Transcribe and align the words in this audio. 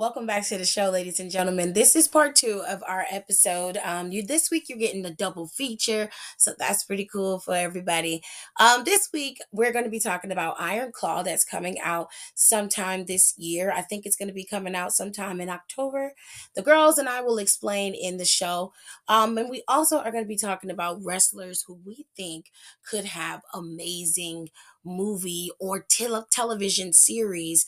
Welcome 0.00 0.24
back 0.24 0.46
to 0.46 0.56
the 0.56 0.64
show, 0.64 0.88
ladies 0.88 1.20
and 1.20 1.30
gentlemen. 1.30 1.74
This 1.74 1.94
is 1.94 2.08
part 2.08 2.34
two 2.34 2.62
of 2.66 2.82
our 2.88 3.04
episode. 3.10 3.76
Um, 3.84 4.10
you 4.10 4.26
this 4.26 4.50
week 4.50 4.70
you're 4.70 4.78
getting 4.78 5.04
a 5.04 5.10
double 5.10 5.46
feature, 5.46 6.08
so 6.38 6.54
that's 6.58 6.84
pretty 6.84 7.04
cool 7.04 7.38
for 7.38 7.54
everybody. 7.54 8.22
Um, 8.58 8.84
this 8.84 9.10
week 9.12 9.42
we're 9.52 9.74
going 9.74 9.84
to 9.84 9.90
be 9.90 10.00
talking 10.00 10.32
about 10.32 10.56
Iron 10.58 10.90
Claw 10.90 11.22
that's 11.22 11.44
coming 11.44 11.78
out 11.80 12.08
sometime 12.34 13.04
this 13.04 13.34
year. 13.36 13.70
I 13.76 13.82
think 13.82 14.06
it's 14.06 14.16
going 14.16 14.28
to 14.28 14.34
be 14.34 14.46
coming 14.46 14.74
out 14.74 14.94
sometime 14.94 15.38
in 15.38 15.50
October. 15.50 16.14
The 16.54 16.62
girls 16.62 16.96
and 16.96 17.06
I 17.06 17.20
will 17.20 17.36
explain 17.36 17.92
in 17.92 18.16
the 18.16 18.24
show. 18.24 18.72
Um, 19.06 19.36
and 19.36 19.50
we 19.50 19.64
also 19.68 19.98
are 19.98 20.10
going 20.10 20.24
to 20.24 20.28
be 20.28 20.38
talking 20.38 20.70
about 20.70 21.04
wrestlers 21.04 21.64
who 21.66 21.78
we 21.84 22.06
think 22.16 22.46
could 22.90 23.04
have 23.04 23.42
amazing 23.52 24.48
movie 24.82 25.50
or 25.60 25.84
tele- 25.86 26.26
television 26.30 26.94
series 26.94 27.66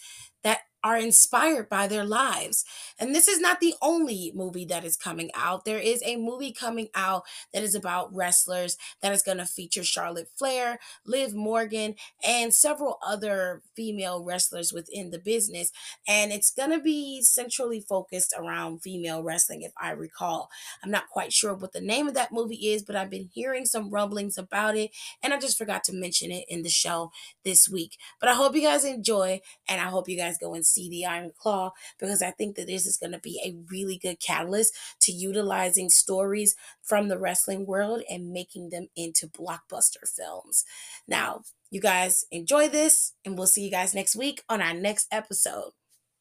are 0.85 0.97
inspired 0.97 1.69
by 1.69 1.87
their 1.87 2.05
lives. 2.05 2.65
And 2.99 3.15
this 3.15 3.29
is 3.29 3.41
not 3.41 3.61
the 3.61 3.75
only 3.81 4.33
movie 4.35 4.65
that 4.67 4.85
is 4.85 4.97
coming 4.97 5.31
out. 5.35 5.65
There 5.65 5.79
is 5.79 6.03
a 6.05 6.17
movie 6.17 6.53
coming 6.53 6.89
out 6.95 7.25
that 7.53 7.63
is 7.63 7.75
about 7.75 8.15
wrestlers 8.15 8.77
that 9.01 9.13
is 9.13 9.23
going 9.23 9.39
to 9.39 9.47
feature 9.47 9.85
Charlotte 9.85 10.29
Flair, 10.37 10.79
Liv 11.07 11.35
Morgan, 11.35 11.95
and 12.27 12.53
several 12.53 12.99
other 13.07 13.63
female 13.77 14.25
wrestlers 14.25 14.73
within 14.73 15.11
the 15.11 15.19
business. 15.19 15.71
And 16.09 16.33
it's 16.33 16.51
going 16.51 16.71
to 16.71 16.81
be 16.81 17.23
centrally 17.23 17.81
focused 17.81 18.35
around 18.37 18.83
female 18.83 19.23
wrestling, 19.23 19.63
if 19.63 19.73
I 19.81 19.91
recall. 19.91 20.49
I'm 20.83 20.91
not 20.91 21.09
quite 21.09 21.33
sure 21.33 21.55
what 21.55 21.73
the 21.73 21.81
name 21.81 22.09
of 22.09 22.15
that 22.15 22.33
movie 22.33 22.73
is, 22.73 22.83
but 22.83 22.97
I've 22.97 23.11
been 23.11 23.31
hearing 23.33 23.67
some 23.67 23.91
rumblings 23.91 24.39
about 24.39 24.77
it. 24.77 24.91
And 25.23 25.33
I 25.33 25.39
just 25.39 25.59
forgot 25.59 25.85
to 25.85 25.93
mention 25.93 26.31
it 26.31 26.45
in 26.49 26.63
the 26.63 26.69
show 26.69 27.11
this 27.45 27.69
week. 27.69 27.99
But 28.21 28.29
I 28.29 28.35
hope 28.35 28.55
you 28.55 28.63
guys 28.63 28.85
enjoy, 28.85 29.41
and 29.69 29.81
I 29.81 29.85
hope 29.85 30.09
you 30.09 30.17
guys 30.17 30.39
go 30.39 30.55
and 30.55 30.67
see 30.73 30.89
the 30.89 31.05
Iron 31.07 31.33
Claw 31.37 31.73
because 31.99 32.23
I 32.23 32.31
think 32.31 32.57
that 32.57 32.67
this 32.67 32.87
is 32.87 32.97
going 32.97 33.13
to 33.13 33.19
be 33.19 33.41
a 33.45 33.57
really 33.71 33.99
good 33.99 34.21
catalyst 34.21 34.75
to 35.01 35.13
utilizing 35.13 35.91
stories 35.91 36.57
from 36.83 37.09
the 37.09 37.19
wrestling 37.19 37.67
world 37.67 38.03
and 38.11 38.33
making 38.33 38.71
them 38.71 38.89
into 38.97 39.27
blockbuster 39.27 40.07
films. 40.07 40.65
Now, 41.07 41.43
you 41.71 41.81
guys 41.81 42.27
enjoy 42.31 42.69
this, 42.69 43.15
and 43.25 43.37
we'll 43.37 43.47
see 43.47 43.65
you 43.65 43.71
guys 43.71 43.95
next 43.95 44.15
week 44.15 44.43
on 44.49 44.61
our 44.61 44.75
next 44.75 45.09
episode. 45.11 45.73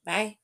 Bye. 0.06 0.38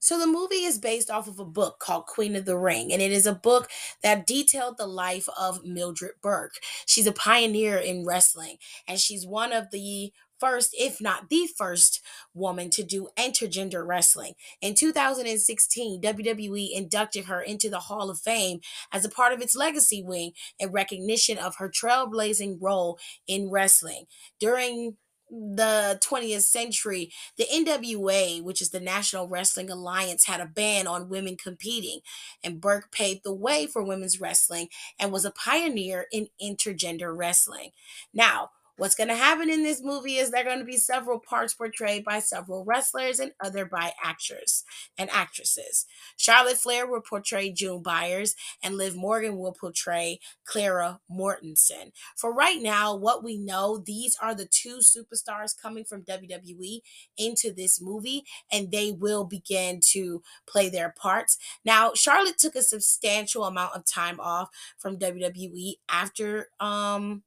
So 0.00 0.18
the 0.18 0.28
movie 0.28 0.64
is 0.64 0.78
based 0.78 1.10
off 1.10 1.26
of 1.26 1.40
a 1.40 1.44
book 1.44 1.80
called 1.80 2.06
Queen 2.06 2.36
of 2.36 2.44
the 2.44 2.56
Ring, 2.56 2.92
and 2.92 3.02
it 3.02 3.10
is 3.10 3.26
a 3.26 3.34
book 3.34 3.68
that 4.02 4.26
detailed 4.26 4.78
the 4.78 4.86
life 4.86 5.28
of 5.38 5.64
Mildred 5.64 6.12
Burke. 6.22 6.54
She's 6.86 7.08
a 7.08 7.12
pioneer 7.12 7.76
in 7.76 8.06
wrestling, 8.06 8.58
and 8.86 9.00
she's 9.00 9.26
one 9.26 9.52
of 9.52 9.72
the 9.72 10.12
first, 10.40 10.74
if 10.78 11.00
not 11.00 11.28
the 11.30 11.48
first, 11.56 12.04
woman 12.34 12.70
to 12.70 12.82
do 12.82 13.08
intergender 13.16 13.86
wrestling. 13.86 14.34
In 14.60 14.74
2016, 14.74 16.00
WWE 16.00 16.70
inducted 16.72 17.26
her 17.26 17.40
into 17.40 17.68
the 17.68 17.80
Hall 17.80 18.10
of 18.10 18.18
Fame 18.18 18.60
as 18.92 19.04
a 19.04 19.10
part 19.10 19.32
of 19.32 19.40
its 19.40 19.56
legacy 19.56 20.02
wing 20.02 20.32
in 20.58 20.72
recognition 20.72 21.38
of 21.38 21.56
her 21.56 21.70
trailblazing 21.70 22.58
role 22.60 22.98
in 23.26 23.50
wrestling. 23.50 24.04
During 24.38 24.96
the 25.30 26.00
20th 26.02 26.42
century, 26.42 27.12
the 27.36 27.44
NWA, 27.44 28.42
which 28.42 28.62
is 28.62 28.70
the 28.70 28.80
National 28.80 29.28
Wrestling 29.28 29.70
Alliance, 29.70 30.24
had 30.24 30.40
a 30.40 30.46
ban 30.46 30.86
on 30.86 31.08
women 31.08 31.36
competing, 31.36 32.00
and 32.42 32.60
Burke 32.60 32.90
paved 32.92 33.24
the 33.24 33.34
way 33.34 33.66
for 33.66 33.82
women's 33.82 34.20
wrestling 34.20 34.68
and 34.98 35.12
was 35.12 35.24
a 35.24 35.30
pioneer 35.30 36.06
in 36.12 36.28
intergender 36.42 37.14
wrestling. 37.16 37.70
Now, 38.14 38.50
What's 38.78 38.94
going 38.94 39.08
to 39.08 39.16
happen 39.16 39.50
in 39.50 39.64
this 39.64 39.82
movie 39.82 40.18
is 40.18 40.30
there 40.30 40.42
are 40.42 40.44
going 40.44 40.60
to 40.60 40.64
be 40.64 40.76
several 40.76 41.18
parts 41.18 41.52
portrayed 41.52 42.04
by 42.04 42.20
several 42.20 42.64
wrestlers 42.64 43.18
and 43.18 43.32
other 43.44 43.64
by 43.64 43.92
actors 44.04 44.62
and 44.96 45.10
actresses. 45.10 45.84
Charlotte 46.16 46.58
Flair 46.58 46.86
will 46.86 47.00
portray 47.00 47.50
June 47.50 47.82
Byers, 47.82 48.36
and 48.62 48.76
Liv 48.76 48.94
Morgan 48.94 49.36
will 49.36 49.52
portray 49.52 50.20
Clara 50.44 51.00
Mortensen. 51.10 51.90
For 52.16 52.32
right 52.32 52.62
now, 52.62 52.94
what 52.94 53.24
we 53.24 53.36
know, 53.36 53.82
these 53.84 54.16
are 54.22 54.32
the 54.32 54.46
two 54.46 54.78
superstars 54.78 55.60
coming 55.60 55.84
from 55.84 56.04
WWE 56.04 56.78
into 57.16 57.52
this 57.52 57.80
movie, 57.80 58.22
and 58.52 58.70
they 58.70 58.92
will 58.92 59.24
begin 59.24 59.80
to 59.90 60.22
play 60.46 60.68
their 60.68 60.94
parts. 60.96 61.36
Now, 61.64 61.94
Charlotte 61.94 62.38
took 62.38 62.54
a 62.54 62.62
substantial 62.62 63.42
amount 63.42 63.74
of 63.74 63.84
time 63.84 64.20
off 64.20 64.50
from 64.78 64.98
WWE 64.98 65.74
after 65.88 66.50
um 66.60 67.24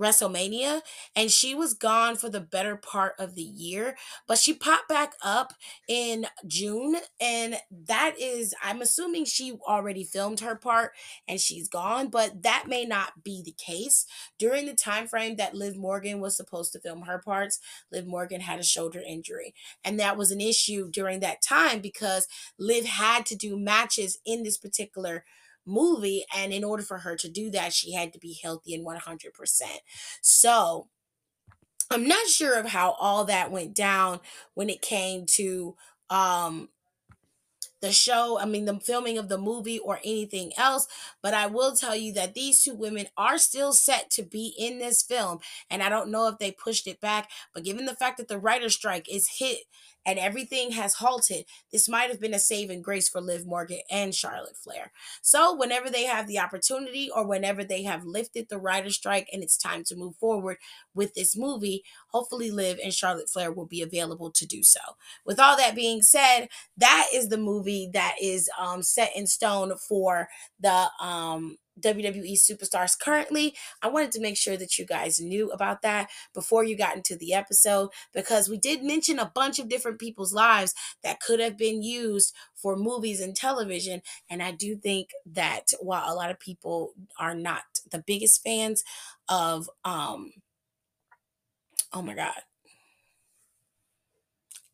WrestleMania, 0.00 0.80
and 1.14 1.30
she 1.30 1.54
was 1.54 1.74
gone 1.74 2.16
for 2.16 2.28
the 2.28 2.40
better 2.40 2.76
part 2.76 3.14
of 3.18 3.34
the 3.34 3.42
year. 3.42 3.96
But 4.26 4.38
she 4.38 4.54
popped 4.54 4.88
back 4.88 5.14
up 5.22 5.54
in 5.88 6.26
June, 6.46 6.96
and 7.20 7.58
that 7.86 8.14
is, 8.18 8.54
I'm 8.62 8.80
assuming 8.80 9.24
she 9.24 9.52
already 9.66 10.04
filmed 10.04 10.40
her 10.40 10.56
part 10.56 10.92
and 11.28 11.40
she's 11.40 11.68
gone, 11.68 12.08
but 12.08 12.42
that 12.42 12.64
may 12.66 12.84
not 12.84 13.22
be 13.22 13.42
the 13.44 13.52
case. 13.52 14.06
During 14.38 14.66
the 14.66 14.74
time 14.74 15.06
frame 15.06 15.36
that 15.36 15.54
Liv 15.54 15.76
Morgan 15.76 16.20
was 16.20 16.36
supposed 16.36 16.72
to 16.72 16.80
film 16.80 17.02
her 17.02 17.18
parts, 17.18 17.58
Liv 17.92 18.06
Morgan 18.06 18.40
had 18.40 18.58
a 18.58 18.64
shoulder 18.64 19.02
injury, 19.06 19.54
and 19.84 19.98
that 20.00 20.16
was 20.16 20.30
an 20.30 20.40
issue 20.40 20.90
during 20.90 21.20
that 21.20 21.42
time 21.42 21.80
because 21.80 22.26
Liv 22.58 22.84
had 22.86 23.26
to 23.26 23.36
do 23.36 23.58
matches 23.58 24.18
in 24.24 24.42
this 24.42 24.58
particular 24.58 25.24
movie. 25.66 26.24
And 26.36 26.52
in 26.52 26.64
order 26.64 26.82
for 26.82 26.98
her 26.98 27.16
to 27.16 27.28
do 27.28 27.50
that, 27.50 27.72
she 27.72 27.92
had 27.92 28.12
to 28.12 28.18
be 28.18 28.38
healthy 28.42 28.74
and 28.74 28.86
100%. 28.86 29.62
So 30.22 30.88
I'm 31.90 32.06
not 32.06 32.26
sure 32.28 32.58
of 32.58 32.66
how 32.66 32.92
all 33.00 33.24
that 33.24 33.50
went 33.50 33.74
down 33.74 34.20
when 34.54 34.70
it 34.70 34.82
came 34.82 35.26
to 35.26 35.76
um 36.08 36.68
the 37.80 37.92
show, 37.92 38.38
I 38.38 38.44
mean, 38.44 38.66
the 38.66 38.78
filming 38.78 39.18
of 39.18 39.28
the 39.28 39.38
movie 39.38 39.78
or 39.78 40.00
anything 40.04 40.52
else. 40.56 40.86
But 41.22 41.34
I 41.34 41.46
will 41.46 41.74
tell 41.74 41.96
you 41.96 42.12
that 42.14 42.34
these 42.34 42.62
two 42.62 42.74
women 42.74 43.06
are 43.16 43.38
still 43.38 43.72
set 43.72 44.10
to 44.10 44.22
be 44.22 44.54
in 44.58 44.78
this 44.78 45.02
film. 45.02 45.38
And 45.70 45.82
I 45.82 45.88
don't 45.88 46.10
know 46.10 46.28
if 46.28 46.38
they 46.38 46.52
pushed 46.52 46.86
it 46.86 47.00
back, 47.00 47.30
but 47.54 47.64
given 47.64 47.86
the 47.86 47.94
fact 47.94 48.18
that 48.18 48.28
the 48.28 48.38
writer's 48.38 48.74
strike 48.74 49.10
is 49.10 49.36
hit 49.38 49.60
and 50.06 50.18
everything 50.18 50.72
has 50.72 50.94
halted, 50.94 51.44
this 51.72 51.88
might 51.88 52.10
have 52.10 52.20
been 52.20 52.34
a 52.34 52.38
saving 52.38 52.82
grace 52.82 53.08
for 53.08 53.20
Liv 53.20 53.46
Morgan 53.46 53.80
and 53.90 54.14
Charlotte 54.14 54.56
Flair. 54.56 54.92
So, 55.22 55.54
whenever 55.54 55.90
they 55.90 56.04
have 56.04 56.26
the 56.26 56.38
opportunity 56.38 57.10
or 57.14 57.26
whenever 57.26 57.64
they 57.64 57.82
have 57.82 58.04
lifted 58.04 58.48
the 58.48 58.58
writer's 58.58 58.96
strike 58.96 59.28
and 59.32 59.42
it's 59.42 59.56
time 59.56 59.84
to 59.84 59.96
move 59.96 60.16
forward 60.16 60.56
with 60.94 61.14
this 61.14 61.36
movie, 61.36 61.84
hopefully 62.08 62.50
Liv 62.50 62.78
and 62.82 62.94
Charlotte 62.94 63.30
Flair 63.30 63.52
will 63.52 63.66
be 63.66 63.82
available 63.82 64.30
to 64.30 64.46
do 64.46 64.62
so. 64.62 64.80
With 65.24 65.38
all 65.38 65.56
that 65.56 65.74
being 65.74 66.02
said, 66.02 66.48
that 66.76 67.08
is 67.12 67.28
the 67.28 67.38
movie 67.38 67.90
that 67.92 68.16
is 68.20 68.48
um, 68.58 68.82
set 68.82 69.12
in 69.16 69.26
stone 69.26 69.76
for 69.76 70.28
the 70.60 70.88
um, 71.00 71.56
WWE 71.80 72.34
superstars 72.34 72.98
currently. 72.98 73.54
I 73.82 73.88
wanted 73.88 74.12
to 74.12 74.20
make 74.20 74.36
sure 74.36 74.56
that 74.56 74.78
you 74.78 74.86
guys 74.86 75.20
knew 75.20 75.50
about 75.50 75.82
that 75.82 76.10
before 76.34 76.64
you 76.64 76.76
got 76.76 76.96
into 76.96 77.16
the 77.16 77.34
episode 77.34 77.90
because 78.12 78.48
we 78.48 78.58
did 78.58 78.82
mention 78.82 79.18
a 79.18 79.30
bunch 79.34 79.58
of 79.58 79.68
different 79.68 79.98
people's 79.98 80.32
lives 80.32 80.74
that 81.02 81.20
could 81.20 81.40
have 81.40 81.56
been 81.56 81.82
used 81.82 82.34
for 82.54 82.76
movies 82.76 83.20
and 83.20 83.34
television. 83.34 84.02
And 84.28 84.42
I 84.42 84.52
do 84.52 84.76
think 84.76 85.10
that 85.26 85.72
while 85.80 86.12
a 86.12 86.14
lot 86.14 86.30
of 86.30 86.38
people 86.38 86.92
are 87.18 87.34
not 87.34 87.62
the 87.90 88.02
biggest 88.06 88.42
fans 88.42 88.84
of, 89.28 89.68
um, 89.84 90.32
oh 91.92 92.02
my 92.02 92.14
God. 92.14 92.40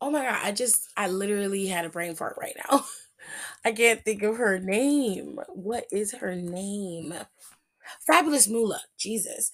Oh 0.00 0.10
my 0.10 0.22
God. 0.22 0.40
I 0.42 0.52
just, 0.52 0.88
I 0.96 1.08
literally 1.08 1.66
had 1.66 1.84
a 1.84 1.90
brain 1.90 2.14
fart 2.14 2.36
right 2.38 2.56
now. 2.70 2.84
I 3.64 3.72
can't 3.72 4.04
think 4.04 4.22
of 4.22 4.36
her 4.36 4.58
name. 4.58 5.38
What 5.48 5.86
is 5.90 6.12
her 6.14 6.34
name? 6.34 7.14
Fabulous 8.06 8.48
Moolah. 8.48 8.82
Jesus. 8.98 9.52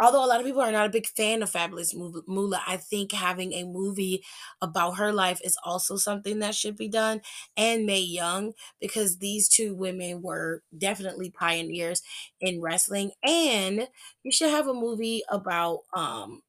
Although 0.00 0.24
a 0.24 0.26
lot 0.26 0.40
of 0.40 0.46
people 0.46 0.62
are 0.62 0.72
not 0.72 0.86
a 0.86 0.90
big 0.90 1.06
fan 1.06 1.42
of 1.42 1.50
Fabulous 1.50 1.94
Moolah, 1.94 2.62
I 2.66 2.78
think 2.78 3.12
having 3.12 3.52
a 3.52 3.64
movie 3.64 4.24
about 4.62 4.92
her 4.92 5.12
life 5.12 5.40
is 5.44 5.58
also 5.64 5.96
something 5.96 6.38
that 6.38 6.54
should 6.54 6.76
be 6.76 6.88
done. 6.88 7.20
And 7.56 7.84
Mae 7.84 8.00
Young, 8.00 8.52
because 8.80 9.18
these 9.18 9.48
two 9.48 9.74
women 9.74 10.22
were 10.22 10.62
definitely 10.76 11.30
pioneers 11.30 12.02
in 12.40 12.62
wrestling. 12.62 13.12
And 13.22 13.88
you 14.22 14.32
should 14.32 14.50
have 14.50 14.68
a 14.68 14.74
movie 14.74 15.22
about, 15.28 15.80
um, 15.94 16.42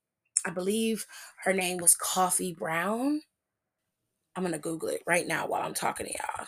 I 0.46 0.52
believe 0.52 1.06
her 1.44 1.54
name 1.54 1.78
was 1.78 1.96
Coffee 1.96 2.54
Brown. 2.54 3.22
I'm 4.36 4.44
going 4.44 4.54
to 4.54 4.60
Google 4.60 4.90
it 4.90 5.02
right 5.06 5.28
now 5.28 5.48
while 5.48 5.62
I'm 5.62 5.74
talking 5.74 6.06
to 6.06 6.14
y'all. 6.14 6.48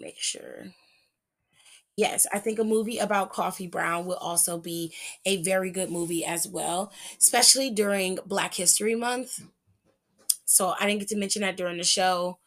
Make 0.00 0.18
sure. 0.18 0.66
Yes, 1.96 2.26
I 2.30 2.38
think 2.38 2.58
a 2.58 2.64
movie 2.64 2.98
about 2.98 3.32
Coffee 3.32 3.66
Brown 3.66 4.04
will 4.04 4.16
also 4.16 4.58
be 4.58 4.92
a 5.24 5.42
very 5.42 5.70
good 5.70 5.90
movie 5.90 6.24
as 6.24 6.46
well, 6.46 6.92
especially 7.18 7.70
during 7.70 8.18
Black 8.26 8.54
History 8.54 8.94
Month. 8.94 9.42
So 10.44 10.74
I 10.78 10.86
didn't 10.86 11.00
get 11.00 11.08
to 11.08 11.16
mention 11.16 11.42
that 11.42 11.56
during 11.56 11.78
the 11.78 11.84
show. 11.84 12.38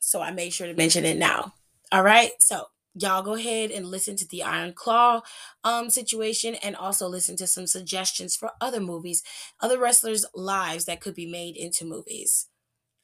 So 0.00 0.20
I 0.20 0.32
made 0.32 0.52
sure 0.52 0.66
to 0.66 0.74
mention 0.74 1.04
it 1.04 1.18
now. 1.18 1.54
All 1.92 2.02
right. 2.02 2.30
So 2.40 2.66
y'all 2.94 3.22
go 3.22 3.34
ahead 3.34 3.70
and 3.70 3.86
listen 3.86 4.16
to 4.16 4.26
the 4.26 4.42
Iron 4.42 4.72
Claw 4.72 5.22
um, 5.62 5.88
situation 5.88 6.56
and 6.56 6.74
also 6.74 7.06
listen 7.06 7.36
to 7.36 7.46
some 7.46 7.66
suggestions 7.68 8.34
for 8.34 8.50
other 8.60 8.80
movies, 8.80 9.22
other 9.60 9.78
wrestlers' 9.78 10.26
lives 10.34 10.84
that 10.86 11.00
could 11.00 11.14
be 11.14 11.30
made 11.30 11.56
into 11.56 11.84
movies. 11.84 12.48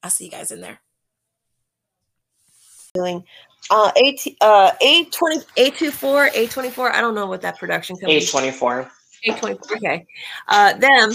I'll 0.03 0.11
see 0.11 0.25
you 0.25 0.31
guys 0.31 0.51
in 0.51 0.61
there. 0.61 0.81
Uh, 3.71 3.91
A 3.97 4.17
uh, 4.41 4.73
twenty 5.11 5.41
A 5.57 5.71
two 5.71 5.91
four 5.91 6.31
A 6.35 6.47
twenty 6.47 6.71
four. 6.71 6.93
I 6.93 7.01
don't 7.01 7.15
know 7.15 7.27
what 7.27 7.43
that 7.43 7.59
production 7.59 7.97
company. 7.97 8.19
A 8.19 8.27
twenty 8.27 8.51
four. 8.51 8.91
A 9.25 9.33
twenty 9.33 9.59
four. 9.59 9.77
Okay, 9.77 10.07
uh, 10.49 10.75
them. 10.75 11.13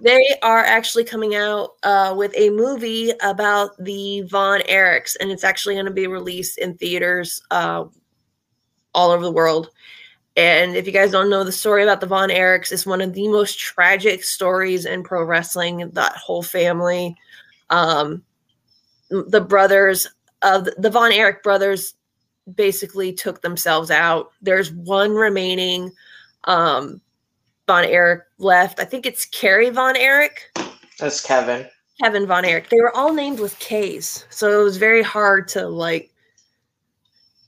They 0.00 0.22
are 0.42 0.64
actually 0.64 1.04
coming 1.04 1.34
out 1.34 1.74
uh, 1.82 2.14
with 2.16 2.34
a 2.36 2.50
movie 2.50 3.12
about 3.22 3.70
the 3.78 4.22
Von 4.22 4.60
Erichs, 4.62 5.16
and 5.18 5.30
it's 5.30 5.44
actually 5.44 5.74
going 5.74 5.86
to 5.86 5.92
be 5.92 6.06
released 6.06 6.58
in 6.58 6.76
theaters 6.76 7.40
uh, 7.50 7.84
all 8.94 9.10
over 9.10 9.24
the 9.24 9.32
world. 9.32 9.70
And 10.36 10.74
if 10.74 10.84
you 10.86 10.92
guys 10.92 11.12
don't 11.12 11.30
know 11.30 11.44
the 11.44 11.52
story 11.52 11.84
about 11.84 12.00
the 12.00 12.06
Von 12.06 12.28
Erichs, 12.28 12.72
it's 12.72 12.84
one 12.84 13.00
of 13.00 13.14
the 13.14 13.28
most 13.28 13.58
tragic 13.58 14.24
stories 14.24 14.84
in 14.84 15.04
pro 15.04 15.22
wrestling. 15.22 15.90
That 15.92 16.16
whole 16.16 16.42
family, 16.42 17.16
um, 17.70 18.24
the 19.10 19.40
brothers 19.40 20.08
of 20.44 20.68
the 20.78 20.90
Von 20.90 21.12
Erich 21.12 21.42
brothers 21.42 21.94
basically 22.54 23.12
took 23.12 23.42
themselves 23.42 23.90
out. 23.90 24.30
There's 24.42 24.70
one 24.72 25.12
remaining 25.12 25.92
um, 26.44 27.00
Von 27.66 27.84
Erich 27.84 28.22
left. 28.38 28.80
I 28.80 28.84
think 28.84 29.06
it's 29.06 29.24
Kerry 29.24 29.70
Von 29.70 29.96
Erich. 29.96 30.52
That's 30.98 31.24
Kevin. 31.24 31.66
Kevin 32.00 32.26
Von 32.26 32.44
Erich. 32.44 32.68
They 32.68 32.80
were 32.80 32.94
all 32.94 33.12
named 33.12 33.40
with 33.40 33.58
K's, 33.58 34.26
so 34.30 34.60
it 34.60 34.62
was 34.62 34.76
very 34.76 35.02
hard 35.02 35.48
to 35.48 35.68
like. 35.68 36.10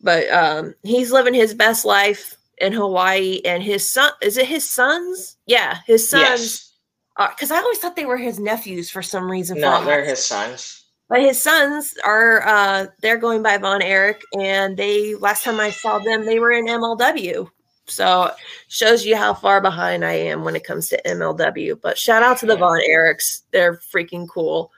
But 0.01 0.31
um, 0.31 0.75
he's 0.83 1.13
living 1.13 1.35
his 1.35 1.53
best 1.53 1.85
life 1.85 2.37
in 2.59 2.73
Hawaii, 2.73 3.41
and 3.45 3.63
his 3.63 3.91
son 3.91 4.13
is 4.23 4.37
it 4.37 4.47
his 4.47 4.69
sons? 4.69 5.37
Yeah, 5.47 5.79
his 5.87 6.09
sons. 6.09 6.73
Because 7.17 7.41
yes. 7.41 7.51
uh, 7.51 7.55
I 7.55 7.59
always 7.59 7.79
thought 7.79 7.97
they 7.97 8.07
were 8.07 8.17
his 8.17 8.39
nephews 8.39 8.89
for 8.89 9.03
some 9.03 9.31
reason. 9.31 9.61
No, 9.61 9.85
they're 9.85 10.05
his 10.05 10.25
sons. 10.25 10.86
But 11.09 11.21
his 11.21 11.41
sons 11.41 11.95
are 12.05 12.47
uh 12.47 12.87
they're 13.01 13.19
going 13.19 13.43
by 13.43 13.59
Von 13.59 13.83
Erich, 13.83 14.23
and 14.39 14.77
they 14.77 15.15
last 15.15 15.45
time 15.45 15.61
I 15.61 15.71
saw 15.71 15.99
them, 15.99 16.25
they 16.25 16.39
were 16.39 16.53
in 16.53 16.67
MLW. 16.67 17.49
So 17.87 18.33
shows 18.69 19.07
you 19.07 19.17
how 19.17 19.33
far 19.33 19.61
behind 19.61 20.05
I 20.05 20.15
am 20.15 20.43
when 20.43 20.57
it 20.57 20.65
comes 20.65 20.89
to 20.89 21.03
MLW. 21.07 21.81
But 21.81 21.97
shout 21.97 22.23
out 22.23 22.39
to 22.39 22.47
the 22.47 22.57
Von 22.57 22.81
Erichs, 22.89 23.43
they're 23.53 23.79
freaking 23.79 24.29
cool. 24.29 24.73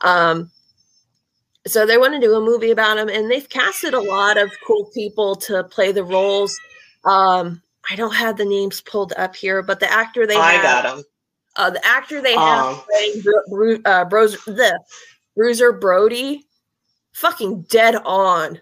Um 0.00 0.50
so 1.66 1.84
they 1.86 1.98
want 1.98 2.14
to 2.14 2.20
do 2.20 2.34
a 2.34 2.40
movie 2.40 2.70
about 2.70 2.98
him, 2.98 3.08
and 3.08 3.30
they've 3.30 3.48
casted 3.48 3.94
a 3.94 4.00
lot 4.00 4.38
of 4.38 4.50
cool 4.66 4.86
people 4.94 5.36
to 5.36 5.64
play 5.64 5.92
the 5.92 6.04
roles. 6.04 6.58
Um, 7.04 7.62
I 7.90 7.96
don't 7.96 8.14
have 8.14 8.36
the 8.36 8.44
names 8.44 8.80
pulled 8.80 9.12
up 9.16 9.36
here, 9.36 9.62
but 9.62 9.80
the 9.80 9.90
actor 9.90 10.26
they 10.26 10.36
I 10.36 10.52
have, 10.52 10.62
got 10.62 10.98
him. 10.98 11.04
Uh, 11.56 11.70
the 11.70 11.86
actor 11.86 12.20
they 12.20 12.34
have 12.34 12.64
um, 12.64 12.80
playing 12.90 13.22
Bro- 13.50 13.80
uh, 13.84 14.04
Bros- 14.04 14.44
the 14.44 14.78
Bruiser 15.38 15.70
Brody, 15.70 16.44
fucking 17.12 17.62
dead 17.70 17.94
on. 18.04 18.60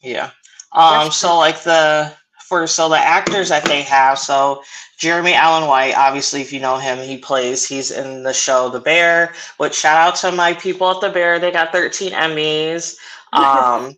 Yeah. 0.00 0.30
Um. 0.70 1.10
So 1.10 1.36
like 1.36 1.60
the 1.64 2.14
for 2.46 2.68
so 2.68 2.88
the 2.88 2.98
actors 2.98 3.48
that 3.48 3.64
they 3.64 3.82
have. 3.82 4.16
So 4.16 4.62
Jeremy 4.96 5.34
Allen 5.34 5.68
White, 5.68 5.96
obviously, 5.96 6.40
if 6.40 6.52
you 6.52 6.60
know 6.60 6.78
him, 6.78 6.98
he 6.98 7.18
plays. 7.18 7.66
He's 7.68 7.90
in 7.90 8.22
the 8.22 8.32
show 8.32 8.68
The 8.68 8.78
Bear. 8.78 9.34
Which 9.56 9.74
shout 9.74 9.96
out 9.96 10.14
to 10.20 10.30
my 10.30 10.54
people 10.54 10.88
at 10.88 11.00
The 11.00 11.10
Bear. 11.10 11.40
They 11.40 11.50
got 11.50 11.72
13 11.72 12.12
Emmys. 12.12 12.96
Um. 13.32 13.96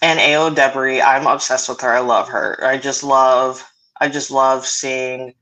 and 0.00 0.18
Ayo 0.18 0.50
Edebiri, 0.50 1.04
I'm 1.04 1.26
obsessed 1.26 1.68
with 1.68 1.82
her. 1.82 1.92
I 1.92 1.98
love 1.98 2.26
her. 2.30 2.58
I 2.64 2.78
just 2.78 3.04
love. 3.04 3.62
I 4.00 4.08
just 4.08 4.30
love 4.30 4.64
seeing 4.66 5.34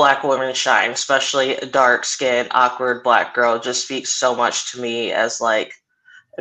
black 0.00 0.24
women 0.24 0.54
shine, 0.54 0.92
especially 0.92 1.56
a 1.56 1.66
dark 1.66 2.06
skinned, 2.06 2.48
awkward 2.52 3.02
black 3.02 3.34
girl, 3.34 3.58
just 3.58 3.84
speaks 3.84 4.08
so 4.08 4.34
much 4.34 4.72
to 4.72 4.80
me 4.80 5.12
as 5.12 5.42
like 5.42 5.74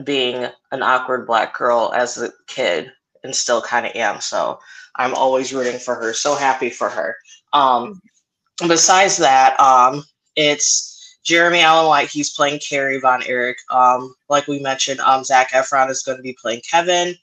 being 0.05 0.47
an 0.71 0.81
awkward 0.81 1.27
black 1.27 1.57
girl 1.57 1.91
as 1.93 2.17
a 2.17 2.31
kid 2.47 2.89
and 3.25 3.35
still 3.35 3.61
kind 3.61 3.85
of 3.85 3.93
am. 3.95 4.21
So 4.21 4.61
I'm 4.95 5.13
always 5.13 5.53
rooting 5.53 5.77
for 5.77 5.93
her. 5.95 6.13
So 6.13 6.35
happy 6.35 6.69
for 6.69 6.87
her. 6.87 7.17
Um, 7.51 8.01
besides 8.65 9.17
that, 9.17 9.59
um, 9.59 10.05
it's 10.37 11.19
Jeremy 11.25 11.59
Allen 11.59 11.87
White. 11.87 12.07
He's 12.07 12.33
playing 12.33 12.61
Kerry 12.61 12.97
Von 13.01 13.23
Erich. 13.23 13.57
Um, 13.69 14.15
like 14.29 14.47
we 14.47 14.59
mentioned, 14.59 15.01
um, 15.01 15.25
Zac 15.25 15.51
Efron 15.51 15.89
is 15.89 16.01
going 16.01 16.17
to 16.17 16.23
be 16.23 16.37
playing 16.41 16.61
Kevin. 16.71 17.13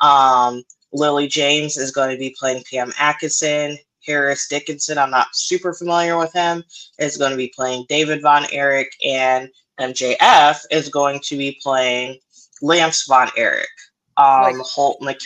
Um, 0.00 0.62
Lily 0.92 1.26
James 1.26 1.76
is 1.76 1.90
going 1.90 2.12
to 2.12 2.16
be 2.16 2.32
playing 2.38 2.62
Pam 2.70 2.92
Atkinson. 2.96 3.76
Harris 4.04 4.48
Dickinson, 4.48 4.98
I'm 4.98 5.10
not 5.10 5.28
super 5.32 5.72
familiar 5.72 6.18
with 6.18 6.32
him, 6.32 6.64
is 6.98 7.16
going 7.16 7.30
to 7.30 7.36
be 7.36 7.52
playing 7.54 7.86
David 7.88 8.22
Von 8.22 8.46
Erich, 8.52 8.92
and 9.04 9.48
MJF 9.80 10.60
is 10.70 10.88
going 10.88 11.20
to 11.20 11.36
be 11.36 11.58
playing 11.62 12.18
Lance 12.62 13.04
Von 13.04 13.28
Erich. 13.36 13.68
Um, 14.16 14.60
Holt, 14.64 15.00
Mc- 15.00 15.20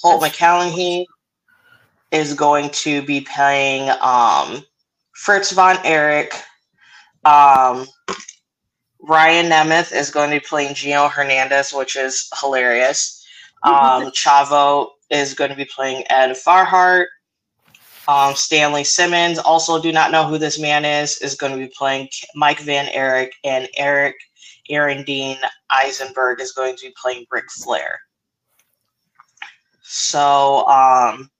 Holt 0.00 0.22
McCallany 0.22 1.06
is 2.12 2.34
going 2.34 2.70
to 2.70 3.02
be 3.02 3.20
playing 3.22 3.90
um, 4.00 4.64
Fritz 5.12 5.50
Von 5.52 5.78
Erich. 5.84 6.34
Um, 7.24 7.86
Ryan 9.00 9.50
Nemeth 9.50 9.94
is 9.94 10.10
going 10.10 10.30
to 10.30 10.36
be 10.36 10.46
playing 10.46 10.74
Gino 10.74 11.08
Hernandez, 11.08 11.72
which 11.72 11.96
is 11.96 12.28
hilarious. 12.40 13.18
Um, 13.64 14.10
Chavo 14.10 14.88
is 15.08 15.34
going 15.34 15.50
to 15.50 15.56
be 15.56 15.64
playing 15.64 16.02
Ed 16.10 16.30
Farhat. 16.30 17.04
Um, 18.08 18.34
Stanley 18.34 18.84
Simmons, 18.84 19.38
also 19.38 19.80
do 19.80 19.92
not 19.92 20.10
know 20.10 20.26
who 20.26 20.38
this 20.38 20.58
man 20.58 20.84
is, 20.84 21.18
is 21.18 21.34
going 21.34 21.52
to 21.52 21.58
be 21.58 21.72
playing 21.76 22.08
Mike 22.34 22.60
Von 22.60 22.88
Erich, 22.88 23.34
and 23.44 23.68
Eric 23.76 24.16
Aaron 24.68 25.04
Dean 25.04 25.38
Eisenberg 25.70 26.40
is 26.40 26.52
going 26.52 26.76
to 26.76 26.86
be 26.86 26.94
playing 27.00 27.26
Ric 27.30 27.50
Flair. 27.50 28.00
So, 29.82 30.66
um, 30.66 31.30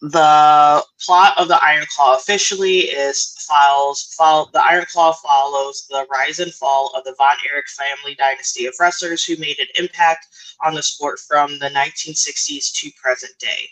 the 0.00 0.84
plot 1.00 1.38
of 1.38 1.48
the 1.48 1.62
Iron 1.64 1.86
Claw 1.94 2.16
officially 2.16 2.80
is 2.80 3.34
follows 3.48 4.14
follow, 4.16 4.50
the 4.52 4.64
Iron 4.64 4.84
Claw 4.90 5.12
follows 5.12 5.86
the 5.88 6.06
rise 6.10 6.40
and 6.40 6.52
fall 6.52 6.92
of 6.94 7.04
the 7.04 7.14
Von 7.16 7.36
Erich 7.50 7.68
family 7.70 8.14
dynasty 8.14 8.66
of 8.66 8.74
wrestlers 8.78 9.24
who 9.24 9.36
made 9.38 9.58
an 9.58 9.66
impact 9.78 10.26
on 10.62 10.74
the 10.74 10.82
sport 10.82 11.18
from 11.20 11.58
the 11.58 11.70
1960s 11.70 12.72
to 12.74 12.90
present 13.02 13.32
day. 13.38 13.68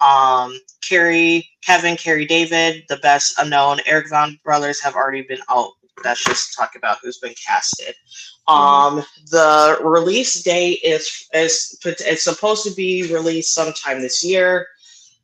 Um, 0.00 0.58
Kerry, 0.86 1.48
Kevin, 1.62 1.96
Kerry, 1.96 2.26
David, 2.26 2.84
the 2.88 2.98
best 2.98 3.34
unknown. 3.38 3.80
Eric 3.86 4.08
Von 4.10 4.38
brothers 4.44 4.80
have 4.80 4.94
already 4.94 5.22
been 5.22 5.40
out. 5.48 5.70
That's 6.02 6.22
just 6.22 6.54
talk 6.54 6.76
about 6.76 6.98
who's 7.02 7.18
been 7.18 7.34
casted. 7.34 7.94
Um, 8.48 9.02
the 9.30 9.78
release 9.82 10.42
date 10.42 10.80
is 10.84 11.28
is 11.32 11.78
it's 11.84 12.22
supposed 12.22 12.64
to 12.64 12.74
be 12.74 13.12
released 13.12 13.54
sometime 13.54 14.02
this 14.02 14.22
year. 14.22 14.66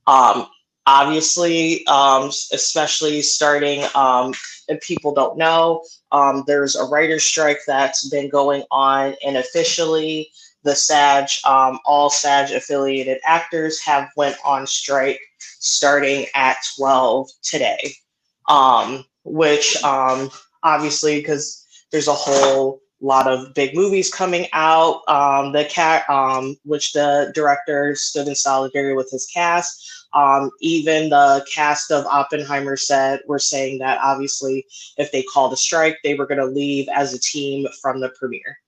Um, 0.07 0.47
obviously, 0.87 1.87
um, 1.87 2.29
especially 2.53 3.23
starting. 3.23 3.85
Um, 3.95 4.33
and 4.69 4.81
people 4.81 5.15
don't 5.15 5.37
know. 5.37 5.85
Um, 6.13 6.45
there's 6.47 6.77
a 6.77 6.85
writer's 6.85 7.25
strike 7.25 7.61
that's 7.67 8.09
been 8.09 8.29
going 8.29 8.65
on, 8.71 9.15
and 9.25 9.37
officially 9.37 10.31
the 10.65 10.75
SAG, 10.75 11.29
um, 11.45 11.79
all 11.85 12.11
SAG 12.11 12.51
affiliated 12.51 13.19
actors 13.25 13.81
have 13.83 14.09
went 14.17 14.37
on 14.45 14.67
strike 14.67 15.21
starting 15.61 16.27
at 16.35 16.57
12 16.77 17.29
today. 17.43 17.95
Um, 18.49 19.05
which 19.25 19.83
um, 19.85 20.31
obviously, 20.63 21.21
because 21.21 21.65
there's 21.91 22.09
a 22.09 22.13
whole 22.13 22.81
lot 23.01 23.27
of 23.27 23.53
big 23.55 23.75
movies 23.75 24.13
coming 24.13 24.47
out. 24.53 25.03
Um, 25.09 25.53
the 25.53 25.65
cat, 25.65 26.09
um, 26.09 26.57
which 26.65 26.93
the 26.93 27.33
director 27.35 27.95
stood 27.95 28.29
in 28.29 28.35
solidarity 28.35 28.95
with 28.95 29.11
his 29.11 29.27
cast. 29.27 30.07
Um, 30.15 30.51
even 30.61 31.09
the 31.09 31.45
cast 31.53 31.91
of 31.91 32.07
Oppenheimer 32.07 32.77
said 32.77 33.21
were 33.27 33.39
saying 33.39 33.79
that 33.79 33.99
obviously, 34.03 34.67
if 34.99 35.11
they 35.11 35.23
called 35.23 35.53
a 35.53 35.57
strike, 35.57 35.99
they 36.05 36.15
were 36.15 36.27
going 36.27 36.39
to 36.39 36.47
leave 36.47 36.89
as 36.95 37.15
a 37.15 37.21
team 37.21 37.67
from 37.81 38.01
the 38.01 38.11
premiere. 38.11 38.59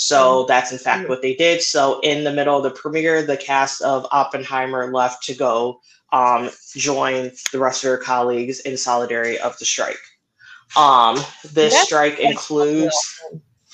So 0.00 0.16
mm-hmm. 0.16 0.46
that's 0.46 0.70
in 0.70 0.78
fact 0.78 1.08
what 1.08 1.22
they 1.22 1.34
did. 1.34 1.60
So 1.60 1.98
in 2.04 2.22
the 2.22 2.32
middle 2.32 2.56
of 2.56 2.62
the 2.62 2.70
premiere, 2.70 3.20
the 3.24 3.36
cast 3.36 3.82
of 3.82 4.06
Oppenheimer 4.12 4.92
left 4.92 5.24
to 5.24 5.34
go 5.34 5.80
um, 6.12 6.50
join 6.76 7.32
the 7.50 7.58
rest 7.58 7.82
of 7.82 7.88
their 7.88 7.98
colleagues 7.98 8.60
in 8.60 8.76
solidarity 8.76 9.40
of 9.40 9.58
the 9.58 9.64
strike. 9.64 9.98
Um, 10.76 11.16
this 11.42 11.74
that's 11.74 11.86
strike 11.86 12.20
includes 12.20 12.96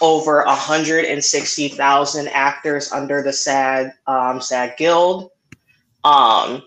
over 0.00 0.42
160,000 0.46 2.28
actors 2.28 2.90
under 2.90 3.22
the 3.22 3.32
SAG 3.32 3.90
um, 4.06 4.40
SAG 4.40 4.78
Guild. 4.78 5.30
Um, 6.04 6.62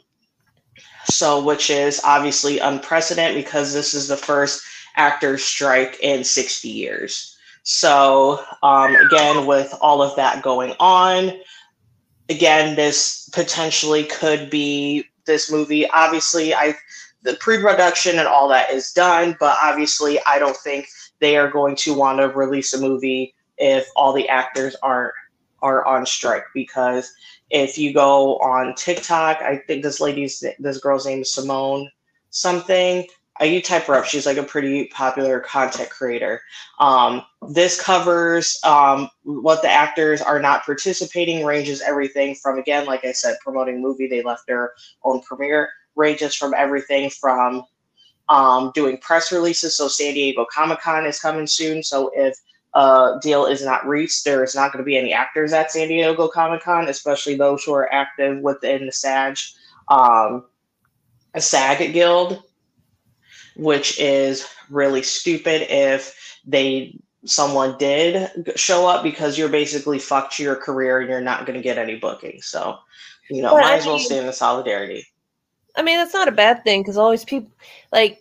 so, 1.06 1.44
which 1.44 1.72
is 1.72 2.00
obviously 2.04 2.60
unprecedented 2.60 3.44
because 3.44 3.74
this 3.74 3.96
is 3.96 4.08
the 4.08 4.18
first 4.18 4.62
actor 4.96 5.40
strike 5.40 5.98
in 6.02 6.24
60 6.24 6.70
years. 6.70 7.37
So, 7.70 8.46
um, 8.64 8.96
again, 8.96 9.46
with 9.46 9.76
all 9.82 10.02
of 10.02 10.16
that 10.16 10.42
going 10.42 10.74
on, 10.80 11.34
again, 12.30 12.78
this 12.78 13.30
potentially 13.34 14.06
could 14.06 14.50
be 14.50 15.04
this 15.26 15.52
movie. 15.52 15.86
Obviously, 15.90 16.54
I 16.56 16.78
the 17.24 17.34
pre-production 17.42 18.20
and 18.20 18.28
all 18.28 18.48
that 18.48 18.72
is 18.72 18.94
done, 18.94 19.36
but 19.38 19.58
obviously, 19.62 20.18
I 20.26 20.40
don't 20.40 20.56
think 20.56 20.88
they 21.20 21.36
are 21.36 21.52
going 21.52 21.76
to 21.76 21.94
want 21.94 22.20
to 22.20 22.30
release 22.30 22.74
a 22.74 22.80
movie 22.80 23.36
if 23.58 23.86
all 23.98 24.14
the 24.14 24.30
actors 24.30 24.74
aren't 24.82 25.14
are 25.62 25.86
on 25.86 26.06
strike 26.06 26.46
because 26.54 27.12
if 27.50 27.78
you 27.78 27.94
go 27.94 28.38
on 28.38 28.76
TikTok, 28.76 29.42
I 29.42 29.58
think 29.68 29.84
this 29.84 30.00
lady's 30.00 30.42
this 30.58 30.78
girl's 30.78 31.06
name 31.06 31.20
is 31.20 31.34
Simone 31.34 31.92
something. 32.30 33.06
Uh, 33.42 33.46
you 33.46 33.62
type 33.62 33.84
her 33.84 33.96
up. 33.96 34.06
She's 34.06 34.26
like 34.26 34.38
a 34.38 34.44
pretty 34.44 34.86
popular 34.88 35.40
content 35.40 35.90
creator. 35.90 36.42
Um, 36.80 37.24
this 37.50 37.80
covers 37.80 38.60
um, 38.64 39.10
what 39.24 39.62
the 39.62 39.70
actors 39.70 40.22
are 40.22 40.40
not 40.40 40.66
participating, 40.66 41.46
ranges 41.46 41.82
everything 41.82 42.36
from, 42.36 42.58
again, 42.58 42.86
like 42.86 43.06
I 43.06 43.12
said, 43.12 43.38
promoting 43.44 43.82
movie. 43.82 44.08
They 44.08 44.24
left 44.24 44.48
their 44.48 44.74
own 45.04 45.22
premiere, 45.22 45.70
ranges 45.96 46.36
from 46.36 46.54
everything 46.54 47.10
from 47.10 47.64
um, 48.30 48.72
doing 48.74 48.98
press 48.98 49.32
releases. 49.32 49.76
So 49.76 49.88
San 49.88 50.14
Diego 50.14 50.46
Comic 50.52 50.82
Con 50.82 51.06
is 51.06 51.20
coming 51.20 51.48
soon. 51.48 51.84
So 51.84 52.12
if 52.16 52.38
a 52.74 53.20
deal 53.22 53.46
is 53.46 53.64
not 53.64 53.88
reached, 53.88 54.26
there 54.26 54.44
is 54.44 54.56
not 54.56 54.72
going 54.72 54.84
to 54.84 54.86
be 54.86 54.98
any 54.98 55.14
actors 55.14 55.54
at 55.54 55.72
San 55.72 55.88
Diego 55.88 56.28
Comic 56.28 56.62
Con, 56.62 56.88
especially 56.90 57.36
those 57.36 57.64
who 57.64 57.74
are 57.74 57.92
active 57.94 58.40
within 58.40 58.86
the 58.86 58.92
SAG, 58.92 59.38
um, 59.88 60.46
a 61.34 61.42
SAG 61.42 61.94
guild 61.94 62.44
which 63.58 64.00
is 64.00 64.48
really 64.70 65.02
stupid 65.02 65.68
if 65.70 66.40
they 66.46 66.98
someone 67.26 67.78
did 67.78 68.30
show 68.56 68.88
up 68.88 69.04
because 69.04 69.38
you're 69.38 69.50
basically 69.50 70.00
fucked 70.00 70.40
your 70.40 70.56
career 70.56 71.00
and 71.00 71.10
you're 71.10 71.20
not 71.20 71.46
going 71.46 71.58
to 71.58 71.64
get 71.64 71.78
any 71.78 71.98
bookings. 71.98 72.46
So, 72.46 72.78
you 73.30 73.42
know, 73.42 73.54
might 73.54 73.66
I 73.66 73.78
as 73.78 73.86
well 73.86 74.00
stay 74.00 74.18
in 74.18 74.26
the 74.26 74.34
solidarity. 74.34 75.06
I 75.76 75.82
mean, 75.82 75.98
that's 75.98 76.14
not 76.14 76.28
a 76.28 76.32
bad 76.32 76.64
thing 76.64 76.82
because 76.82 76.98
always 76.98 77.26
people 77.26 77.52
like. 77.92 78.20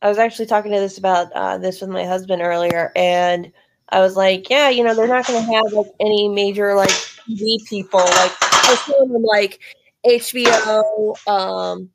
I 0.00 0.08
was 0.08 0.18
actually 0.18 0.46
talking 0.46 0.72
to 0.72 0.80
this 0.80 0.98
about 0.98 1.30
uh, 1.32 1.58
this 1.58 1.80
with 1.80 1.90
my 1.90 2.04
husband 2.04 2.42
earlier, 2.42 2.90
and 2.96 3.52
I 3.90 4.00
was 4.00 4.16
like, 4.16 4.50
"Yeah, 4.50 4.68
you 4.68 4.82
know, 4.82 4.96
they're 4.96 5.06
not 5.06 5.28
going 5.28 5.46
to 5.46 5.52
have 5.52 5.72
like 5.72 5.92
any 6.00 6.28
major 6.28 6.74
like 6.74 6.88
TV 6.88 7.64
people. 7.68 8.00
Like 8.00 8.32
I 8.42 8.66
was 8.68 8.96
telling 8.96 9.22
like 9.22 9.60
HBO, 10.04 11.28
um, 11.28 11.88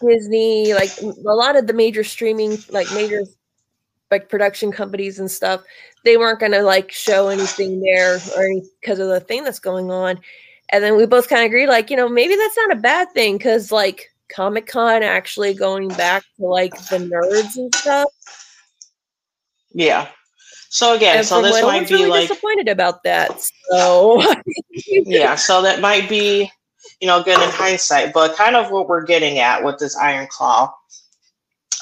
Disney, 0.00 0.74
like 0.74 0.90
a 1.02 1.34
lot 1.34 1.56
of 1.56 1.66
the 1.66 1.72
major 1.72 2.04
streaming, 2.04 2.58
like 2.70 2.86
major 2.92 3.22
like 4.10 4.28
production 4.28 4.70
companies 4.70 5.18
and 5.18 5.30
stuff, 5.30 5.62
they 6.04 6.16
weren't 6.16 6.38
going 6.38 6.52
to 6.52 6.62
like 6.62 6.92
show 6.92 7.28
anything 7.28 7.80
there 7.80 8.16
or 8.36 8.48
because 8.80 8.98
of 8.98 9.08
the 9.08 9.20
thing 9.20 9.42
that's 9.44 9.58
going 9.58 9.90
on. 9.90 10.20
And 10.70 10.82
then 10.82 10.96
we 10.96 11.06
both 11.06 11.28
kind 11.28 11.42
of 11.42 11.46
agreed, 11.46 11.68
like, 11.68 11.90
you 11.90 11.96
know, 11.96 12.08
maybe 12.08 12.34
that's 12.36 12.56
not 12.56 12.72
a 12.72 12.80
bad 12.80 13.10
thing 13.12 13.36
because 13.36 13.72
like 13.72 14.10
Comic 14.34 14.66
Con 14.66 15.02
actually 15.02 15.54
going 15.54 15.88
back 15.88 16.24
to 16.38 16.46
like 16.46 16.72
the 16.88 16.98
nerds 16.98 17.56
and 17.56 17.74
stuff. 17.74 18.08
Yeah. 19.72 20.08
So 20.68 20.94
again, 20.94 21.18
and 21.18 21.26
so 21.26 21.42
this 21.42 21.62
might 21.62 21.86
be 21.86 21.94
really 21.96 22.08
like 22.08 22.28
disappointed 22.28 22.68
about 22.68 23.02
that. 23.02 23.46
So 23.70 24.22
yeah, 24.86 25.34
so 25.34 25.60
that 25.60 25.80
might 25.80 26.08
be 26.08 26.50
you 27.02 27.08
know, 27.08 27.20
good 27.20 27.42
in 27.42 27.50
hindsight, 27.50 28.12
but 28.12 28.36
kind 28.36 28.54
of 28.54 28.70
what 28.70 28.88
we're 28.88 29.04
getting 29.04 29.40
at 29.40 29.64
with 29.64 29.76
this 29.76 29.96
Iron 29.96 30.28
Claw. 30.30 30.72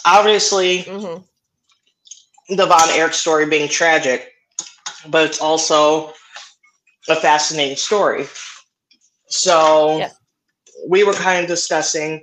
Obviously, 0.06 0.84
mm-hmm. 0.84 2.56
the 2.56 2.64
Von 2.64 2.88
Erich 2.88 3.12
story 3.12 3.44
being 3.44 3.68
tragic, 3.68 4.32
but 5.08 5.26
it's 5.26 5.42
also 5.42 6.14
a 7.10 7.16
fascinating 7.16 7.76
story. 7.76 8.26
So 9.26 9.98
yeah. 9.98 10.08
we 10.88 11.04
were 11.04 11.12
kind 11.12 11.42
of 11.42 11.48
discussing 11.48 12.22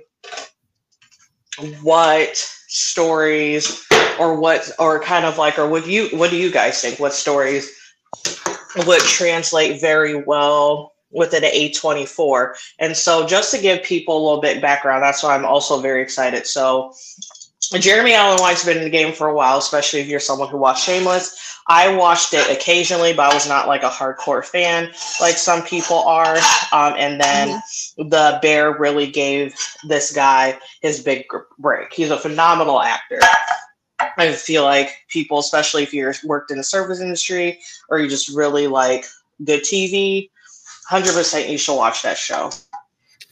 what 1.82 2.36
stories 2.66 3.86
or 4.18 4.40
what 4.40 4.72
or 4.80 5.00
kind 5.00 5.24
of 5.24 5.38
like 5.38 5.56
or 5.56 5.68
what 5.68 5.86
you 5.86 6.08
what 6.18 6.30
do 6.30 6.36
you 6.36 6.50
guys 6.50 6.80
think 6.80 6.98
what 6.98 7.12
stories 7.12 7.70
would 8.86 9.00
translate 9.02 9.80
very 9.80 10.22
well 10.24 10.92
within 11.10 11.44
an 11.44 11.50
A24. 11.50 12.54
And 12.78 12.96
so 12.96 13.26
just 13.26 13.52
to 13.54 13.60
give 13.60 13.82
people 13.82 14.16
a 14.16 14.22
little 14.22 14.40
bit 14.40 14.60
background, 14.60 15.02
that's 15.02 15.22
why 15.22 15.34
I'm 15.34 15.44
also 15.44 15.80
very 15.80 16.02
excited. 16.02 16.46
So 16.46 16.92
Jeremy 17.78 18.14
Allen 18.14 18.40
White's 18.40 18.64
been 18.64 18.78
in 18.78 18.84
the 18.84 18.90
game 18.90 19.12
for 19.12 19.28
a 19.28 19.34
while, 19.34 19.58
especially 19.58 20.00
if 20.00 20.08
you're 20.08 20.20
someone 20.20 20.48
who 20.48 20.58
watched 20.58 20.84
Shameless. 20.84 21.56
I 21.70 21.94
watched 21.94 22.32
it 22.32 22.50
occasionally, 22.50 23.12
but 23.12 23.30
I 23.30 23.34
was 23.34 23.46
not 23.46 23.68
like 23.68 23.82
a 23.82 23.90
hardcore 23.90 24.44
fan 24.44 24.90
like 25.20 25.36
some 25.36 25.62
people 25.62 25.98
are. 25.98 26.36
Um, 26.72 26.94
and 26.96 27.20
then 27.20 27.48
mm-hmm. 27.48 28.08
the 28.08 28.38
Bear 28.40 28.78
really 28.78 29.10
gave 29.10 29.54
this 29.86 30.12
guy 30.12 30.58
his 30.80 31.02
big 31.02 31.26
break. 31.58 31.92
He's 31.92 32.10
a 32.10 32.18
phenomenal 32.18 32.80
actor. 32.80 33.20
I 34.16 34.32
feel 34.32 34.64
like 34.64 35.04
people, 35.08 35.38
especially 35.38 35.82
if 35.82 35.92
you're 35.92 36.14
worked 36.24 36.50
in 36.50 36.56
the 36.56 36.64
service 36.64 37.00
industry 37.00 37.58
or 37.90 37.98
you 37.98 38.08
just 38.08 38.28
really 38.28 38.66
like 38.66 39.04
good 39.44 39.60
TV, 39.60 40.30
hundred 40.88 41.12
percent 41.12 41.48
you 41.48 41.58
should 41.58 41.76
watch 41.76 42.02
that 42.02 42.16
show. 42.16 42.50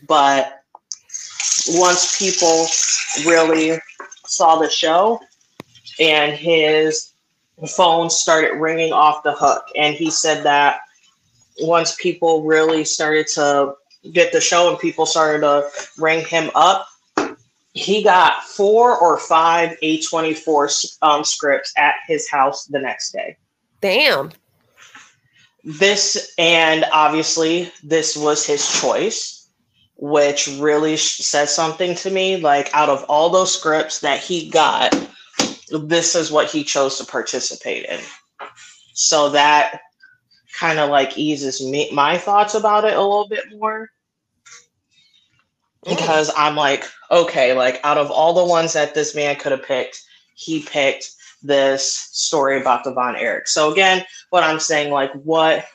But 0.06 0.62
once 1.68 2.18
people 2.18 2.66
really 3.24 3.78
saw 4.26 4.56
the 4.56 4.68
show 4.68 5.18
and 5.98 6.32
his 6.34 7.12
phone 7.74 8.10
started 8.10 8.56
ringing 8.56 8.92
off 8.92 9.22
the 9.22 9.32
hook 9.32 9.64
and 9.74 9.94
he 9.94 10.10
said 10.10 10.44
that 10.44 10.80
once 11.60 11.96
people 11.96 12.44
really 12.44 12.84
started 12.84 13.26
to 13.26 13.74
get 14.12 14.32
the 14.32 14.40
show 14.40 14.68
and 14.68 14.78
people 14.78 15.06
started 15.06 15.40
to 15.40 15.68
ring 15.96 16.24
him 16.26 16.50
up 16.54 16.86
he 17.72 18.02
got 18.02 18.42
four 18.44 18.96
or 18.98 19.18
five 19.18 19.76
a24 19.82 20.98
um, 21.02 21.24
scripts 21.24 21.72
at 21.78 21.94
his 22.06 22.28
house 22.28 22.66
the 22.66 22.78
next 22.78 23.12
day 23.12 23.36
damn 23.80 24.30
this 25.66 26.32
and 26.38 26.84
obviously 26.92 27.72
this 27.82 28.16
was 28.16 28.46
his 28.46 28.80
choice 28.80 29.36
which 29.96 30.46
really 30.58 30.96
says 30.96 31.54
something 31.54 31.94
to 31.96 32.10
me. 32.10 32.36
Like 32.36 32.70
out 32.74 32.88
of 32.88 33.04
all 33.04 33.30
those 33.30 33.54
scripts 33.54 34.00
that 34.00 34.20
he 34.20 34.48
got 34.50 34.94
this 35.70 36.14
is 36.14 36.30
what 36.30 36.48
he 36.50 36.62
chose 36.62 36.98
to 36.98 37.04
participate 37.04 37.86
in. 37.86 37.98
So 38.92 39.30
that 39.30 39.80
kind 40.56 40.78
of 40.78 40.88
like 40.90 41.18
eases 41.18 41.60
me 41.60 41.90
my 41.92 42.16
thoughts 42.16 42.54
about 42.54 42.84
it 42.84 42.96
a 42.96 43.02
little 43.02 43.28
bit 43.28 43.44
more. 43.58 43.88
Oh. 45.86 45.94
Because 45.94 46.30
i'm 46.36 46.56
like 46.56 46.84
okay 47.10 47.52
like 47.52 47.80
out 47.84 47.98
of 47.98 48.10
all 48.10 48.32
the 48.32 48.44
ones 48.44 48.72
that 48.72 48.94
this 48.94 49.14
man 49.14 49.36
could 49.36 49.52
have 49.52 49.62
picked 49.62 50.02
he 50.34 50.62
picked 50.62 51.10
this 51.46 52.08
story 52.12 52.60
about 52.60 52.84
the 52.84 52.92
Von. 52.92 53.16
So 53.44 53.72
again, 53.72 54.04
what 54.30 54.42
I'm 54.42 54.60
saying, 54.60 54.92
like 54.92 55.12
what 55.12 55.66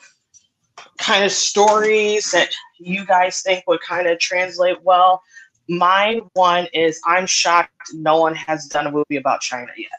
kind 0.98 1.24
of 1.24 1.32
stories 1.32 2.30
that 2.30 2.50
you 2.78 3.04
guys 3.04 3.42
think 3.42 3.64
would 3.66 3.80
kind 3.80 4.06
of 4.06 4.18
translate 4.18 4.82
well. 4.82 5.22
My 5.68 6.20
one 6.34 6.66
is 6.72 7.00
I'm 7.06 7.26
shocked 7.26 7.72
no 7.94 8.18
one 8.18 8.34
has 8.34 8.66
done 8.66 8.86
a 8.86 8.90
movie 8.90 9.16
about 9.16 9.40
Chyna 9.40 9.68
yet. 9.76 9.90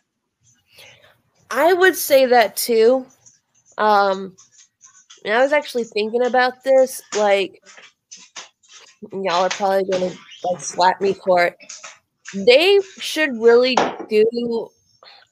I 1.51 1.73
would 1.73 1.95
say 1.95 2.25
that 2.25 2.55
too. 2.55 3.05
Um 3.77 4.35
and 5.25 5.33
I 5.33 5.41
was 5.41 5.53
actually 5.53 5.85
thinking 5.85 6.25
about 6.25 6.63
this, 6.63 7.01
like 7.17 7.63
y'all 9.11 9.45
are 9.45 9.49
probably 9.49 9.89
gonna 9.89 10.11
like 10.43 10.59
slap 10.59 11.01
me 11.01 11.13
for 11.13 11.45
it. 11.45 11.57
They 12.33 12.79
should 12.97 13.37
really 13.37 13.75
do 14.09 14.69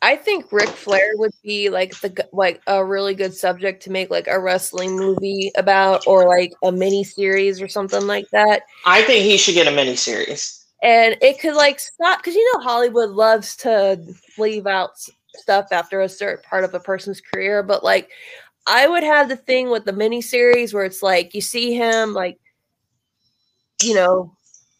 I 0.03 0.15
think 0.15 0.51
Ric 0.51 0.69
Flair 0.69 1.11
would 1.15 1.33
be 1.43 1.69
like 1.69 1.99
the 2.01 2.27
like 2.33 2.61
a 2.65 2.83
really 2.83 3.13
good 3.13 3.35
subject 3.35 3.83
to 3.83 3.91
make 3.91 4.09
like 4.09 4.27
a 4.27 4.39
wrestling 4.39 4.95
movie 4.95 5.51
about, 5.55 6.05
or 6.07 6.27
like 6.27 6.53
a 6.63 6.71
mini 6.71 7.03
series 7.03 7.61
or 7.61 7.67
something 7.67 8.07
like 8.07 8.27
that. 8.31 8.63
I 8.85 9.03
think 9.03 9.23
he 9.23 9.37
should 9.37 9.53
get 9.53 9.67
a 9.67 9.71
mini 9.71 9.95
series, 9.95 10.65
and 10.81 11.17
it 11.21 11.39
could 11.39 11.55
like 11.55 11.79
stop 11.79 12.19
because 12.19 12.35
you 12.35 12.53
know 12.53 12.63
Hollywood 12.63 13.11
loves 13.11 13.55
to 13.57 14.03
leave 14.39 14.65
out 14.65 14.91
stuff 15.35 15.67
after 15.71 16.01
a 16.01 16.09
certain 16.09 16.43
part 16.49 16.63
of 16.63 16.73
a 16.73 16.79
person's 16.79 17.21
career, 17.21 17.61
but 17.61 17.83
like 17.83 18.09
I 18.65 18.87
would 18.87 19.03
have 19.03 19.29
the 19.29 19.37
thing 19.37 19.69
with 19.69 19.85
the 19.85 19.93
mini 19.93 20.21
series 20.21 20.73
where 20.73 20.85
it's 20.85 21.03
like 21.03 21.35
you 21.35 21.41
see 21.41 21.75
him 21.75 22.13
like 22.13 22.39
you 23.83 23.93
know 23.93 24.35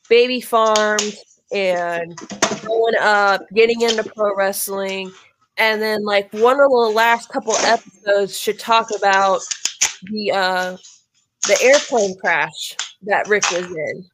baby 0.09 0.41
farms 0.41 1.30
and 1.51 2.17
going 2.65 2.95
up, 2.99 3.41
getting 3.53 3.81
into 3.81 4.03
pro 4.03 4.35
wrestling, 4.35 5.11
and 5.57 5.81
then 5.81 6.03
like 6.03 6.31
one 6.33 6.59
of 6.59 6.69
the 6.69 6.91
last 6.93 7.29
couple 7.29 7.53
episodes 7.57 8.37
should 8.39 8.59
talk 8.59 8.89
about 8.95 9.41
the 10.03 10.31
uh 10.31 10.77
the 11.47 11.57
airplane 11.63 12.17
crash 12.19 12.75
that 13.03 13.27
Ric 13.27 13.49
was 13.51 13.65
in. 13.65 14.05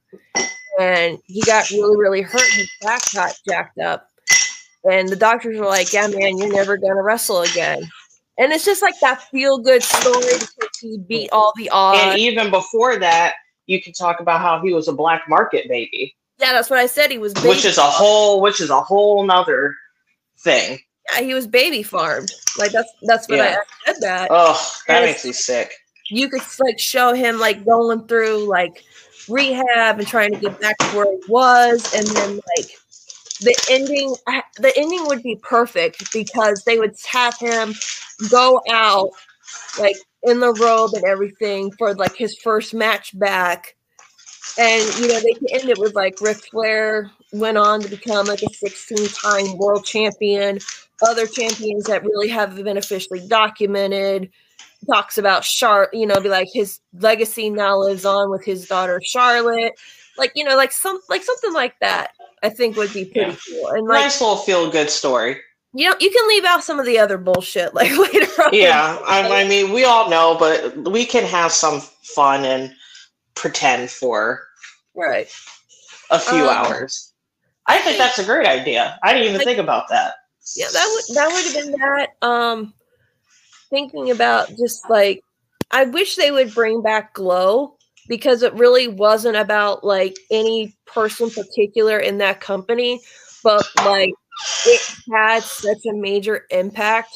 And 0.79 1.17
he 1.25 1.41
got 1.41 1.69
really, 1.71 1.97
really 1.97 2.21
hurt. 2.21 2.49
His 2.51 2.69
back 2.81 3.01
got 3.13 3.33
jacked 3.47 3.79
up. 3.79 4.09
And 4.89 5.09
the 5.09 5.15
doctors 5.15 5.57
were 5.57 5.65
like, 5.65 5.91
Yeah, 5.91 6.07
man, 6.07 6.37
you're 6.37 6.53
never 6.53 6.77
gonna 6.77 7.01
wrestle 7.01 7.41
again. 7.41 7.81
And 8.37 8.53
it's 8.53 8.65
just 8.65 8.81
like 8.81 8.99
that 9.01 9.23
feel 9.23 9.57
good 9.57 9.81
story 9.81 10.21
to 10.21 10.39
take 10.39 10.69
he 10.79 10.97
beat 10.97 11.29
all 11.31 11.53
the 11.57 11.69
odds. 11.69 11.99
And 11.99 12.19
even 12.19 12.51
before 12.51 12.97
that, 12.99 13.33
you 13.65 13.81
can 13.81 13.93
talk 13.93 14.19
about 14.19 14.41
how 14.41 14.61
he 14.61 14.73
was 14.73 14.87
a 14.87 14.93
black 14.93 15.23
market 15.27 15.67
baby, 15.67 16.15
yeah, 16.39 16.51
that's 16.53 16.69
what 16.69 16.79
I 16.79 16.85
said. 16.87 17.11
He 17.11 17.17
was 17.17 17.33
baby, 17.33 17.49
which 17.49 17.65
is 17.65 17.77
a 17.77 17.81
whole, 17.83 18.41
which 18.41 18.61
is 18.61 18.69
a 18.69 18.81
whole 18.81 19.25
nother 19.25 19.75
thing. 20.39 20.79
yeah, 21.13 21.21
he 21.21 21.33
was 21.33 21.47
baby 21.47 21.83
farmed. 21.83 22.31
Like 22.57 22.71
that's 22.71 22.91
that's 23.03 23.27
what 23.27 23.37
Yeah. 23.37 23.57
I 23.85 23.91
said 23.91 24.01
that. 24.01 24.27
Oh, 24.31 24.53
that 24.87 24.97
And 24.97 25.05
makes 25.05 25.25
me 25.25 25.31
sick. 25.33 25.71
you 26.09 26.29
could 26.29 26.41
like 26.59 26.79
show 26.79 27.13
him 27.13 27.39
like 27.39 27.65
going 27.65 28.07
through 28.07 28.47
like 28.49 28.83
rehab 29.29 29.99
and 29.99 30.07
trying 30.07 30.33
to 30.33 30.39
get 30.39 30.59
back 30.61 30.77
to 30.77 30.85
where 30.95 31.05
he 31.11 31.19
was 31.27 31.93
and 31.93 32.07
then 32.07 32.35
like 32.57 32.67
the 33.41 33.55
ending 33.69 34.15
the 34.57 34.73
ending 34.77 35.05
would 35.07 35.21
be 35.21 35.35
perfect 35.43 36.11
because 36.13 36.63
they 36.63 36.79
would 36.79 36.95
have 37.11 37.37
him 37.37 37.73
go 38.31 38.61
out 38.71 39.09
like 39.79 39.95
in 40.23 40.39
the 40.39 40.53
robe 40.53 40.91
and 40.93 41.03
everything 41.03 41.71
for 41.77 41.93
like 41.95 42.15
his 42.15 42.35
first 42.39 42.73
match 42.73 43.17
back 43.19 43.75
and 44.57 44.83
you 44.99 45.07
know 45.07 45.19
they 45.19 45.33
can 45.33 45.47
end 45.51 45.69
it 45.69 45.77
with 45.77 45.93
like 45.95 46.19
Ric 46.21 46.37
Flair 46.51 47.11
went 47.33 47.57
on 47.57 47.81
to 47.81 47.89
become 47.89 48.25
like 48.27 48.41
a 48.43 48.53
16 48.53 49.07
time 49.07 49.57
world 49.57 49.85
champion 49.85 50.59
other 51.07 51.27
champions 51.27 51.83
that 51.85 52.03
really 52.03 52.27
haven't 52.27 52.63
been 52.63 52.77
officially 52.77 53.21
documented 53.27 54.29
talks 54.89 55.17
about 55.17 55.43
Char, 55.43 55.89
you 55.91 56.05
know, 56.05 56.19
be 56.19 56.29
like 56.29 56.47
his 56.53 56.79
legacy 56.99 57.49
now 57.49 57.77
lives 57.77 58.05
on 58.05 58.29
with 58.29 58.43
his 58.45 58.67
daughter 58.67 59.01
Charlotte, 59.03 59.73
like 60.17 60.31
you 60.35 60.43
know, 60.43 60.55
like 60.55 60.71
some 60.71 60.99
like 61.09 61.23
something 61.23 61.53
like 61.53 61.75
that. 61.81 62.11
I 62.43 62.49
think 62.49 62.77
would 62.77 62.93
be 62.93 63.05
pretty 63.05 63.31
Yeah. 63.31 63.35
cool. 63.49 63.67
And 63.69 63.87
like 63.87 64.03
nice 64.03 64.21
little 64.21 64.37
feel 64.37 64.69
good 64.69 64.89
story. 64.89 65.37
you 65.73 65.89
know, 65.89 65.95
you 65.99 66.09
can 66.11 66.27
leave 66.27 66.45
out 66.45 66.63
some 66.63 66.79
of 66.79 66.85
the 66.85 66.99
other 66.99 67.17
bullshit 67.17 67.73
like 67.73 67.91
later 67.97 68.31
on. 68.43 68.53
Yeah, 68.53 68.99
I, 69.05 69.41
I 69.43 69.47
mean, 69.47 69.73
we 69.73 69.83
all 69.83 70.09
know, 70.09 70.35
but 70.39 70.75
we 70.91 71.05
can 71.05 71.23
have 71.25 71.51
some 71.51 71.81
fun 72.03 72.45
and 72.45 72.73
pretend 73.37 73.89
for 73.89 74.47
right. 74.95 75.27
a 76.09 76.19
few 76.19 76.43
Um, 76.43 76.49
hours. 76.49 77.13
I 77.67 77.79
think 77.79 77.97
that's 77.97 78.19
a 78.19 78.23
great 78.23 78.47
idea. 78.47 78.97
I 79.03 79.13
didn't 79.13 79.25
even 79.27 79.37
Like- 79.37 79.45
think 79.45 79.59
about 79.59 79.89
that. 79.89 80.15
Yeah, 80.55 80.67
that 80.71 80.89
would 80.93 81.15
that 81.15 81.27
would 81.31 81.43
have 81.43 81.53
been 81.53 81.71
that. 81.79 82.09
Um, 82.21 82.73
thinking 83.69 84.11
about 84.11 84.49
just 84.57 84.89
like 84.89 85.21
I 85.71 85.83
wish 85.83 86.15
they 86.15 86.31
would 86.31 86.53
bring 86.53 86.81
back 86.81 87.13
Glow 87.13 87.75
because 88.07 88.41
it 88.41 88.53
really 88.53 88.87
wasn't 88.87 89.35
about 89.35 89.83
like 89.83 90.15
any 90.31 90.77
person 90.85 91.29
particular 91.29 91.99
in 91.99 92.17
that 92.19 92.39
company, 92.39 93.01
but 93.43 93.67
like 93.83 94.13
it 94.65 94.81
had 95.11 95.43
such 95.43 95.85
a 95.85 95.93
major 95.93 96.45
impact 96.49 97.09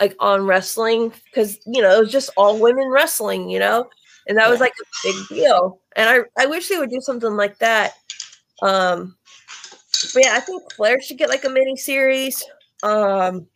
like 0.00 0.16
on 0.18 0.46
wrestling 0.46 1.12
because 1.26 1.58
you 1.66 1.82
know 1.82 1.94
it 1.96 2.00
was 2.00 2.12
just 2.12 2.30
all 2.38 2.58
women 2.58 2.88
wrestling, 2.88 3.50
you 3.50 3.58
know, 3.58 3.86
and 4.28 4.36
that 4.38 4.48
was 4.50 4.60
like 4.60 4.72
a 4.80 4.84
big 5.08 5.28
deal. 5.28 5.80
And 5.96 6.08
I 6.08 6.42
I 6.42 6.46
wish 6.46 6.68
they 6.68 6.78
would 6.78 6.90
do 6.90 7.00
something 7.00 7.36
like 7.36 7.58
that. 7.58 7.94
Um, 8.62 9.16
but 10.14 10.24
yeah, 10.24 10.34
I 10.34 10.40
think 10.40 10.62
Flair 10.72 11.00
should 11.00 11.18
get 11.18 11.28
like 11.28 11.44
a 11.44 11.48
mini 11.48 11.76
series. 11.76 12.42
Um, 12.82 13.46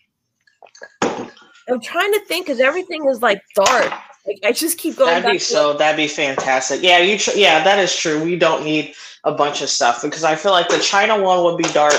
I'm 1.03 1.81
trying 1.81 2.13
to 2.13 2.21
think 2.27 2.47
because 2.47 2.61
everything 2.61 3.07
is 3.09 3.23
like 3.23 3.43
dark. 3.55 3.93
Like 4.27 4.39
I 4.45 4.53
just 4.53 4.79
keep 4.79 4.97
going 4.97 5.09
That'd 5.11 5.25
back. 5.25 5.33
be 5.35 5.39
so. 5.39 5.75
That'd 5.75 5.97
be 5.97 6.09
fantastic. 6.09 6.83
Yeah, 6.83 6.99
you. 6.99 7.19
Tr- 7.19 7.37
yeah, 7.37 7.63
that 7.65 7.79
is 7.79 7.95
true. 7.97 8.23
We 8.23 8.37
don't 8.37 8.65
need 8.65 8.95
a 9.25 9.33
bunch 9.33 9.63
of 9.63 9.69
stuff 9.71 10.03
because 10.03 10.25
I 10.25 10.35
feel 10.35 10.53
like 10.53 10.69
the 10.69 10.77
Chyna 10.77 11.23
one 11.23 11.45
would 11.45 11.57
be 11.59 11.69
dark, 11.73 11.95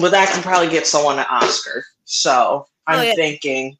but 0.00 0.10
that 0.10 0.28
can 0.32 0.42
probably 0.42 0.68
get 0.68 0.86
someone 0.86 1.18
an 1.18 1.26
Oscar. 1.30 1.84
So 2.04 2.66
I'm 2.86 2.98
Oh, 2.98 3.02
yeah. 3.02 3.14
thinking 3.14 3.76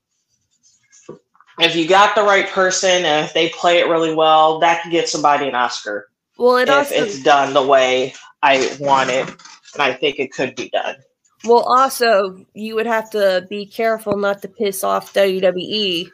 if 1.59 1.77
you 1.77 1.87
got 1.87 2.15
the 2.15 2.23
right 2.23 2.49
person 2.49 3.05
and 3.05 3.27
if 3.27 3.35
they 3.35 3.51
play 3.51 3.79
it 3.79 3.89
really 3.89 4.15
well, 4.15 4.59
that 4.61 4.83
could 4.83 4.93
get 4.93 5.09
somebody 5.09 5.49
an 5.49 5.55
Oscar 5.55 6.09
well, 6.39 6.57
it 6.57 6.69
if 6.69 6.75
also 6.75 6.95
it's 6.95 7.23
done 7.23 7.53
the 7.53 7.63
way 7.63 8.15
I 8.43 8.77
want 8.81 9.11
it, 9.11 9.29
and 9.29 9.83
I 9.83 9.93
think 9.93 10.19
it 10.19 10.33
could 10.33 10.55
be 10.57 10.71
done. 10.71 10.97
well 11.45 11.61
also 11.61 12.45
you 12.55 12.75
would 12.75 12.87
have 12.87 13.11
to 13.11 13.47
be 13.49 13.67
careful 13.67 14.17
not 14.17 14.43
to 14.43 14.49
piss 14.49 14.83
off 14.83 15.13
WWE 15.13 16.11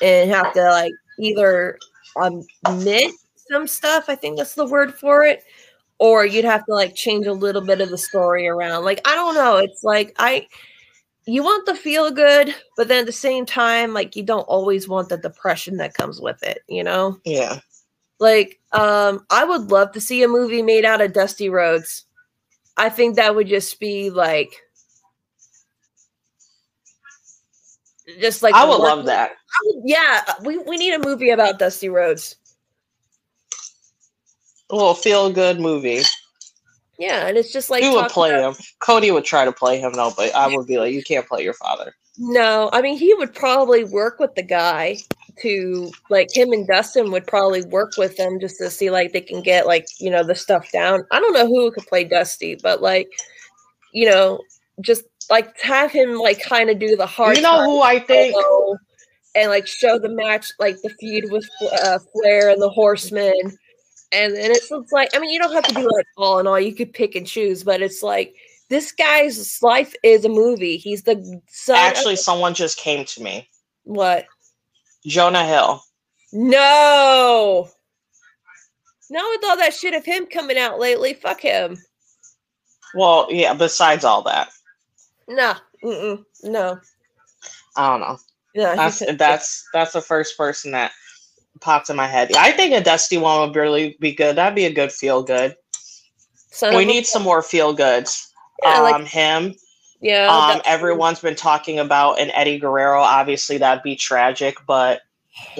and 0.00 0.30
have 0.30 0.52
to 0.54 0.62
like 0.62 0.92
either 1.18 1.78
um, 2.20 2.42
omit 2.68 3.12
some 3.50 3.66
stuff. 3.66 4.04
I 4.08 4.14
think 4.14 4.38
that's 4.38 4.54
the 4.54 4.66
word 4.66 4.94
for 4.94 5.24
it. 5.24 5.44
Or 5.98 6.26
you'd 6.26 6.44
have 6.44 6.64
to 6.66 6.74
like 6.74 6.94
change 6.94 7.26
a 7.26 7.32
little 7.32 7.62
bit 7.62 7.80
of 7.80 7.90
the 7.90 7.98
story 7.98 8.48
around. 8.48 8.84
Like 8.84 9.00
I 9.06 9.14
don't 9.14 9.34
know. 9.34 9.58
It's 9.58 9.84
like 9.84 10.14
I 10.18 10.46
you 11.26 11.42
want 11.42 11.66
the 11.66 11.74
feel 11.74 12.10
good, 12.10 12.54
but 12.76 12.88
then 12.88 13.00
at 13.00 13.06
the 13.06 13.12
same 13.12 13.46
time, 13.46 13.94
like 13.94 14.16
you 14.16 14.22
don't 14.22 14.42
always 14.42 14.88
want 14.88 15.08
the 15.08 15.16
depression 15.16 15.76
that 15.76 15.94
comes 15.94 16.20
with 16.20 16.42
it, 16.42 16.62
you 16.68 16.82
know? 16.82 17.18
Yeah. 17.24 17.60
Like, 18.18 18.60
um, 18.72 19.24
I 19.30 19.44
would 19.44 19.70
love 19.70 19.92
to 19.92 20.00
see 20.00 20.22
a 20.22 20.28
movie 20.28 20.62
made 20.62 20.84
out 20.84 21.00
of 21.00 21.12
Dusty 21.12 21.48
Rhodes. 21.48 22.04
I 22.76 22.88
think 22.88 23.16
that 23.16 23.34
would 23.34 23.48
just 23.48 23.78
be 23.78 24.10
like 24.10 24.52
just 28.20 28.42
like 28.42 28.54
I 28.54 28.64
would 28.64 28.78
love 28.78 29.06
that. 29.06 29.32
Would- 29.64 29.82
yeah, 29.84 30.22
we, 30.44 30.58
we 30.58 30.76
need 30.76 30.94
a 30.94 30.98
movie 30.98 31.30
about 31.30 31.58
Dusty 31.58 31.88
Rhodes. 31.88 32.36
A 34.70 34.74
little 34.74 34.94
feel 34.94 35.30
good 35.30 35.60
movie. 35.60 36.02
Yeah, 37.02 37.26
and 37.26 37.36
it's 37.36 37.52
just 37.52 37.68
like 37.68 37.82
Who 37.82 37.94
would 37.94 38.08
play 38.10 38.30
about- 38.30 38.56
him? 38.56 38.64
Cody 38.78 39.10
would 39.10 39.24
try 39.24 39.44
to 39.44 39.50
play 39.52 39.80
him 39.80 39.92
though, 39.94 40.12
but 40.16 40.32
I 40.36 40.54
would 40.54 40.68
be 40.68 40.78
like, 40.78 40.92
you 40.94 41.02
can't 41.02 41.26
play 41.26 41.42
your 41.42 41.54
father. 41.54 41.94
No, 42.18 42.70
I 42.72 42.80
mean 42.80 42.96
he 42.96 43.12
would 43.14 43.34
probably 43.34 43.82
work 43.84 44.20
with 44.20 44.34
the 44.36 44.42
guy 44.42 44.98
to 45.40 45.90
like 46.10 46.28
him 46.32 46.52
and 46.52 46.66
Dustin 46.66 47.10
would 47.10 47.26
probably 47.26 47.64
work 47.64 47.92
with 47.96 48.16
them 48.18 48.38
just 48.38 48.58
to 48.58 48.70
see 48.70 48.90
like 48.90 49.12
they 49.12 49.20
can 49.22 49.42
get 49.42 49.66
like 49.66 49.86
you 49.98 50.10
know 50.10 50.22
the 50.22 50.34
stuff 50.34 50.70
down. 50.70 51.04
I 51.10 51.18
don't 51.18 51.32
know 51.32 51.46
who 51.46 51.72
could 51.72 51.86
play 51.86 52.04
Dusty, 52.04 52.54
but 52.62 52.80
like 52.82 53.08
you 53.92 54.08
know 54.08 54.40
just 54.80 55.04
like 55.30 55.58
have 55.60 55.90
him 55.90 56.18
like 56.18 56.40
kind 56.40 56.70
of 56.70 56.78
do 56.78 56.94
the 56.96 57.06
hard. 57.06 57.36
you 57.36 57.42
know 57.42 57.64
who 57.64 57.80
I 57.82 57.98
think? 57.98 58.36
and 59.34 59.48
like 59.48 59.66
show 59.66 59.98
the 59.98 60.10
match 60.10 60.52
like 60.60 60.76
the 60.82 60.90
feud 61.00 61.24
with 61.32 61.48
uh, 61.82 61.98
Flair 62.12 62.50
and 62.50 62.60
the 62.60 62.68
Horsemen. 62.68 63.56
And 64.12 64.34
then 64.36 64.50
it's, 64.50 64.70
it's 64.70 64.92
like 64.92 65.08
I 65.14 65.18
mean 65.18 65.30
you 65.30 65.38
don't 65.38 65.52
have 65.52 65.64
to 65.64 65.74
do 65.74 65.90
like 65.90 66.06
all 66.16 66.38
in 66.38 66.46
all 66.46 66.60
you 66.60 66.74
could 66.74 66.92
pick 66.92 67.14
and 67.14 67.26
choose, 67.26 67.64
but 67.64 67.80
it's 67.82 68.02
like 68.02 68.34
this 68.68 68.92
guy's 68.92 69.58
life 69.62 69.94
is 70.02 70.24
a 70.24 70.28
movie. 70.28 70.76
He's 70.76 71.02
the 71.02 71.40
son. 71.48 71.76
Actually, 71.78 72.16
someone 72.16 72.54
just 72.54 72.78
came 72.78 73.04
to 73.06 73.22
me. 73.22 73.48
what? 73.84 74.26
Jonah 75.04 75.44
Hill. 75.46 75.82
No. 76.32 77.68
Not 79.10 79.24
with 79.30 79.44
all 79.50 79.56
that 79.58 79.74
shit 79.74 79.94
of 79.94 80.04
him 80.04 80.26
coming 80.26 80.56
out 80.56 80.78
lately. 80.78 81.12
Fuck 81.14 81.40
him. 81.40 81.76
Well, 82.94 83.26
yeah. 83.30 83.52
Besides 83.54 84.04
all 84.04 84.22
that, 84.22 84.50
Nah. 85.28 85.56
Mm-mm. 85.84 86.24
No. 86.44 86.78
I 87.76 87.90
don't 87.90 88.00
know. 88.00 88.18
Yeah, 88.54 88.74
That's 88.76 89.02
that's 89.16 89.68
that's 89.72 89.92
the 89.92 90.00
first 90.02 90.36
person 90.36 90.72
that 90.72 90.92
popped 91.62 91.88
in 91.88 91.96
my 91.96 92.06
head. 92.06 92.32
I 92.36 92.52
think 92.52 92.74
a 92.74 92.80
Dusty 92.82 93.16
one 93.16 93.40
would 93.40 93.56
really 93.56 93.96
be 94.00 94.12
good. 94.12 94.36
That'd 94.36 94.54
be 94.54 94.66
a 94.66 94.72
good 94.72 94.92
feel 94.92 95.22
good. 95.22 95.56
son 96.50 96.74
We 96.76 96.84
need 96.84 97.06
some 97.06 97.22
more 97.22 97.42
feel 97.42 97.72
goods. 97.72 98.30
Yeah, 98.62 98.80
like- 98.80 98.94
um, 98.94 99.06
him. 99.06 99.54
Yeah. 100.00 100.26
Um, 100.28 100.60
everyone's 100.64 101.20
been 101.20 101.36
talking 101.36 101.78
about 101.78 102.18
an 102.20 102.32
Eddie 102.32 102.58
Guerrero. 102.58 103.00
Obviously, 103.00 103.56
that'd 103.58 103.84
be 103.84 103.94
tragic, 103.94 104.56
but 104.66 105.00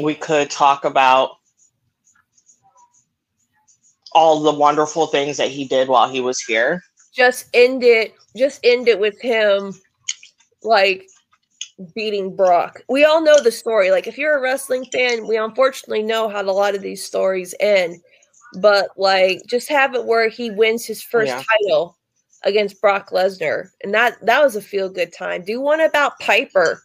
we 0.03 0.17
could 0.17 0.51
talk 0.51 0.85
about 0.85 1.31
all 4.13 4.41
the 4.41 4.53
wonderful 4.53 5.07
things 5.07 5.37
that 5.37 5.49
he 5.49 5.65
did 5.65 5.89
while 5.89 6.09
he 6.09 6.21
was 6.21 6.41
here. 6.41 6.83
just 7.15 7.47
end 7.55 7.85
it. 7.85 8.15
Just 8.37 8.61
end 8.65 8.89
it 8.89 8.99
with 8.99 9.21
him, 9.21 9.75
like 10.63 11.07
beating 11.95 12.35
Brock. 12.37 12.83
We 12.89 13.05
all 13.05 13.21
know 13.23 13.41
the 13.41 13.53
story. 13.53 13.91
Like, 13.91 14.07
if 14.07 14.19
you're 14.19 14.37
a 14.39 14.41
wrestling 14.41 14.85
fan, 14.93 15.27
we 15.27 15.37
unfortunately 15.37 16.03
know 16.03 16.29
how 16.29 16.43
a 16.43 16.51
lot 16.51 16.75
of 16.75 16.83
these 16.83 17.05
stories 17.05 17.55
end. 17.61 18.01
But 18.61 18.89
like, 18.97 19.41
just 19.47 19.69
have 19.69 19.95
it 19.95 20.05
where 20.05 20.29
he 20.29 20.51
wins 20.51 20.85
his 20.85 21.03
first 21.03 21.29
Yeah. 21.29 21.43
title 21.65 21.97
against 22.43 22.81
Brock 22.81 23.11
Lesnar, 23.11 23.69
and 23.83 23.95
that 23.95 24.17
that 24.27 24.43
was 24.43 24.57
a 24.57 24.61
feel 24.63 24.89
good 24.91 25.13
time. 25.13 25.43
Do 25.45 25.61
one 25.61 25.81
about 25.81 26.19
Piper, 26.21 26.83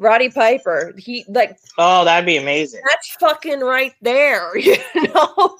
Roddy 0.00 0.28
Piper. 0.30 0.92
He 0.98 1.24
like 1.28 1.56
Oh, 1.78 2.04
that'd 2.04 2.26
be 2.26 2.36
amazing. 2.38 2.80
that's 2.88 3.10
fucking 3.20 3.60
right 3.60 3.92
there, 4.02 4.56
you 4.58 4.76
know. 4.96 5.56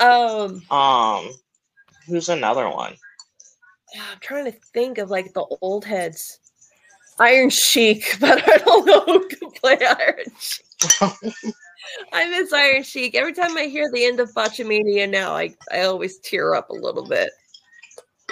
um, 0.00 0.62
Um, 0.76 1.30
who's 2.08 2.28
another 2.28 2.68
one? 2.68 2.94
I'm 3.94 4.18
trying 4.20 4.46
to 4.46 4.58
think 4.72 4.98
of 4.98 5.10
like 5.10 5.32
the 5.34 5.44
old 5.60 5.84
heads. 5.84 6.40
Iron 7.18 7.50
Sheik, 7.50 8.16
but 8.20 8.42
I 8.48 8.58
don't 8.58 8.86
know 8.86 9.00
who 9.04 9.28
can 9.28 9.50
play 9.52 9.78
Iron 9.80 10.24
Sheik. 10.38 10.64
I 12.12 12.28
miss 12.30 12.52
Iron 12.52 12.82
Sheik. 12.82 13.14
Every 13.14 13.32
time 13.32 13.56
I 13.56 13.64
hear 13.64 13.90
the 13.92 14.04
end 14.04 14.20
of 14.20 14.32
Botchamania 14.34 15.08
now, 15.08 15.36
I, 15.36 15.54
I 15.72 15.82
always 15.82 16.18
tear 16.18 16.54
up 16.54 16.70
a 16.70 16.74
little 16.74 17.06
bit. 17.06 17.30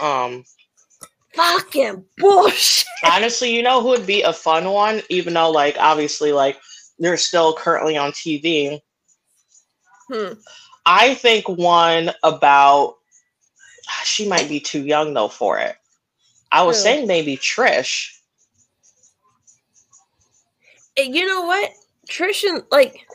Um, 0.01 0.45
Fucking 1.35 2.05
bullshit. 2.19 2.87
honestly, 3.05 3.55
you 3.55 3.63
know 3.63 3.81
who 3.81 3.89
would 3.89 4.07
be 4.07 4.23
a 4.23 4.33
fun 4.33 4.71
one? 4.71 5.03
Even 5.09 5.35
though, 5.35 5.51
like, 5.51 5.77
obviously, 5.79 6.33
like 6.33 6.59
they're 6.99 7.17
still 7.17 7.55
currently 7.55 7.97
on 7.97 8.13
TV. 8.13 8.81
Hmm. 10.11 10.35
I 10.85 11.15
think 11.15 11.49
one 11.49 12.11
about 12.23 12.97
she 14.05 14.29
might 14.29 14.49
be 14.49 14.61
too 14.61 14.85
young 14.85 15.15
though 15.15 15.29
for 15.29 15.59
it. 15.59 15.77
I 16.51 16.63
was 16.63 16.83
saying 16.83 17.07
maybe 17.07 17.37
Trish. 17.37 18.11
You 20.97 21.27
know 21.27 21.43
what? 21.43 21.71
Trish 22.09 22.45
and 22.45 22.63
like, 22.71 23.07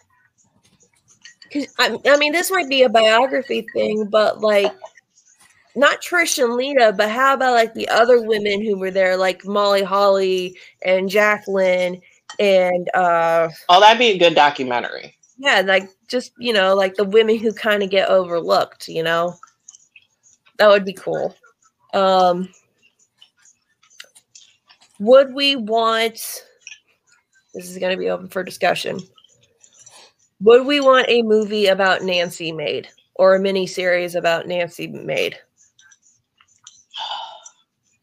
'cause 1.52 1.68
I, 1.80 1.98
I 2.06 2.18
mean, 2.18 2.32
this 2.32 2.50
might 2.52 2.70
be 2.70 2.84
a 2.84 2.90
biography 2.90 3.68
thing, 3.74 4.06
but 4.10 4.42
like, 4.42 4.74
not 5.76 6.02
Trish 6.02 6.44
and 6.44 6.56
Lita, 6.56 6.94
but 6.98 7.10
how 7.10 7.34
about 7.36 7.54
like 7.54 7.74
the 7.76 7.88
other 7.90 8.22
women 8.22 8.63
who 8.63 8.78
were 8.78 8.90
there, 8.92 9.16
like 9.16 9.46
Molly 9.46 9.84
Holly 9.84 10.58
and 10.84 11.08
Jacqueline, 11.10 12.02
and 12.40 12.90
uh, 12.96 13.50
Oh, 13.70 13.80
that'd 13.80 14.00
be 14.00 14.08
a 14.12 14.18
good 14.18 14.34
documentary. 14.34 15.16
yeah, 15.38 15.62
like 15.62 15.90
just 16.08 16.32
you 16.40 16.54
know, 16.54 16.74
like 16.74 16.96
the 16.96 17.04
women 17.04 17.38
who 17.38 17.54
kind 17.54 17.84
of 17.84 17.92
get 17.92 18.10
overlooked. 18.10 18.88
You 18.88 19.04
know, 19.04 19.36
that 20.58 20.68
would 20.68 20.84
be 20.86 20.94
cool. 20.94 21.36
Um, 21.94 22.50
would 25.00 25.32
we 25.34 25.56
want? 25.56 26.44
This 27.58 27.72
is 27.72 27.80
going 27.80 27.91
to 27.91 27.98
be 28.00 28.12
open 28.12 28.28
for 28.28 28.43
discussion. 28.43 29.00
Would 30.41 30.67
we 30.67 30.80
want 30.80 31.08
a 31.10 31.24
movie 31.24 31.65
about 31.65 32.04
Nancy 32.04 32.52
made 32.52 32.88
or 33.15 33.36
a 33.36 33.39
mini 33.39 33.65
series 33.65 34.13
about 34.13 34.48
Nancy 34.48 34.86
made? 34.86 35.39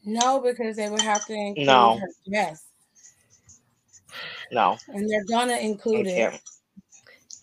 No, 0.05 0.41
because 0.41 0.75
they 0.77 0.91
would 0.91 1.01
have 1.03 1.25
to 1.27 1.33
include 1.33 1.67
No. 1.69 1.99
her 1.99 2.09
death. 2.31 2.65
No, 4.51 4.77
And 4.89 5.09
they're 5.09 5.25
gonna 5.25 5.57
include 5.57 6.09
it. 6.09 6.33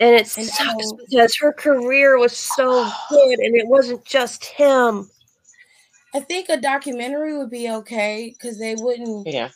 And 0.01 0.15
it 0.15 0.37
And 0.37 0.47
sucks 0.47 0.89
so- 0.89 0.97
because 0.97 1.35
her 1.37 1.53
career 1.53 2.17
was 2.17 2.35
so 2.35 2.89
good, 3.09 3.39
and 3.39 3.55
it 3.55 3.67
wasn't 3.67 4.03
just 4.03 4.43
him. 4.43 5.09
I 6.13 6.19
think 6.19 6.49
a 6.49 6.57
documentary 6.57 7.37
would 7.37 7.49
be 7.49 7.69
okay 7.71 8.35
because 8.37 8.59
they 8.59 8.75
wouldn't 8.75 9.27
Yeah. 9.27 9.49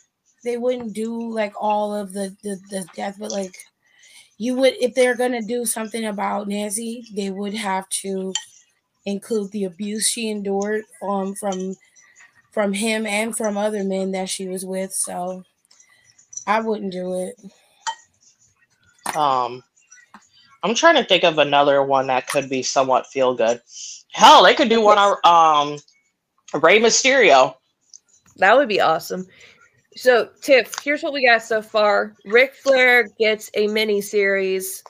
They 0.46 0.56
wouldn't 0.58 0.92
do 0.92 1.28
like 1.32 1.54
all 1.60 1.92
of 1.92 2.12
the, 2.12 2.36
the 2.44 2.60
the 2.70 2.86
death, 2.94 3.16
but 3.18 3.32
like 3.32 3.56
you 4.38 4.54
would 4.54 4.74
if 4.80 4.94
they're 4.94 5.16
gonna 5.16 5.42
do 5.42 5.66
something 5.66 6.04
about 6.06 6.46
Nancy, 6.46 7.04
they 7.14 7.30
would 7.30 7.54
have 7.54 7.88
to 8.02 8.32
include 9.04 9.50
the 9.50 9.64
abuse 9.64 10.08
she 10.08 10.30
endured 10.30 10.84
um 11.02 11.34
from 11.34 11.74
from 12.52 12.72
him 12.72 13.06
and 13.06 13.36
from 13.36 13.56
other 13.58 13.82
men 13.82 14.12
that 14.12 14.28
she 14.28 14.46
was 14.46 14.64
with. 14.64 14.92
So 14.92 15.42
I 16.46 16.60
wouldn't 16.60 16.92
do 16.92 17.14
it. 17.14 17.36
Um, 19.16 19.64
I'm 20.62 20.74
trying 20.76 20.96
to 20.96 21.04
think 21.04 21.24
of 21.24 21.38
another 21.38 21.82
one 21.82 22.06
that 22.06 22.28
could 22.28 22.48
be 22.48 22.62
somewhat 22.62 23.08
feel 23.08 23.34
good. 23.34 23.60
Hell, 24.12 24.44
they 24.44 24.54
could 24.54 24.68
do 24.68 24.80
one 24.80 24.98
on 24.98 25.16
um 25.24 25.78
Rey 26.62 26.80
Mysterio. 26.80 27.56
That 28.36 28.56
would 28.56 28.68
be 28.68 28.80
awesome. 28.80 29.26
So, 29.96 30.28
Tiff, 30.42 30.74
here's 30.82 31.02
what 31.02 31.12
we 31.12 31.26
got 31.26 31.42
so 31.42 31.62
far. 31.62 32.14
Ric 32.26 32.54
Flair 32.54 33.08
gets 33.18 33.50
a 33.54 33.66
mini 33.68 34.00
series 34.00 34.82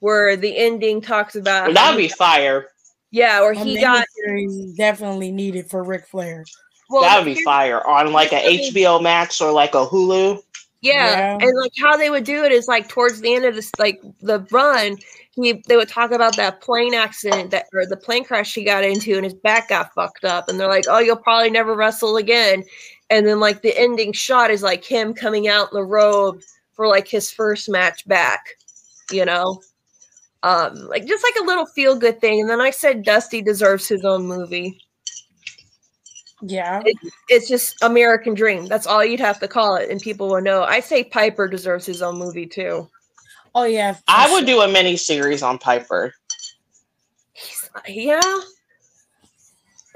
where 0.00 0.36
the 0.36 0.56
ending 0.56 1.00
talks 1.00 1.34
about 1.34 1.68
how 1.68 1.72
That'd 1.72 1.98
be 1.98 2.08
fire. 2.08 2.68
yeah, 3.10 3.40
where 3.40 3.52
A 3.52 3.58
he 3.58 3.80
got 3.80 4.04
miniseries 4.28 4.76
definitely 4.76 5.32
needed 5.32 5.68
for 5.70 5.82
Ric 5.82 6.06
Flair. 6.06 6.44
well, 6.90 7.02
That'd 7.02 7.24
be 7.34 7.42
fire 7.42 7.86
on 7.86 8.12
like 8.12 8.32
a 8.32 8.58
HBO 8.70 9.02
Max 9.02 9.40
or 9.40 9.50
like 9.52 9.74
a 9.74 9.86
Hulu. 9.86 10.40
Yeah. 10.82 11.10
Yeah. 11.10 11.38
and 11.46 11.58
like 11.60 11.72
how 11.78 11.96
they 11.98 12.08
would 12.08 12.24
do 12.24 12.44
it 12.44 12.52
is 12.52 12.66
like 12.66 12.88
towards 12.88 13.20
the 13.20 13.34
end 13.34 13.44
of 13.44 13.54
this, 13.54 13.70
like 13.78 14.00
the 14.22 14.40
run, 14.50 14.96
he 15.32 15.62
they 15.68 15.76
would 15.76 15.88
talk 15.90 16.10
about 16.10 16.36
that 16.36 16.60
plane 16.62 16.94
accident 16.94 17.50
that 17.50 17.66
or 17.74 17.84
the 17.86 17.96
plane 17.98 18.24
crash 18.24 18.54
he 18.54 18.64
got 18.64 18.82
into, 18.84 19.14
and 19.14 19.24
his 19.24 19.34
back 19.34 19.68
got 19.68 19.92
fucked 19.94 20.24
up, 20.24 20.48
and 20.48 20.58
they're 20.58 20.68
like, 20.68 20.84
"Oh, 20.88 20.98
you'll 20.98 21.16
probably 21.16 21.50
never 21.50 21.74
wrestle 21.74 22.16
again." 22.16 22.64
And 23.10 23.26
then 23.26 23.40
like 23.40 23.62
the 23.62 23.76
ending 23.76 24.12
shot 24.12 24.50
is 24.50 24.62
like 24.62 24.84
him 24.84 25.12
coming 25.12 25.48
out 25.48 25.68
in 25.72 25.76
the 25.76 25.84
robe 25.84 26.40
for 26.72 26.86
like 26.86 27.08
his 27.08 27.30
first 27.30 27.68
match 27.68 28.06
back, 28.06 28.40
you 29.10 29.24
know, 29.24 29.60
um, 30.42 30.74
like 30.88 31.06
just 31.06 31.24
like 31.24 31.34
a 31.42 31.46
little 31.46 31.66
feel 31.66 31.96
good 31.96 32.20
thing. 32.20 32.40
And 32.40 32.48
then 32.48 32.60
I 32.60 32.70
said 32.70 33.04
Dusty 33.04 33.42
deserves 33.42 33.88
his 33.88 34.04
own 34.04 34.26
movie. 34.26 34.80
Yeah. 36.42 36.82
It's 37.28 37.48
just 37.48 37.82
American 37.82 38.34
Dream. 38.34 38.66
That's 38.66 38.86
all 38.86 39.04
you'd 39.04 39.20
have 39.20 39.40
to 39.40 39.48
call 39.48 39.76
it, 39.76 39.90
and 39.90 40.00
people 40.00 40.28
will 40.28 40.40
know. 40.40 40.62
I 40.62 40.80
say 40.80 41.04
Piper 41.04 41.48
deserves 41.48 41.84
his 41.84 42.00
own 42.00 42.18
movie 42.18 42.46
too. 42.46 42.88
Oh 43.54 43.64
yeah. 43.64 43.94
for 43.94 44.02
I 44.08 44.32
would 44.32 44.46
sure. 44.48 44.56
do 44.56 44.60
a 44.62 44.68
mini 44.68 44.96
series 44.96 45.42
on 45.42 45.58
Piper. 45.58 46.14
He's, 47.32 47.68
yeah. 47.88 48.20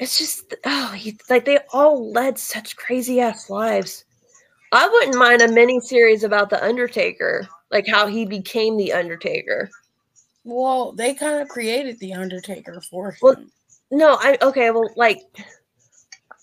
It's 0.05 0.19
just 0.19 0.55
oh, 0.67 0.89
he, 0.89 1.17
like 1.31 1.47
they 1.47 1.61
all 1.73 2.13
led 2.13 2.39
such 2.39 2.77
crazy 2.77 3.23
ass 3.23 3.49
lives. 3.49 4.05
I 4.71 4.87
wouldn't 4.87 5.17
mind 5.17 5.41
a 5.41 5.49
mini 5.49 5.81
series 5.81 6.25
about 6.25 6.51
the 6.51 6.63
Undertaker, 6.63 7.49
like 7.71 7.87
how 7.87 8.07
he 8.07 8.27
became 8.27 8.77
the 8.77 8.93
Undertaker. 8.93 9.71
Well, 10.45 10.93
they 10.93 11.15
kind 11.15 11.41
of 11.41 11.49
created 11.49 11.99
the 12.01 12.13
Undertaker 12.13 12.83
for 12.83 13.13
him. 13.13 13.17
Well, 13.23 13.45
No, 13.91 14.19
I 14.21 14.37
okay. 14.43 14.71
Well, 14.73 14.91
like 14.95 15.23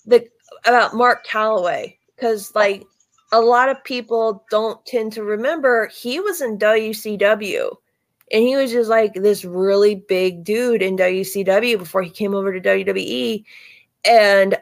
the 0.06 0.28
about 0.66 0.96
Mark 0.96 1.24
Calaway, 1.24 1.98
because 2.16 2.52
like 2.56 2.84
a 3.30 3.40
lot 3.40 3.68
of 3.68 3.84
people 3.84 4.44
don't 4.50 4.84
tend 4.86 5.12
to 5.12 5.22
remember 5.22 5.86
he 5.86 6.18
was 6.18 6.40
in 6.40 6.58
WCW, 6.58 7.76
and 8.32 8.42
he 8.42 8.56
was 8.56 8.72
just 8.72 8.88
like 8.88 9.14
this 9.14 9.44
really 9.44 9.94
big 9.94 10.44
dude 10.44 10.82
in 10.82 10.96
WCW 10.96 11.78
before 11.78 12.02
he 12.02 12.10
came 12.10 12.34
over 12.34 12.58
to 12.58 12.68
WWE, 12.68 13.44
and 14.04 14.58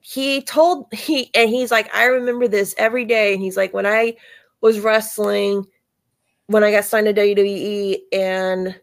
he 0.00 0.42
told 0.42 0.92
he 0.92 1.30
and 1.34 1.50
he's 1.50 1.70
like 1.70 1.94
I 1.94 2.04
remember 2.04 2.48
this 2.48 2.74
every 2.78 3.04
day, 3.04 3.32
and 3.32 3.42
he's 3.42 3.56
like 3.56 3.72
when 3.72 3.86
I 3.86 4.16
was 4.60 4.80
wrestling 4.80 5.66
when 6.50 6.64
I 6.64 6.72
got 6.72 6.84
signed 6.84 7.06
to 7.06 7.14
WWE 7.14 7.98
and 8.12 8.74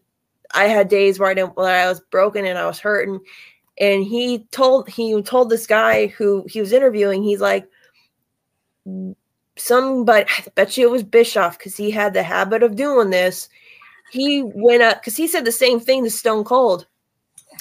I 0.56 0.66
had 0.66 0.88
days 0.88 1.20
where 1.20 1.30
I 1.30 1.34
didn't 1.34 1.58
where 1.58 1.86
I 1.86 1.90
was 1.90 2.00
broken 2.00 2.46
and 2.46 2.58
I 2.58 2.66
was 2.66 2.80
hurting. 2.80 3.20
And 3.78 4.06
he 4.06 4.46
told 4.52 4.88
he 4.88 5.22
told 5.22 5.50
this 5.50 5.68
guy 5.68 6.08
who 6.08 6.46
he 6.50 6.62
was 6.62 6.72
interviewing, 6.72 7.24
he's 7.24 7.42
like, 7.42 7.68
somebody 9.58 10.26
I 10.30 10.46
bet 10.56 10.78
you 10.78 10.88
it 10.88 10.92
was 10.92 11.04
Bischoff 11.04 11.58
because 11.58 11.76
he 11.76 11.92
had 11.92 12.14
the 12.14 12.24
habit 12.24 12.64
of 12.64 12.78
doing 12.78 13.10
this. 13.10 13.50
He 14.12 14.44
went 14.44 14.82
up 14.82 15.02
because 15.02 15.18
he 15.18 15.28
said 15.28 15.46
the 15.46 15.52
same 15.52 15.80
thing 15.80 16.04
to 16.04 16.10
Stone 16.10 16.46
Cold. 16.46 16.88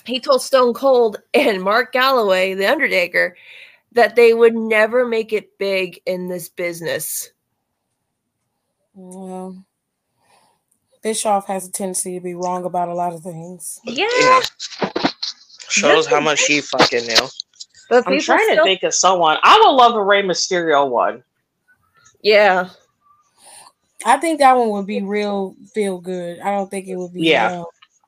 He 0.04 0.20
told 0.20 0.42
Stone 0.42 0.74
Cold 0.74 1.20
and 1.35 1.62
Mark 1.62 1.92
Galloway, 1.92 2.54
the 2.54 2.70
Undertaker, 2.70 3.37
that 3.92 4.14
they 4.14 4.35
would 4.35 4.54
never 4.54 5.06
make 5.06 5.32
it 5.32 5.59
big 5.59 6.00
in 6.06 6.28
this 6.28 6.48
business. 6.48 7.30
Well, 8.94 9.64
Bischoff 11.02 11.46
has 11.46 11.66
a 11.66 11.72
tendency 11.72 12.14
to 12.14 12.20
be 12.20 12.35
wrong 12.35 12.64
about 12.64 12.88
a 12.88 12.94
lot 12.94 13.12
of 13.12 13.22
things. 13.22 13.80
Yeah. 13.85 14.40
Shows 15.68 16.06
how 16.06 16.20
much 16.20 16.44
he 16.46 16.61
fucking 16.61 17.06
knew. 17.06 17.28
But 17.88 18.06
I'm 18.06 18.14
people 18.14 18.24
trying 18.24 18.56
to 18.56 18.62
think 18.62 18.82
of 18.82 18.94
someone. 18.94 19.38
I 19.42 19.61
would 19.61 19.72
love 19.72 19.94
a 19.94 20.02
Rey 20.02 20.22
Mysterio 20.22 20.88
one. 20.88 21.22
Yeah. 22.22 22.70
I 24.04 24.18
think 24.18 24.40
that 24.40 24.52
one 24.56 24.70
would 24.70 24.87
be 24.87 25.02
real 25.02 25.56
feel 25.74 25.98
good. 26.00 26.40
I 26.40 26.50
don't 26.50 26.70
think 26.70 26.87
it 26.87 26.96
would 26.96 27.12
be. 27.14 27.22
Yeah. 27.22 27.62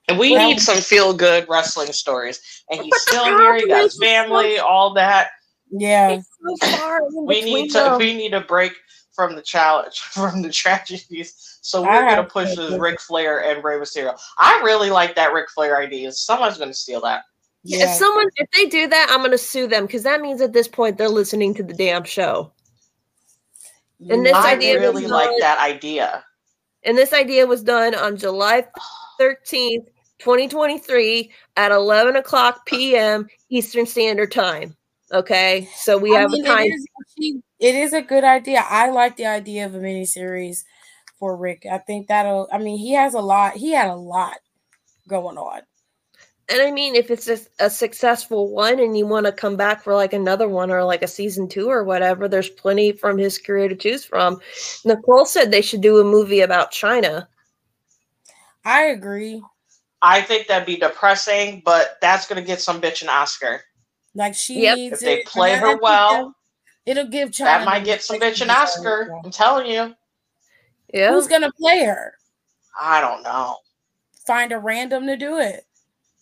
And 0.08 0.18
we 0.18 0.32
Well- 0.32 0.48
need 0.48 0.60
some 0.60 0.78
feel 0.78 1.12
good 1.12 1.46
wrestling 1.48 1.92
stories. 1.92 2.40
And 2.70 2.80
he's 2.80 3.00
still 3.02 3.24
here. 3.24 3.54
He 3.56 3.66
got 3.68 3.82
his 3.84 3.98
family, 3.98 4.58
all 4.58 4.92
that. 4.94 5.30
yeah. 5.70 6.20
So 6.62 7.00
We 7.24 7.42
need 7.42 7.68
to 7.68 7.74
them. 7.78 7.98
we 7.98 8.14
need 8.14 8.34
a 8.34 8.40
break 8.40 8.72
from 9.14 9.34
the 9.34 9.42
challenge, 9.42 9.98
from 10.12 10.42
the 10.42 10.50
tragedies. 10.50 11.58
So 11.62 11.82
we're 11.82 12.08
gonna 12.08 12.24
push 12.24 12.54
this 12.54 12.72
Ric 12.78 13.00
Flair 13.00 13.42
and 13.44 13.62
Rey 13.64 13.76
Mysterio. 13.78 14.18
I 14.38 14.60
really 14.62 14.90
like 14.90 15.14
that 15.16 15.32
Ric 15.32 15.50
Flair 15.50 15.78
idea. 15.78 16.12
Someone's 16.12 16.56
gonna 16.58 16.72
steal 16.74 17.00
that. 17.02 17.24
If 17.64 17.90
someone 17.98 18.28
if 18.36 18.48
they 18.52 18.66
do 18.66 18.86
that, 18.86 19.08
I'm 19.10 19.20
gonna 19.22 19.36
sue 19.36 19.66
them 19.66 19.84
because 19.86 20.04
that 20.04 20.20
means 20.22 20.40
at 20.40 20.52
this 20.52 20.68
point 20.68 20.96
they're 20.96 21.08
listening 21.08 21.52
to 21.54 21.62
the 21.62 21.74
damn 21.74 22.04
show. 22.04 22.52
And 24.08 24.24
this 24.24 24.34
I 24.34 24.52
idea 24.54 24.78
really 24.78 25.02
was 25.02 25.10
like 25.10 25.30
not- 25.30 25.40
that 25.40 25.58
idea. 25.58 26.24
And 26.84 26.96
this 26.96 27.12
idea 27.12 27.46
was 27.46 27.62
done 27.62 27.94
on 27.94 28.16
July 28.16 28.64
13th, 29.20 29.86
2023 30.18 31.30
at 31.56 31.72
11 31.72 32.16
o'clock 32.16 32.64
p.m. 32.66 33.26
Eastern 33.50 33.84
Standard 33.84 34.30
Time. 34.30 34.76
Okay, 35.12 35.68
so 35.74 35.98
we 35.98 36.14
I 36.14 36.20
have 36.20 36.30
mean, 36.30 36.44
a 36.44 36.48
time. 36.48 36.66
It 36.66 36.74
is, 37.18 37.36
it 37.58 37.74
is, 37.74 37.92
a 37.94 38.02
good 38.02 38.24
idea. 38.24 38.64
I 38.68 38.90
like 38.90 39.16
the 39.16 39.26
idea 39.26 39.64
of 39.66 39.74
a 39.74 39.78
miniseries 39.78 40.64
for 41.18 41.34
Ric. 41.36 41.66
I 41.70 41.78
think 41.78 42.08
that'll. 42.08 42.46
I 42.52 42.58
mean, 42.58 42.78
he 42.78 42.92
has 42.92 43.14
a 43.14 43.20
lot. 43.20 43.54
He 43.54 43.72
had 43.72 43.88
a 43.88 43.96
lot 43.96 44.36
going 45.08 45.38
on. 45.38 45.62
And 46.50 46.62
I 46.62 46.70
mean, 46.70 46.94
if 46.94 47.10
it's 47.10 47.28
a, 47.28 47.38
a 47.58 47.68
successful 47.68 48.50
one 48.50 48.80
and 48.80 48.96
you 48.96 49.06
want 49.06 49.26
to 49.26 49.32
come 49.32 49.56
back 49.56 49.82
for 49.82 49.94
like 49.94 50.14
another 50.14 50.48
one 50.48 50.70
or 50.70 50.82
like 50.82 51.02
a 51.02 51.08
season 51.08 51.46
two 51.46 51.68
or 51.68 51.84
whatever, 51.84 52.26
there's 52.26 52.48
plenty 52.48 52.92
from 52.92 53.18
his 53.18 53.38
career 53.38 53.68
to 53.68 53.76
choose 53.76 54.04
from. 54.04 54.40
Nicole 54.84 55.26
said 55.26 55.50
they 55.50 55.60
should 55.60 55.82
do 55.82 55.98
a 55.98 56.04
movie 56.04 56.40
about 56.40 56.72
Chyna. 56.72 57.26
I 58.64 58.84
agree. 58.84 59.42
I 60.00 60.22
think 60.22 60.46
that'd 60.46 60.66
be 60.66 60.76
depressing, 60.76 61.60
but 61.64 61.98
that's 62.00 62.26
gonna 62.26 62.42
get 62.42 62.60
some 62.60 62.80
bitch 62.80 63.02
an 63.02 63.08
Oscar. 63.10 63.62
Like 64.14 64.34
she 64.34 64.62
Yep. 64.62 64.76
needs 64.76 64.92
If 64.94 65.00
they 65.00 65.18
it, 65.20 65.26
play 65.26 65.54
her 65.54 65.78
well, 65.82 66.34
it'll 66.86 67.06
give 67.08 67.30
Chyna 67.30 67.44
that 67.44 67.64
might 67.66 67.84
get 67.84 68.02
some 68.02 68.18
bitch 68.18 68.40
an 68.40 68.50
Oscar. 68.50 69.12
I'm 69.22 69.30
telling 69.30 69.66
you. 69.66 69.94
Yeah. 70.94 71.12
Who's 71.12 71.26
gonna 71.26 71.52
play 71.60 71.84
her? 71.84 72.14
I 72.80 73.02
don't 73.02 73.22
know. 73.22 73.56
Find 74.26 74.52
a 74.52 74.58
random 74.58 75.06
to 75.06 75.16
do 75.16 75.38
it. 75.38 75.66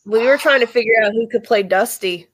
We 0.06 0.24
were 0.26 0.38
trying 0.38 0.60
to 0.60 0.66
figure 0.66 0.94
out 1.02 1.12
who 1.12 1.26
could 1.28 1.44
play 1.44 1.62
Dusty. 1.62 2.28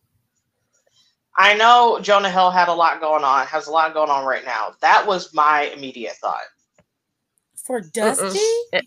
I 1.37 1.55
know 1.55 1.99
Jonah 2.03 2.31
Hill 2.31 2.51
had 2.51 2.69
a 2.69 2.73
lot 2.75 3.01
going 3.01 3.25
on, 3.25 3.47
has 3.47 3.67
a 3.67 3.71
lot 3.71 3.95
going 3.95 4.11
on 4.11 4.27
right 4.27 4.45
now. 4.45 4.75
That 4.83 5.07
was 5.07 5.33
my 5.33 5.63
immediate 5.75 6.13
thought. 6.17 6.43
For 7.57 7.81
Dusty? 7.81 8.39
Eh. 8.75 8.81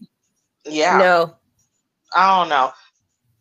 Yeah. 0.65 0.97
No. 0.99 1.35
I 2.15 2.39
don't 2.39 2.49
know. 2.49 2.71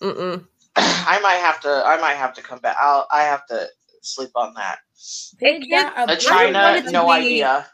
Mm-mm. 0.01 0.47
I 0.77 1.21
might 1.21 1.35
have 1.37 1.61
to 1.61 1.69
I 1.85 2.01
might 2.01 2.15
have 2.15 2.33
to 2.35 2.43
come 2.43 2.59
back. 2.61 2.77
I'll 2.81 3.07
I 3.11 3.23
have 3.23 3.47
to 3.49 3.67
sleep 4.01 4.31
on 4.35 4.55
that. 4.55 4.79
They 5.41 5.57
It 5.57 5.71
got 5.71 6.11
a 6.11 6.17
Chyna, 6.17 6.53
want 6.55 6.77
it 6.79 6.85
to 6.87 6.91
no 6.93 7.05
be- 7.07 7.13
idea. 7.13 7.67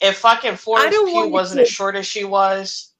If 0.00 0.18
fucking 0.18 0.56
Florence 0.56 0.94
don't 0.94 1.06
Pugh 1.08 1.28
wasn't 1.28 1.58
to- 1.58 1.62
as 1.62 1.70
short 1.70 1.96
as 1.96 2.06
she 2.06 2.24
was. 2.24 2.92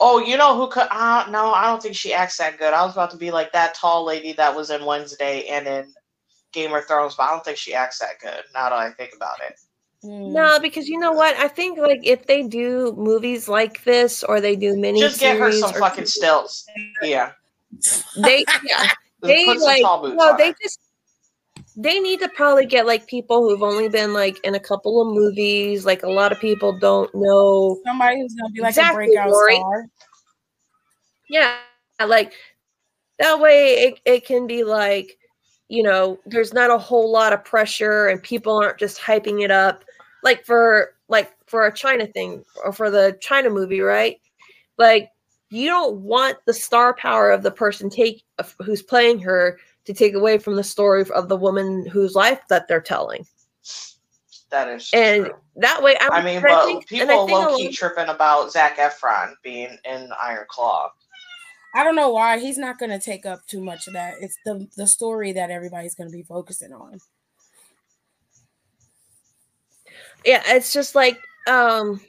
Oh, 0.00 0.18
you 0.18 0.36
know 0.36 0.56
who 0.56 0.68
could? 0.68 0.88
Uh, 0.90 1.24
no, 1.30 1.52
I 1.52 1.66
don't 1.66 1.82
think 1.82 1.94
she 1.94 2.12
acts 2.12 2.36
that 2.38 2.58
good. 2.58 2.74
I 2.74 2.84
was 2.84 2.92
about 2.92 3.10
to 3.12 3.16
be 3.16 3.30
like 3.30 3.52
that 3.52 3.74
tall 3.74 4.04
lady 4.04 4.32
that 4.34 4.54
was 4.54 4.70
in 4.70 4.84
Wednesday 4.84 5.46
and 5.46 5.66
in 5.66 5.92
Game 6.52 6.74
of 6.74 6.86
Thrones, 6.86 7.14
but 7.14 7.24
I 7.24 7.30
don't 7.30 7.44
think 7.44 7.58
she 7.58 7.74
acts 7.74 8.00
that 8.00 8.18
good. 8.20 8.42
Now 8.52 8.70
that 8.70 8.72
I 8.72 8.90
think 8.90 9.12
about 9.14 9.36
it, 9.46 9.58
Mm. 10.04 10.32
No, 10.32 10.58
because 10.60 10.86
you 10.86 10.98
know 10.98 11.12
what? 11.12 11.34
I 11.36 11.48
think 11.48 11.78
like 11.78 12.00
if 12.04 12.26
they 12.26 12.42
do 12.42 12.94
movies 12.96 13.48
like 13.48 13.82
this 13.84 14.22
or 14.22 14.40
they 14.40 14.54
do 14.54 14.76
mini 14.76 15.00
just 15.00 15.18
get 15.18 15.38
her 15.38 15.50
some 15.50 15.72
fucking 15.72 16.06
stilts. 16.06 16.66
Yeah, 17.00 17.32
They 18.16 18.44
yeah. 18.64 18.90
They 19.22 19.46
put 19.46 19.60
some 19.60 19.66
like 19.66 19.82
no, 20.14 20.36
they 20.36 20.52
just 20.60 20.78
they 21.76 21.98
need 21.98 22.20
to 22.20 22.28
probably 22.30 22.66
get 22.66 22.86
like 22.86 23.06
people 23.06 23.42
who've 23.42 23.62
only 23.62 23.88
been 23.88 24.12
like 24.12 24.38
in 24.44 24.54
a 24.54 24.60
couple 24.60 25.00
of 25.00 25.14
movies. 25.14 25.84
Like 25.84 26.02
a 26.02 26.10
lot 26.10 26.32
of 26.32 26.40
people 26.40 26.78
don't 26.78 27.12
know. 27.14 27.80
Somebody 27.84 28.20
who's 28.20 28.34
gonna 28.34 28.52
be 28.52 28.60
like 28.60 28.70
Exactly, 28.70 29.04
a 29.04 29.08
breakout 29.08 29.30
Lori. 29.30 29.56
star. 29.56 29.86
Yeah, 31.28 31.56
like 32.06 32.32
that 33.18 33.40
way 33.40 33.74
it, 33.74 34.00
it 34.04 34.26
can 34.26 34.46
be 34.46 34.64
like 34.64 35.16
you 35.68 35.82
know 35.82 36.18
there's 36.26 36.52
not 36.52 36.70
a 36.70 36.78
whole 36.78 37.10
lot 37.10 37.32
of 37.32 37.44
pressure 37.44 38.08
and 38.08 38.22
people 38.22 38.56
aren't 38.56 38.78
just 38.78 39.00
hyping 39.00 39.42
it 39.42 39.50
up 39.50 39.84
like 40.22 40.44
for 40.44 40.94
like 41.08 41.32
for 41.46 41.66
a 41.66 41.72
Chyna 41.72 42.12
thing 42.12 42.44
or 42.64 42.72
for 42.72 42.90
the 42.90 43.18
Chyna 43.22 43.52
movie 43.52 43.80
right 43.80 44.20
like 44.78 45.10
you 45.50 45.68
don't 45.68 45.96
want 45.96 46.36
the 46.46 46.52
star 46.52 46.94
power 46.94 47.30
of 47.30 47.42
the 47.42 47.50
person 47.50 47.88
take 47.88 48.24
who's 48.60 48.82
playing 48.82 49.18
her 49.20 49.58
to 49.84 49.94
take 49.94 50.14
away 50.14 50.38
from 50.38 50.56
the 50.56 50.64
story 50.64 51.04
of 51.14 51.28
the 51.28 51.36
woman 51.36 51.86
whose 51.86 52.14
life 52.14 52.40
that 52.48 52.66
they're 52.68 52.80
telling 52.80 53.26
That 54.50 54.68
is 54.68 54.88
and 54.92 55.26
true. 55.26 55.34
that 55.56 55.82
way 55.82 55.96
I'm, 56.00 56.12
I 56.12 56.22
mean, 56.24 56.38
I 56.38 56.40
but 56.42 56.64
think- 56.66 56.92
and 56.92 57.10
I 57.10 57.14
people 57.14 57.26
think 57.26 57.38
a 57.38 57.50
low 57.50 57.56
key 57.56 57.72
tripping 57.72 58.08
about 58.08 58.50
Zac 58.52 58.78
Efron 58.78 59.34
being 59.42 59.76
in 59.84 60.10
Iron 60.20 60.46
Claw. 60.48 60.90
I 61.76 61.82
don't 61.82 61.96
know 61.96 62.10
why 62.10 62.38
he's 62.38 62.56
not 62.56 62.78
gonna 62.78 63.00
take 63.00 63.26
up 63.26 63.44
too 63.46 63.60
much 63.60 63.88
of 63.88 63.94
that. 63.94 64.14
It's 64.20 64.38
the 64.44 64.68
the 64.76 64.86
story 64.86 65.32
that 65.32 65.50
everybody's 65.50 65.94
gonna 65.96 66.10
be 66.10 66.22
focusing 66.22 66.72
on. 66.72 66.98
yeah 70.24 70.42
it's 70.46 70.72
just 70.72 70.94
like 70.94 71.18
um 71.48 72.00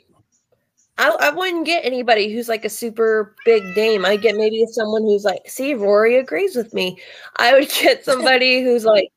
I, 0.97 1.09
I 1.19 1.29
wouldn't 1.31 1.65
get 1.65 1.83
anybody 1.83 2.33
who's 2.33 2.47
like 2.47 2.63
a 2.63 2.69
super 2.69 3.35
big 3.43 3.63
name. 3.75 4.05
I 4.05 4.15
get 4.15 4.37
maybe 4.37 4.65
someone 4.67 5.03
who's 5.03 5.25
like, 5.25 5.41
see, 5.45 5.73
Rory 5.73 6.17
agrees 6.17 6.55
with 6.55 6.73
me. 6.73 6.97
I 7.37 7.53
would 7.53 7.69
get 7.81 8.05
somebody 8.05 8.63
who's 8.63 8.85
like 8.85 9.11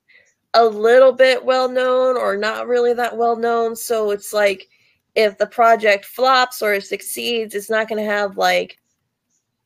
a 0.54 0.64
little 0.64 1.12
bit 1.12 1.44
well 1.44 1.68
known 1.68 2.16
or 2.16 2.36
not 2.36 2.66
really 2.66 2.94
that 2.94 3.16
well 3.16 3.36
known. 3.36 3.76
So 3.76 4.10
it's 4.10 4.32
like 4.32 4.68
if 5.14 5.38
the 5.38 5.46
project 5.46 6.04
flops 6.04 6.62
or 6.62 6.80
succeeds, 6.80 7.54
it's 7.54 7.70
not 7.70 7.88
going 7.88 8.02
to 8.04 8.10
have 8.10 8.36
like, 8.36 8.78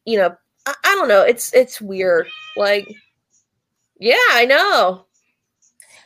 you 0.04 0.18
know, 0.18 0.36
I, 0.66 0.74
I 0.84 0.94
don't 0.94 1.08
know. 1.08 1.22
It's 1.22 1.52
it's 1.54 1.80
weird. 1.80 2.28
Like, 2.56 2.86
yeah, 3.98 4.16
I 4.32 4.44
know. 4.44 5.06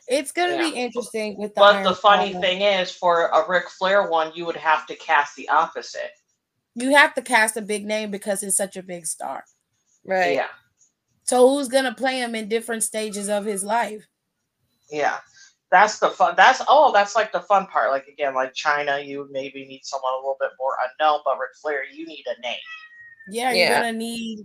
It's 0.08 0.32
gonna 0.32 0.54
Yeah. 0.54 0.70
be 0.70 0.76
interesting 0.76 1.36
with 1.36 1.54
the. 1.54 1.60
But 1.60 1.76
Iron 1.76 1.84
the 1.84 1.94
funny 1.94 2.32
Claw. 2.32 2.40
thing 2.40 2.62
is, 2.62 2.90
for 2.90 3.26
a 3.28 3.48
Ric 3.48 3.68
Flair 3.68 4.08
one, 4.08 4.32
you 4.34 4.44
would 4.46 4.56
have 4.56 4.86
to 4.86 4.94
cast 4.96 5.36
the 5.36 5.48
opposite. 5.48 6.12
you 6.78 6.94
have 6.94 7.14
to 7.14 7.22
cast 7.22 7.56
a 7.56 7.62
big 7.62 7.86
name 7.86 8.10
because 8.10 8.42
he's 8.42 8.54
such 8.56 8.76
a 8.76 8.82
big 8.82 9.06
star. 9.06 9.44
Right. 10.04 10.34
Yeah, 10.34 10.48
So 11.24 11.48
who's 11.48 11.68
gonna 11.68 11.94
play 11.94 12.18
him 12.20 12.34
in 12.34 12.48
different 12.48 12.82
stages 12.84 13.28
of 13.30 13.44
his 13.46 13.64
life? 13.64 14.06
yeah. 14.90 15.18
That's 15.72 15.98
the 15.98 16.10
fun. 16.10 16.34
That's 16.36 16.62
oh, 16.68 16.92
that's 16.92 17.16
like 17.16 17.32
the 17.32 17.40
fun 17.40 17.66
part. 17.66 17.90
Like 17.90 18.06
again, 18.06 18.34
like 18.34 18.54
Chyna, 18.54 19.04
you 19.04 19.26
maybe 19.32 19.66
need 19.66 19.80
someone 19.84 20.12
a 20.12 20.16
little 20.18 20.36
bit 20.38 20.50
more 20.60 20.76
unknown, 20.80 21.20
but 21.24 21.38
Ric 21.38 21.50
Flair, 21.60 21.84
you 21.92 22.06
need 22.06 22.24
a 22.28 22.40
name. 22.40 22.56
Yeah, 23.30 23.50
you're 23.50 23.66
Yeah. 23.66 23.80
gonna 23.80 23.92
need, 23.92 24.44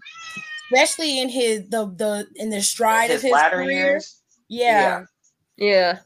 especially 0.73 1.19
in 1.19 1.29
his 1.29 1.69
the 1.69 1.85
the 1.95 2.27
in 2.37 2.49
the 2.49 2.61
stride 2.63 3.11
His 3.11 3.17
of 3.17 3.21
his 3.23 3.31
latter 3.33 3.57
career. 3.57 3.69
years. 3.69 4.21
Yeah, 4.47 4.79
Yeah. 4.81 5.05
Yeah. 5.61 5.99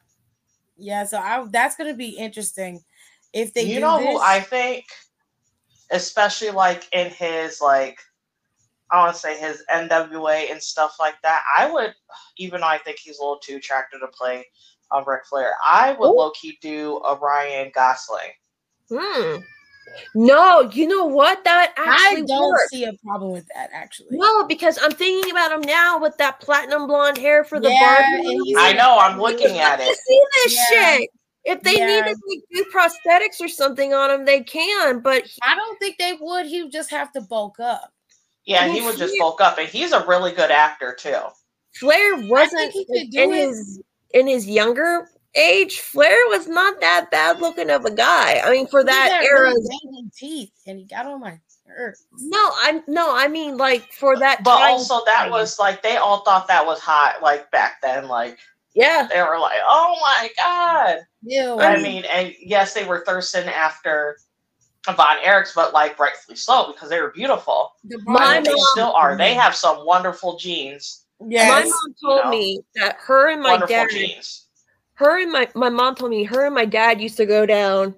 Yeah, 0.77 1.05
so 1.05 1.17
I 1.17 1.45
that's 1.49 1.77
gonna 1.77 1.93
be 1.93 2.09
interesting 2.09 2.83
if 3.31 3.53
they 3.53 3.65
you 3.65 3.75
do 3.75 3.79
know 3.81 3.97
this. 3.97 4.13
who 4.13 4.19
I 4.19 4.41
think, 4.41 4.85
especially 5.91 6.51
like 6.51 6.87
in 6.91 7.09
his 7.09 7.61
like, 7.61 7.97
I 8.91 8.99
want 8.99 9.15
to 9.15 9.19
say 9.19 9.39
his 9.39 9.63
NWA 9.71 10.51
and 10.51 10.61
stuff 10.61 10.97
like 10.99 11.15
that. 11.23 11.43
I 11.57 11.71
would, 11.71 11.93
even 12.37 12.59
though 12.59 12.67
I 12.67 12.79
think 12.79 12.99
he's 12.99 13.17
a 13.17 13.21
little 13.21 13.39
too 13.39 13.55
attractive 13.55 14.01
to 14.01 14.07
play 14.07 14.45
um, 14.91 15.05
Ric 15.07 15.25
Flair, 15.25 15.53
I 15.65 15.93
would 15.93 16.07
Ooh. 16.07 16.17
low 16.17 16.31
key 16.31 16.57
do 16.61 16.97
a 17.07 17.15
Ryan 17.15 17.71
Gosling. 17.73 18.31
Hmm. 18.91 19.37
No, 20.13 20.69
you 20.74 20.88
know 20.88 21.06
what? 21.06 21.43
That 21.43 21.74
I 21.78 22.24
don't 22.28 22.50
works. 22.50 22.69
see 22.69 22.84
a 22.86 22.93
problem 23.06 23.32
with 23.32 23.45
that 23.56 23.69
actually. 23.74 24.08
No, 24.17 24.45
because 24.45 24.78
I'm 24.82 24.91
thinking 24.91 25.32
about 25.32 25.52
him 25.52 25.62
now 25.62 26.00
with 26.00 26.17
that 26.17 26.39
platinum 26.39 26.88
blonde 26.88 27.17
hair 27.17 27.43
for 27.43 27.60
the 27.60 27.69
Yeah, 27.69 27.80
Barbie. 28.02 28.30
and 28.30 28.41
he's 28.45 28.58
I 28.58 28.74
know. 28.74 28.98
I'm 29.00 29.19
looking 29.19 29.58
at 29.60 29.80
it. 29.82 29.95
see 29.98 30.21
this 30.43 30.54
Yeah. 30.71 30.98
shit. 30.98 31.10
If 31.45 31.62
they 31.62 31.78
Yeah. 31.78 32.02
need 32.02 32.06
to 32.15 32.41
do 32.54 32.65
prosthetics 32.74 33.39
or 33.39 33.48
something 33.48 33.93
on 33.93 34.10
him, 34.10 34.26
they 34.26 34.41
can. 34.41 35.00
But 35.00 35.24
he- 35.26 35.39
I 35.43 35.56
don't 35.56 35.78
think 35.80 35.98
they 35.98 36.13
would. 36.19 36.45
He 36.48 36.63
would 36.63 36.71
just 36.71 36.89
have 36.89 37.12
to 37.13 37.21
bulk 37.21 37.60
up. 37.60 37.91
Yeah, 38.45 38.63
I 38.65 38.69
he 38.69 38.82
would 38.82 38.98
just 38.98 39.13
he- 39.13 39.19
bulk 39.19 39.41
up, 39.41 39.58
and 39.58 39.67
he's 39.67 39.91
a 39.91 40.06
really 40.08 40.32
good 40.32 40.52
actor 40.52 40.93
too. 40.98 41.17
Flair 41.80 42.15
wasn't 42.28 42.71
he 42.71 42.86
could 42.86 43.12
do 43.12 43.21
in 43.21 43.32
his 43.34 43.82
in 44.12 44.28
his 44.28 44.48
younger 44.48 45.10
age. 45.36 45.80
Flair 45.80 46.17
was 46.30 46.48
not 46.48 46.80
that 46.82 47.10
bad 47.12 47.39
looking 47.39 47.69
of 47.69 47.86
a 47.86 47.91
guy. 47.93 48.39
I 48.43 48.52
mean, 48.52 48.67
for 48.67 48.82
He 48.82 48.86
that 48.86 49.21
era. 49.24 49.50
really 49.50 50.10
teeth, 50.15 50.52
and 50.67 50.80
he 50.80 50.86
got 50.86 51.06
on 51.06 51.19
my 51.19 51.39
nerves. 51.67 52.06
No, 52.19 52.52
I'm 52.62 52.82
no, 52.88 53.15
I 53.15 53.28
mean 53.28 53.58
like 53.58 53.91
for 53.93 54.17
that. 54.19 54.43
But 54.43 54.58
time 54.60 54.74
also, 54.74 55.02
that 55.06 55.21
frame. 55.24 55.32
was 55.32 55.60
like 55.60 55.82
they 55.82 55.98
all 55.98 56.21
thought 56.21 56.48
that 56.48 56.65
was 56.65 56.80
hot, 56.80 57.21
like 57.21 57.50
back 57.52 57.82
then. 57.82 58.08
Like 58.08 58.38
yeah. 58.74 59.08
they 59.12 59.21
were 59.21 59.39
like, 59.39 59.60
"Oh 59.63 59.98
my 60.02 60.30
god!" 60.38 61.00
Yeah. 61.24 61.56
I 61.56 61.82
mean, 61.82 62.04
and 62.06 62.34
yes, 62.39 62.74
they 62.74 62.86
were 62.86 63.04
thirsting 63.06 63.48
after 63.48 64.17
Von 64.86 65.17
Erichs, 65.24 65.56
but 65.56 65.74
like 65.74 65.98
rightfully 66.00 66.36
so 66.38 66.71
because 66.71 66.89
they 66.89 67.02
were 67.02 67.12
beautiful. 67.12 67.71
The 67.86 68.00
My 68.06 68.19
I 68.24 68.34
mean, 68.36 68.43
they 68.43 68.52
mom- 68.52 68.65
still 68.74 68.93
are. 68.93 69.17
They 69.17 69.34
have 69.34 69.56
some 69.56 69.86
wonderful 69.86 70.38
genes. 70.38 71.06
yes. 71.28 71.50
My 71.50 71.63
mom 71.67 71.95
told 72.04 72.26
know, 72.26 72.30
me 72.30 72.62
that 72.76 72.98
her 73.00 73.32
and 73.32 73.41
my 73.41 73.52
wonderful 73.52 73.76
dad 73.76 73.89
genes. 73.89 74.44
Her 74.95 75.19
and 75.19 75.31
my 75.31 75.47
my 75.55 75.69
mom 75.69 75.95
told 75.95 76.12
me 76.12 76.23
her 76.23 76.45
and 76.45 76.55
my 76.55 76.65
dad 76.65 77.01
used 77.01 77.17
to 77.17 77.25
go 77.25 77.45
down 77.45 77.95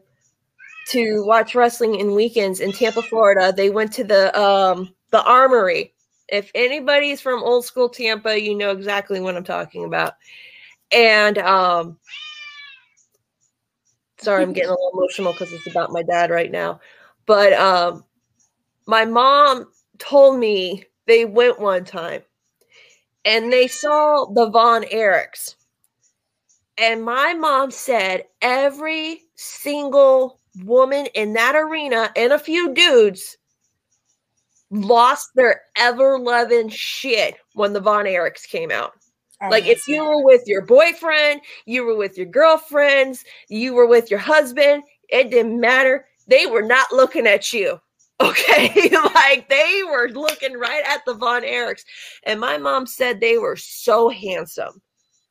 to 0.89 1.23
watch 1.25 1.53
wrestling 1.53 1.95
in 1.95 2.15
weekends 2.15 2.59
in 2.59 2.71
Tampa, 2.71 3.01
Florida. 3.01 3.53
They 3.55 3.69
went 3.69 3.93
to 3.93 4.03
the 4.03 4.37
um 4.39 4.93
the 5.11 5.23
Armory. 5.23 5.93
If 6.29 6.51
anybody's 6.55 7.21
from 7.21 7.43
old 7.43 7.65
school 7.65 7.89
Tampa, 7.89 8.39
you 8.39 8.55
know 8.55 8.71
exactly 8.71 9.19
what 9.19 9.35
I'm 9.35 9.43
talking 9.43 9.85
about. 9.85 10.13
And 10.91 11.37
um 11.37 11.99
sorry, 14.19 14.43
I'm 14.43 14.53
getting 14.53 14.69
a 14.69 14.73
little 14.73 14.91
emotional 14.93 15.33
because 15.33 15.53
it's 15.53 15.67
about 15.67 15.91
my 15.91 16.03
dad 16.03 16.31
right 16.31 16.51
now. 16.51 16.79
But 17.25 17.53
um 17.53 18.03
my 18.87 19.05
mom 19.05 19.67
told 19.99 20.39
me 20.39 20.85
they 21.05 21.25
went 21.25 21.59
one 21.59 21.85
time 21.85 22.23
and 23.25 23.51
they 23.51 23.67
saw 23.67 24.25
the 24.25 24.49
Von 24.49 24.83
Erichs. 24.85 25.56
And 26.77 27.03
my 27.03 27.33
mom 27.33 27.71
said 27.71 28.25
every 28.41 29.21
single 29.35 30.39
woman 30.63 31.07
in 31.15 31.33
that 31.33 31.55
arena 31.55 32.11
and 32.15 32.33
a 32.33 32.39
few 32.39 32.73
dudes 32.73 33.37
lost 34.69 35.29
their 35.35 35.61
ever 35.75 36.19
loving 36.19 36.69
shit 36.69 37.35
when 37.53 37.73
the 37.73 37.79
Von 37.79 38.05
Erichs 38.05 38.47
came 38.47 38.71
out. 38.71 38.93
I 39.41 39.49
Like 39.49 39.65
if 39.65 39.87
you 39.87 40.03
were 40.03 40.23
with 40.23 40.41
your 40.45 40.65
boyfriend, 40.65 41.41
you 41.65 41.83
were 41.83 41.95
with 41.95 42.17
your 42.17 42.25
girlfriends, 42.25 43.23
you 43.49 43.73
were 43.73 43.87
with 43.87 44.09
your 44.09 44.19
husband, 44.19 44.83
it 45.09 45.29
didn't 45.29 45.59
matter. 45.59 46.07
They 46.27 46.47
were 46.47 46.63
not 46.63 46.91
looking 46.91 47.27
at 47.27 47.53
you. 47.53 47.79
Okay. 48.19 48.89
like 49.13 49.47
they 49.47 49.83
were 49.87 50.09
looking 50.09 50.57
right 50.57 50.81
at 50.87 51.05
the 51.05 51.13
Von 51.13 51.43
Erichs. 51.43 51.83
And 52.23 52.39
my 52.39 52.57
mom 52.57 52.87
said 52.87 53.19
they 53.19 53.37
were 53.37 53.55
so 53.55 54.09
handsome 54.09 54.81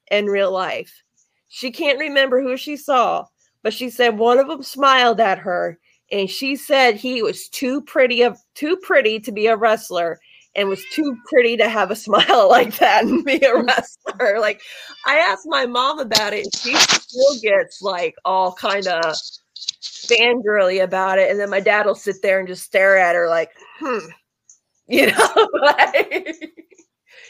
in 0.09 0.26
real 0.26 0.52
life. 0.52 1.02
She 1.48 1.70
can't 1.70 1.98
remember 1.98 2.42
who 2.42 2.56
she 2.56 2.76
saw, 2.76 3.26
but 3.62 3.72
she 3.74 3.90
said 3.90 4.18
one 4.18 4.38
of 4.38 4.48
them 4.48 4.62
smiled 4.62 5.20
at 5.20 5.38
her 5.38 5.78
and 6.12 6.30
she 6.30 6.56
said 6.56 6.94
he 6.96 7.22
was 7.22 7.48
too 7.48 7.82
pretty 7.82 8.22
of 8.22 8.38
too 8.54 8.76
pretty 8.76 9.18
to 9.20 9.32
be 9.32 9.46
a 9.46 9.56
wrestler 9.56 10.18
and 10.54 10.68
was 10.68 10.82
too 10.92 11.16
pretty 11.28 11.56
to 11.56 11.68
have 11.68 11.90
a 11.90 11.96
smile 12.06 12.48
like 12.48 12.76
that 12.78 13.04
and 13.04 13.24
be 13.24 13.44
a 13.44 13.62
wrestler. 13.62 14.38
Like 14.40 14.61
I 15.06 15.18
asked 15.18 15.46
my 15.46 15.66
mom 15.66 15.98
about 15.98 16.32
it, 16.32 16.44
and 16.44 16.54
she 16.56 16.74
still 16.76 17.40
gets 17.42 17.82
like 17.82 18.14
all 18.24 18.52
kind 18.52 18.87
of 18.87 19.14
fangirly 19.82 20.82
about 20.82 21.18
it. 21.18 21.30
And 21.30 21.38
then 21.40 21.50
my 21.50 21.61
dad 21.61 21.87
will 21.87 21.94
sit 21.94 22.16
there 22.22 22.38
and 22.38 22.48
just 22.48 22.64
stare 22.64 22.96
at 22.96 23.14
her 23.14 23.28
like, 23.28 23.50
hmm. 23.78 23.98
You 24.88 25.09
know, 25.09 25.48
like 25.62 26.37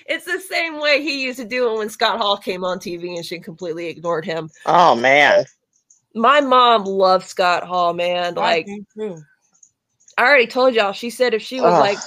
it's 0.09 0.25
the 0.25 0.41
same 0.41 0.81
way 0.81 1.03
he 1.03 1.23
used 1.23 1.39
to 1.39 1.45
do 1.45 1.71
it 1.71 1.79
when 1.79 1.89
Scott 1.89 2.19
Hall 2.19 2.37
came 2.37 2.65
on 2.65 2.79
TV 2.79 3.17
and 3.17 3.25
she 3.25 3.39
completely 3.39 3.87
ignored 3.87 4.25
him. 4.25 4.51
Oh 4.65 4.95
man. 4.95 5.45
My 6.15 6.41
mom 6.41 6.85
loves 6.85 7.27
Scott 7.27 7.65
Hall, 7.65 7.93
man. 7.93 8.35
Like 8.35 8.67
think. 8.67 9.19
I 10.19 10.23
already 10.23 10.47
told 10.47 10.75
y'all, 10.75 10.93
she 10.93 11.11
said 11.11 11.35
if 11.35 11.43
she 11.43 11.61
was 11.61 11.75
Ugh. 11.75 11.81
like 11.81 11.99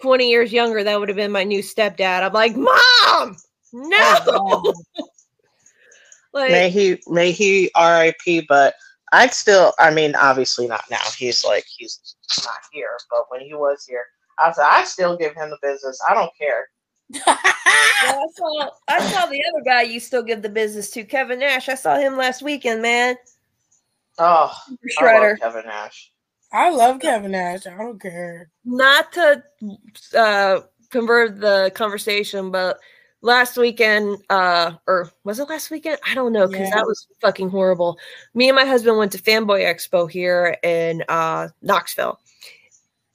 20 0.00 0.28
years 0.28 0.52
younger, 0.52 0.84
that 0.84 0.98
would 0.98 1.08
have 1.08 1.16
been 1.16 1.32
my 1.32 1.44
new 1.44 1.60
stepdad. 1.60 2.22
I'm 2.22 2.32
like, 2.32 2.54
Mom, 2.54 3.36
no. 3.72 3.96
Oh, 4.28 4.72
like, 6.32 6.50
May 6.50 6.70
he 6.70 7.00
may 7.08 7.32
he 7.32 7.70
R.I.P. 7.74 8.46
But 8.48 8.74
I'd 9.12 9.34
still. 9.34 9.72
I 9.78 9.90
mean, 9.90 10.14
obviously 10.14 10.68
not 10.68 10.84
now. 10.90 11.02
He's 11.16 11.44
like 11.44 11.64
he's 11.76 12.16
not 12.44 12.60
here. 12.72 12.96
But 13.10 13.24
when 13.28 13.40
he 13.40 13.54
was 13.54 13.84
here, 13.88 14.04
I 14.38 14.52
said 14.52 14.66
I 14.70 14.84
still 14.84 15.16
give 15.16 15.34
him 15.34 15.50
the 15.50 15.58
business. 15.62 15.98
I 16.08 16.14
don't 16.14 16.30
care. 16.38 16.68
Yeah, 17.10 17.22
I 17.26 18.26
saw 18.36 18.70
I 18.88 19.00
saw 19.00 19.26
the 19.26 19.42
other 19.52 19.64
guy 19.64 19.82
you 19.82 20.00
still 20.00 20.22
give 20.22 20.42
the 20.42 20.48
business 20.48 20.90
to, 20.90 21.04
Kevin 21.04 21.38
Nash. 21.40 21.68
I 21.68 21.74
saw 21.74 21.96
him 21.98 22.16
last 22.16 22.42
weekend, 22.42 22.82
man. 22.82 23.16
Oh, 24.18 24.52
I 24.98 25.02
Shredder. 25.02 25.30
love 25.30 25.40
Kevin 25.40 25.66
Nash. 25.66 26.12
I 26.52 26.70
love 26.70 27.00
Kevin 27.00 27.32
Nash. 27.32 27.66
I 27.66 27.76
don't 27.76 28.00
care. 28.00 28.50
Not 28.64 29.12
to 29.12 29.42
uh 30.16 30.60
convert 30.90 31.40
the 31.40 31.70
conversation, 31.74 32.50
but 32.50 32.78
last 33.20 33.56
weekend, 33.58 34.18
uh, 34.30 34.72
or 34.86 35.10
was 35.24 35.38
it 35.38 35.48
last 35.48 35.70
weekend? 35.70 35.98
I 36.08 36.14
don't 36.14 36.32
know, 36.32 36.46
because 36.46 36.70
Yeah. 36.70 36.76
that 36.76 36.86
was 36.86 37.06
fucking 37.20 37.50
horrible. 37.50 37.98
Me 38.34 38.48
and 38.48 38.56
my 38.56 38.64
husband 38.64 38.96
went 38.96 39.12
to 39.12 39.18
Fanboy 39.22 39.60
Expo 39.62 40.10
here 40.10 40.56
in 40.62 41.04
uh 41.08 41.48
Knoxville. 41.62 42.18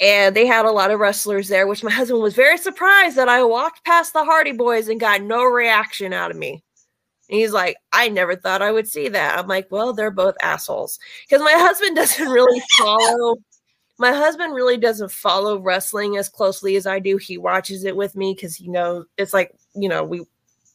And 0.04 0.36
they 0.36 0.46
had 0.46 0.66
a 0.66 0.72
lot 0.72 0.92
of 0.92 1.00
wrestlers 1.00 1.48
there, 1.48 1.66
which 1.66 1.84
my 1.84 1.92
husband 1.92 2.22
was 2.22 2.36
very 2.36 2.58
surprised 2.58 3.16
that 3.16 3.30
I 3.30 3.42
walked 3.44 3.86
past 3.86 4.12
the 4.12 4.26
Hardy 4.26 4.52
Boys 4.52 4.90
and 4.90 5.00
got 5.00 5.22
no 5.22 5.46
reaction 5.46 6.12
out 6.12 6.30
of 6.30 6.36
me. 6.36 6.62
And 7.30 7.40
he's 7.40 7.54
like, 7.54 7.78
I 7.94 8.10
never 8.10 8.36
thought 8.36 8.62
I 8.62 8.72
would 8.72 8.88
see 8.88 9.08
that. 9.08 9.40
I'm 9.40 9.48
like, 9.48 9.72
well, 9.72 9.94
they're 9.94 10.12
both 10.12 10.36
assholes. 10.42 11.00
Because 11.26 11.42
my 11.42 11.54
husband 11.54 11.96
doesn't 11.96 12.28
really 12.28 12.62
follow 12.78 13.38
my 14.00 14.12
husband 14.12 14.54
really 14.54 14.78
doesn't 14.78 15.12
follow 15.12 15.60
wrestling 15.60 16.18
as 16.18 16.28
closely 16.28 16.76
as 16.76 16.88
I 16.88 17.00
do. 17.00 17.18
He 17.18 17.38
watches 17.38 17.86
it 17.86 17.96
with 17.96 18.16
me 18.16 18.34
because 18.34 18.56
he 18.56 18.68
knows 18.68 19.06
it's 19.18 19.34
like, 19.34 19.56
you 19.76 19.88
know, 19.88 20.04
we 20.04 20.26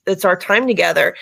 it's 0.07 0.25
our 0.25 0.37
time 0.37 0.67
together. 0.67 1.14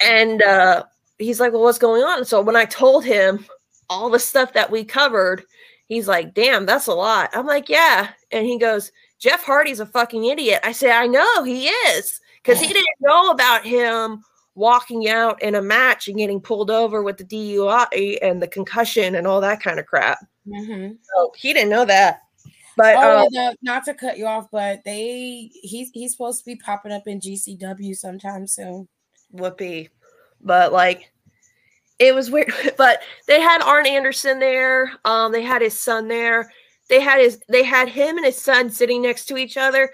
And 0.00 0.42
uh 0.42 0.84
he's 1.18 1.40
like, 1.40 1.52
Well, 1.52 1.62
what's 1.62 1.78
going 1.78 2.02
on? 2.02 2.24
So 2.24 2.40
when 2.40 2.56
I 2.56 2.64
told 2.64 3.04
him 3.04 3.46
all 3.90 4.10
the 4.10 4.18
stuff 4.18 4.52
that 4.54 4.70
we 4.70 4.84
covered, 4.84 5.44
he's 5.88 6.06
like, 6.06 6.34
Damn, 6.34 6.66
that's 6.66 6.86
a 6.86 6.94
lot. 6.94 7.30
I'm 7.32 7.46
like, 7.46 7.68
Yeah. 7.68 8.10
And 8.30 8.46
he 8.46 8.58
goes, 8.58 8.92
Jeff 9.18 9.42
Hardy's 9.42 9.80
a 9.80 9.86
fucking 9.86 10.24
idiot. 10.24 10.60
I 10.62 10.72
say, 10.72 10.92
I 10.92 11.06
know 11.06 11.42
he 11.42 11.66
is. 11.66 12.20
Because 12.42 12.60
he 12.60 12.68
didn't 12.68 12.86
know 13.00 13.30
about 13.30 13.64
him 13.64 14.22
walking 14.54 15.08
out 15.08 15.42
in 15.42 15.54
a 15.54 15.62
match 15.62 16.08
and 16.08 16.16
getting 16.16 16.40
pulled 16.40 16.70
over 16.70 17.02
with 17.02 17.16
the 17.16 17.24
DUI 17.24 18.18
and 18.22 18.40
the 18.40 18.48
concussion 18.48 19.14
and 19.16 19.26
all 19.26 19.40
that 19.40 19.62
kind 19.62 19.78
of 19.78 19.86
crap. 19.86 20.18
Mhm. 20.46 20.96
So 21.02 21.32
he 21.36 21.52
didn't 21.52 21.70
know 21.70 21.84
that. 21.84 22.22
But 22.76 22.96
Oh, 22.96 23.28
the, 23.30 23.56
not 23.60 23.84
to 23.84 23.94
cut 23.94 24.18
you 24.18 24.26
off, 24.26 24.48
but 24.50 24.82
they 24.84 25.50
he's 25.52 25.90
he's 25.92 26.12
supposed 26.12 26.38
to 26.40 26.44
be 26.44 26.56
popping 26.56 26.92
up 26.92 27.06
in 27.06 27.20
GCW 27.20 27.96
sometime 27.96 28.46
soon. 28.46 28.88
Whoopi. 29.34 29.90
But 30.40 30.72
like 30.72 31.12
it 31.98 32.14
was 32.14 32.30
weird. 32.30 32.52
But 32.76 33.00
they 33.26 33.40
had 33.40 33.62
Arn 33.62 33.86
Anderson 33.86 34.38
there. 34.38 34.92
Um, 35.04 35.32
they 35.32 35.42
had 35.42 35.62
his 35.62 35.78
son 35.78 36.08
there. 36.08 36.50
They 36.88 37.00
had 37.00 37.20
his 37.20 37.40
they 37.48 37.64
had 37.64 37.88
him 37.88 38.16
and 38.16 38.24
his 38.24 38.40
son 38.40 38.70
sitting 38.70 39.02
next 39.02 39.26
to 39.26 39.36
each 39.36 39.56
other. 39.56 39.90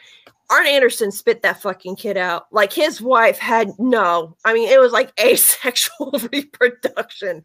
Arn 0.51 0.67
Anderson 0.67 1.11
spit 1.11 1.43
that 1.43 1.63
fucking 1.63 1.97
kid 1.97 2.17
out. 2.17 2.47
Like 2.53 2.73
his 2.73 3.01
wife 3.01 3.39
had 3.39 3.71
no. 3.79 4.37
I 4.45 4.53
mean, 4.53 4.69
it 4.69 4.79
was 4.79 4.93
like 4.93 5.13
asexual 5.21 6.13
reproduction. 6.33 7.45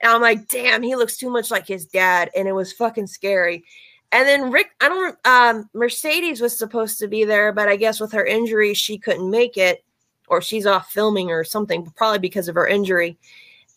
And 0.00 0.12
I'm 0.12 0.22
like, 0.22 0.48
damn, 0.48 0.82
he 0.82 0.96
looks 0.96 1.16
too 1.16 1.30
much 1.30 1.50
like 1.50 1.66
his 1.66 1.86
dad, 1.86 2.30
and 2.34 2.48
it 2.48 2.52
was 2.52 2.72
fucking 2.72 3.06
scary. 3.06 3.64
And 4.10 4.26
then 4.26 4.50
Rick, 4.50 4.70
I 4.80 4.88
don't. 4.88 5.26
Um, 5.26 5.70
Mercedes 5.74 6.40
was 6.40 6.58
supposed 6.58 6.98
to 6.98 7.08
be 7.08 7.24
there, 7.24 7.52
but 7.52 7.68
I 7.68 7.76
guess 7.76 8.00
with 8.00 8.12
her 8.12 8.26
injury, 8.26 8.74
she 8.74 8.98
couldn't 8.98 9.30
make 9.30 9.56
it, 9.56 9.84
or 10.26 10.42
she's 10.42 10.66
off 10.66 10.90
filming 10.90 11.30
or 11.30 11.44
something, 11.44 11.84
probably 11.94 12.18
because 12.18 12.48
of 12.48 12.56
her 12.56 12.66
injury. 12.66 13.16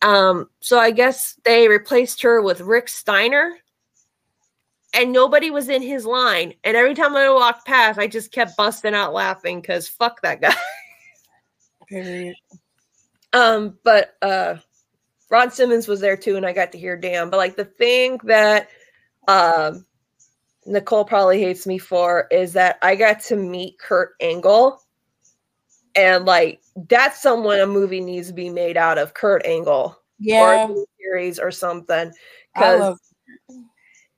Um, 0.02 0.50
so 0.60 0.78
I 0.78 0.92
guess 0.92 1.40
they 1.46 1.68
replaced 1.68 2.22
her 2.22 2.42
with 2.42 2.62
Rick 2.62 2.90
Steiner, 2.90 3.58
and 4.94 5.12
nobody 5.12 5.52
was 5.52 5.70
in 5.70 5.82
his 5.82 6.06
line. 6.06 6.54
And 6.64 6.78
every 6.78 6.94
time 6.94 7.16
I 7.16 7.30
walked 7.30 7.66
past, 7.66 8.00
I 8.00 8.08
just 8.08 8.32
kept 8.32 8.58
busting 8.58 8.94
out 8.94 9.14
laughing 9.14 9.62
because 9.62 9.88
fuck 9.88 10.22
that 10.22 10.42
guy. 10.42 10.56
Period. 11.88 12.36
Um, 13.34 13.78
but 13.84 14.16
uh 14.22 14.56
Ron 15.30 15.52
Simmons 15.52 15.88
was 15.88 16.00
there 16.00 16.16
too, 16.16 16.38
and 16.38 16.46
I 16.46 16.54
got 16.54 16.72
to 16.72 16.78
hear 16.78 16.96
damn. 16.96 17.30
But 17.30 17.38
like 17.38 17.56
the 17.56 17.66
thing 17.66 18.20
that 18.24 18.70
um 19.28 19.86
Nicole 20.66 21.06
probably 21.06 21.42
hates 21.42 21.68
me 21.68 21.78
for 21.78 22.28
is 22.32 22.54
that 22.54 22.78
I 22.82 22.96
got 22.96 23.20
to 23.22 23.36
meet 23.36 23.78
Kurt 23.78 24.14
Angle. 24.22 24.82
And 25.96 26.26
like 26.26 26.62
that's 26.90 27.22
someone 27.22 27.60
a 27.60 27.66
movie 27.68 28.02
needs 28.02 28.28
to 28.28 28.34
be 28.34 28.50
made 28.50 28.76
out 28.78 28.98
of 28.98 29.14
Kurt 29.14 29.46
Angle 29.46 29.98
Yeah, 30.20 30.68
or 30.68 30.74
a 30.74 30.86
series 31.00 31.40
or 31.40 31.52
something. 31.52 32.12
Cause 32.58 33.00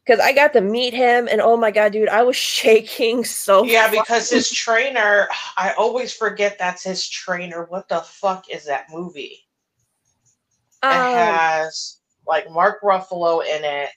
because 0.06 0.20
I 0.22 0.32
got 0.32 0.54
to 0.54 0.62
meet 0.62 0.94
him 0.94 1.28
and 1.30 1.42
oh 1.42 1.58
my 1.58 1.70
god, 1.70 1.92
dude, 1.92 2.10
I 2.10 2.24
was 2.24 2.36
shaking 2.38 3.24
so 3.26 3.64
Yeah, 3.64 3.86
fucking- 3.86 4.02
because 4.02 4.30
his 4.30 4.50
trainer, 4.50 5.28
I 5.58 5.74
always 5.74 6.14
forget 6.14 6.58
that's 6.58 6.84
his 6.84 7.08
trainer. 7.08 7.66
What 7.70 7.90
the 7.90 8.00
fuck 8.00 8.50
is 8.50 8.66
that 8.66 8.88
movie? 8.92 9.44
It 10.84 10.88
um, 10.88 10.94
has 10.94 11.98
like 12.26 12.50
Mark 12.52 12.82
Ruffalo 12.82 13.42
in 13.44 13.64
it. 13.64 13.90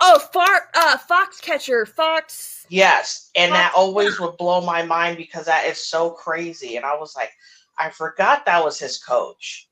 oh 0.00 0.18
far 0.32 0.68
uh 0.74 0.96
Foxcatcher, 1.08 1.86
Fox 1.88 2.59
Yes, 2.70 3.30
and 3.34 3.52
that 3.52 3.72
always 3.74 4.20
would 4.20 4.36
blow 4.36 4.60
my 4.60 4.84
mind 4.84 5.16
because 5.16 5.44
that 5.46 5.66
is 5.66 5.84
so 5.84 6.10
crazy. 6.10 6.76
And 6.76 6.86
I 6.86 6.96
was 6.96 7.16
like, 7.16 7.32
I 7.76 7.90
forgot 7.90 8.46
that 8.46 8.64
was 8.64 8.78
his 8.78 8.96
coach. 9.02 9.68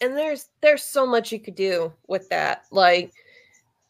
and 0.00 0.16
there's 0.16 0.48
there's 0.60 0.82
so 0.82 1.06
much 1.06 1.32
you 1.32 1.38
could 1.38 1.54
do 1.54 1.92
with 2.08 2.28
that 2.30 2.64
like 2.70 3.12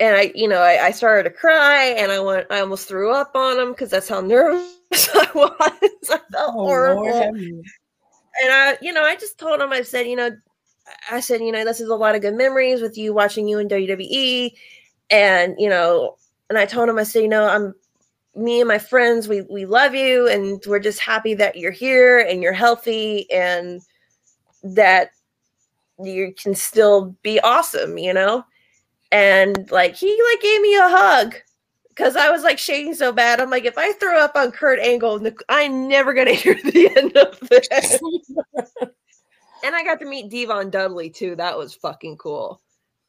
and 0.01 0.17
i 0.17 0.33
you 0.35 0.49
know 0.49 0.61
i, 0.61 0.87
I 0.87 0.91
started 0.91 1.29
to 1.29 1.35
cry 1.37 1.95
and 1.97 2.11
i 2.11 2.19
went 2.19 2.47
i 2.51 2.61
almost 2.61 2.89
threw 2.89 3.13
up 3.13 3.33
on 3.35 3.59
him 3.59 3.71
because 3.73 3.91
that's 3.91 4.09
how 4.09 4.21
nervous 4.37 4.75
i 5.15 5.29
was 5.35 5.53
i 5.61 5.89
felt 6.09 6.23
Oh, 6.37 6.53
horrible 6.53 7.05
Lord, 7.05 7.35
and 8.43 8.53
i 8.53 8.77
you 8.83 8.93
know 8.93 9.03
i 9.03 9.15
just 9.17 9.39
told 9.39 9.61
him 9.61 9.73
i 9.73 9.83
said 9.83 10.07
you 10.07 10.17
know 10.17 10.31
i 11.11 11.21
said 11.21 11.41
you 11.41 11.53
know 11.53 11.65
this 11.65 11.81
is 11.81 11.89
a 11.89 11.95
lot 11.95 12.15
of 12.15 12.23
good 12.23 12.35
memories 12.35 12.83
with 12.83 12.97
you 12.99 13.15
watching 13.15 13.47
you 13.49 13.59
in 13.59 13.69
wwe 13.69 14.51
and 15.11 15.55
you 15.59 15.69
know 15.69 16.17
and 16.49 16.59
i 16.59 16.67
told 16.67 16.89
him 16.89 16.99
i 16.99 17.05
said 17.05 17.23
you 17.23 17.29
know 17.29 17.47
i'm 17.47 17.75
me 18.35 18.61
and 18.61 18.69
my 18.69 18.79
friends 18.79 19.29
we 19.29 19.43
we 19.43 19.65
love 19.65 19.95
you 19.95 20.29
and 20.29 20.63
we're 20.67 20.79
just 20.79 21.01
happy 21.01 21.35
that 21.35 21.57
you're 21.57 21.73
here 21.73 22.21
and 22.21 22.43
you're 22.43 22.53
healthy 22.53 23.31
and 23.31 23.81
that 24.63 25.11
you 26.03 26.33
can 26.41 26.55
still 26.55 27.17
be 27.23 27.41
awesome 27.41 27.99
you 27.99 28.15
know 28.15 28.45
and 29.11 29.71
like 29.71 29.97
he 29.97 30.09
like 30.31 30.41
gave 30.41 30.61
me 30.61 30.77
a 30.77 30.89
hug 30.89 31.35
because 31.89 32.15
i 32.15 32.31
was 32.31 32.45
like 32.45 32.59
shaking 32.59 32.95
so 32.95 33.13
bad 33.13 33.41
i'm 33.41 33.51
like 33.51 33.65
if 33.65 33.77
i 33.77 33.93
throw 33.95 34.19
up 34.19 34.37
on 34.37 34.53
kurt 34.53 34.79
angle 34.79 35.21
i'm 35.49 35.89
never 35.89 36.15
gonna 36.15 36.31
hear 36.33 36.55
the 36.55 36.91
end 36.97 37.17
of 37.17 37.39
this 37.49 38.01
and 39.63 39.75
I 39.75 39.85
got 39.85 39.99
to 40.01 40.07
meet 40.07 40.31
Devon 40.31 40.71
Dudley 40.71 41.11
too. 41.11 41.37
That 41.37 41.57
was 41.57 41.75
fucking 41.75 42.17
cool. 42.19 42.61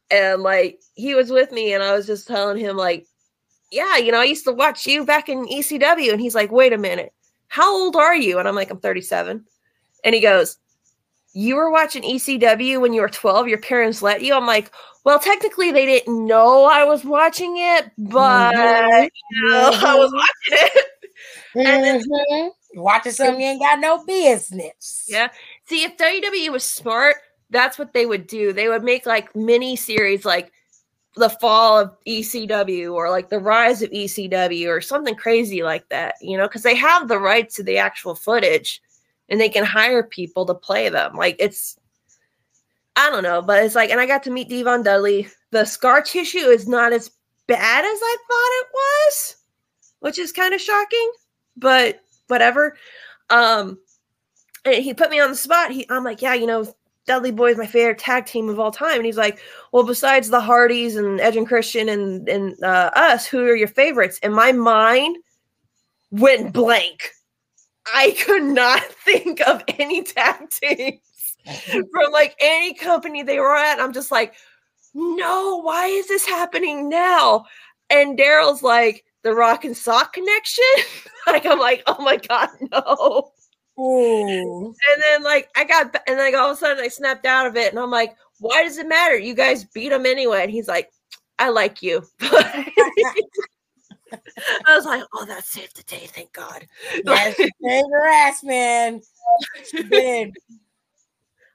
And 0.09 0.41
like 0.43 0.81
he 0.95 1.15
was 1.15 1.31
with 1.31 1.51
me, 1.51 1.73
and 1.73 1.83
I 1.83 1.95
was 1.95 2.05
just 2.05 2.27
telling 2.27 2.57
him 2.57 2.75
like, 2.75 3.07
yeah, 3.71 3.97
you 3.97 4.11
know, 4.11 4.19
I 4.19 4.25
used 4.25 4.45
to 4.45 4.51
watch 4.51 4.85
you 4.85 5.05
back 5.05 5.29
in 5.29 5.47
ECW. 5.47 6.11
And 6.11 6.21
he's 6.21 6.35
like, 6.35 6.51
wait 6.51 6.73
a 6.73 6.77
minute, 6.77 7.13
how 7.47 7.73
old 7.73 7.95
are 7.95 8.15
you? 8.15 8.37
And 8.37 8.47
I'm 8.47 8.55
like, 8.55 8.69
I'm 8.69 8.79
37. 8.79 9.45
And 10.03 10.15
he 10.15 10.21
goes, 10.21 10.57
you 11.33 11.55
were 11.55 11.71
watching 11.71 12.03
ECW 12.03 12.81
when 12.81 12.93
you 12.93 13.01
were 13.01 13.09
12. 13.09 13.47
Your 13.47 13.57
parents 13.57 14.01
let 14.01 14.21
you. 14.21 14.33
I'm 14.33 14.45
like, 14.45 14.71
well, 15.05 15.19
technically 15.19 15.71
they 15.71 15.85
didn't 15.85 16.27
know 16.27 16.65
I 16.65 16.83
was 16.83 17.05
watching 17.05 17.55
it, 17.57 17.91
but 17.97 18.53
mm-hmm. 18.53 19.03
you 19.03 19.49
know, 19.49 19.71
I 19.81 19.95
was 19.95 20.11
watching 20.13 20.67
it. 20.67 20.85
Mm-hmm. 21.55 22.79
watching 22.79 23.11
something 23.11 23.41
you 23.41 23.47
ain't 23.47 23.59
got 23.59 23.79
no 23.79 24.05
business. 24.05 25.05
Yeah. 25.09 25.27
See, 25.65 25.83
if 25.83 25.97
WWE 25.97 26.49
was 26.49 26.63
smart, 26.63 27.17
that's 27.49 27.77
what 27.77 27.93
they 27.93 28.05
would 28.05 28.25
do. 28.25 28.53
They 28.53 28.69
would 28.69 28.83
make 28.83 29.05
like 29.05 29.35
mini 29.35 29.75
series 29.75 30.23
like 30.23 30.51
the 31.15 31.29
fall 31.29 31.77
of 31.77 31.91
ECW 32.07 32.93
or 32.93 33.09
like 33.09 33.29
the 33.29 33.39
rise 33.39 33.81
of 33.81 33.89
ECW 33.91 34.67
or 34.67 34.79
something 34.79 35.15
crazy 35.15 35.61
like 35.61 35.87
that, 35.89 36.15
you 36.21 36.37
know, 36.37 36.47
because 36.47 36.63
they 36.63 36.75
have 36.75 37.07
the 37.07 37.19
rights 37.19 37.55
to 37.55 37.63
the 37.63 37.77
actual 37.77 38.15
footage 38.15 38.81
and 39.29 39.39
they 39.39 39.49
can 39.49 39.65
hire 39.65 40.03
people 40.03 40.45
to 40.45 40.53
play 40.53 40.87
them. 40.89 41.15
Like 41.15 41.35
it's, 41.39 41.77
I 42.95 43.09
don't 43.09 43.23
know, 43.23 43.41
but 43.41 43.63
it's 43.63 43.75
like, 43.75 43.89
and 43.89 43.99
I 43.99 44.05
got 44.05 44.23
to 44.23 44.31
meet 44.31 44.49
Devon 44.49 44.83
Dudley. 44.83 45.27
The 45.51 45.65
scar 45.65 46.01
tissue 46.01 46.37
is 46.37 46.67
not 46.67 46.93
as 46.93 47.11
bad 47.47 47.85
as 47.85 47.99
I 48.01 48.17
thought 48.27 48.59
it 48.61 48.67
was, 48.73 49.35
which 49.99 50.17
is 50.17 50.31
kind 50.31 50.53
of 50.53 50.61
shocking, 50.61 51.11
but 51.57 52.01
whatever. 52.27 52.77
Um, 53.29 53.79
and 54.63 54.75
he 54.75 54.93
put 54.93 55.09
me 55.09 55.19
on 55.19 55.29
the 55.29 55.35
spot. 55.35 55.71
He, 55.71 55.85
I'm 55.89 56.03
like, 56.03 56.21
yeah, 56.21 56.35
you 56.35 56.45
know, 56.45 56.73
Dudley 57.07 57.31
Boy 57.31 57.51
is 57.51 57.57
my 57.57 57.65
favorite 57.65 57.97
tag 57.97 58.25
team 58.25 58.49
of 58.49 58.59
all 58.59 58.71
time. 58.71 58.97
And 58.97 59.05
he's 59.05 59.17
like, 59.17 59.39
well, 59.71 59.83
besides 59.83 60.29
the 60.29 60.41
Hardys 60.41 60.95
and 60.95 61.19
Edge 61.19 61.35
and 61.35 61.47
Christian 61.47 61.89
and, 61.89 62.27
and 62.29 62.63
uh, 62.63 62.91
us, 62.95 63.25
who 63.25 63.43
are 63.45 63.55
your 63.55 63.67
favorites? 63.67 64.19
And 64.21 64.33
my 64.33 64.51
mind 64.51 65.17
went 66.11 66.53
blank. 66.53 67.11
I 67.93 68.15
could 68.23 68.43
not 68.43 68.83
think 69.05 69.41
of 69.41 69.63
any 69.79 70.03
tag 70.03 70.49
teams 70.49 71.37
from 71.71 72.11
like 72.11 72.35
any 72.39 72.73
company 72.73 73.23
they 73.23 73.39
were 73.39 73.55
at. 73.55 73.79
I'm 73.79 73.93
just 73.93 74.11
like, 74.11 74.35
no, 74.93 75.61
why 75.61 75.87
is 75.87 76.07
this 76.07 76.25
happening 76.25 76.89
now? 76.89 77.45
And 77.89 78.17
Daryl's 78.17 78.61
like, 78.61 79.05
the 79.23 79.33
rock 79.33 79.65
and 79.65 79.75
sock 79.77 80.13
connection. 80.13 80.63
like, 81.27 81.45
I'm 81.45 81.59
like, 81.59 81.83
oh 81.87 82.01
my 82.01 82.17
God, 82.17 82.49
no. 82.71 83.31
And 83.81 85.03
then 85.03 85.23
like 85.23 85.49
I 85.55 85.63
got 85.63 85.95
and 86.07 86.17
like 86.17 86.35
all 86.35 86.51
of 86.51 86.57
a 86.57 86.59
sudden 86.59 86.83
I 86.83 86.87
snapped 86.87 87.25
out 87.25 87.47
of 87.47 87.55
it 87.55 87.71
and 87.71 87.79
I'm 87.79 87.91
like, 87.91 88.15
why 88.39 88.63
does 88.63 88.77
it 88.77 88.87
matter? 88.87 89.17
You 89.17 89.33
guys 89.33 89.63
beat 89.63 89.91
him 89.91 90.05
anyway. 90.05 90.43
And 90.43 90.51
he's 90.51 90.67
like, 90.67 90.91
I 91.39 91.49
like 91.49 91.81
you. 91.81 92.03
I 92.21 92.71
was 94.75 94.85
like, 94.85 95.03
oh, 95.13 95.25
that 95.25 95.45
saved 95.45 95.77
the 95.77 95.83
day, 95.83 96.07
thank 96.07 96.33
God. 96.33 96.67
Yes, 97.05 97.37
saved 97.37 97.87
her 97.91 98.07
ass, 98.07 98.43
man. 98.43 99.01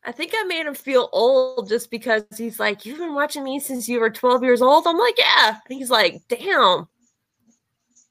I 0.06 0.12
think 0.12 0.32
I 0.34 0.44
made 0.44 0.66
him 0.66 0.74
feel 0.74 1.08
old 1.12 1.68
just 1.68 1.90
because 1.90 2.22
he's 2.38 2.60
like, 2.60 2.86
You've 2.86 2.98
been 2.98 3.14
watching 3.14 3.42
me 3.42 3.58
since 3.58 3.88
you 3.88 3.98
were 3.98 4.08
12 4.08 4.44
years 4.44 4.62
old. 4.62 4.86
I'm 4.86 4.96
like, 4.96 5.18
Yeah. 5.18 5.58
And 5.68 5.78
he's 5.78 5.90
like, 5.90 6.22
Damn. 6.28 6.86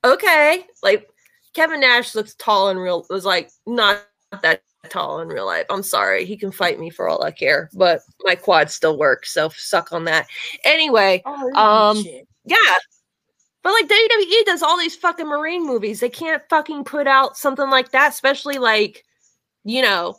Okay. 0.04 0.66
Like, 0.84 1.10
Kevin 1.56 1.80
Nash 1.80 2.14
looks 2.14 2.36
tall 2.36 2.70
in 2.70 2.78
real 2.78 3.06
was 3.10 3.26
like 3.26 3.50
not 3.66 4.06
that 4.42 4.62
tall 4.90 5.22
in 5.22 5.30
real 5.30 5.46
life. 5.46 5.66
I'm 5.70 5.84
sorry. 5.84 6.26
He 6.26 6.38
can 6.38 6.52
fight 6.52 6.80
me 6.80 6.90
for 6.90 7.08
all 7.08 7.24
I 7.24 7.32
care, 7.32 7.70
but 7.74 8.02
my 8.22 8.36
quad 8.36 8.70
still 8.70 8.98
works, 8.98 9.34
so 9.34 9.50
suck 9.56 9.92
on 9.94 10.04
that. 10.06 10.28
Anyway, 10.64 11.24
oh, 11.26 11.54
um 11.56 12.04
shit. 12.04 12.28
yeah. 12.44 12.76
But 13.64 13.72
like 13.72 13.88
WWE 13.88 14.46
does 14.46 14.62
all 14.62 14.78
these 14.78 14.96
fucking 14.96 15.28
Marine 15.28 15.66
movies. 15.66 16.02
They 16.02 16.10
can't 16.10 16.44
fucking 16.50 16.84
put 16.84 17.08
out 17.08 17.36
something 17.36 17.70
like 17.72 17.92
that, 17.92 18.12
especially 18.12 18.60
like, 18.60 19.04
you 19.64 19.82
know, 19.82 20.18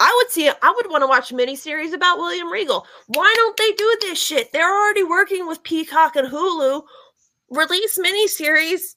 I 0.00 0.14
would 0.16 0.30
see 0.30 0.48
I 0.48 0.72
would 0.76 0.90
want 0.90 1.02
to 1.02 1.08
watch 1.08 1.30
a 1.30 1.34
miniseries 1.34 1.92
about 1.92 2.18
William 2.18 2.50
Regal. 2.50 2.86
Why 3.08 3.32
don't 3.36 3.56
they 3.56 3.72
do 3.72 3.98
this 4.02 4.22
shit? 4.22 4.52
They're 4.52 4.72
already 4.72 5.02
working 5.02 5.46
with 5.46 5.62
Peacock 5.62 6.16
and 6.16 6.28
Hulu. 6.28 6.82
Release 7.50 7.98
miniseries 7.98 8.95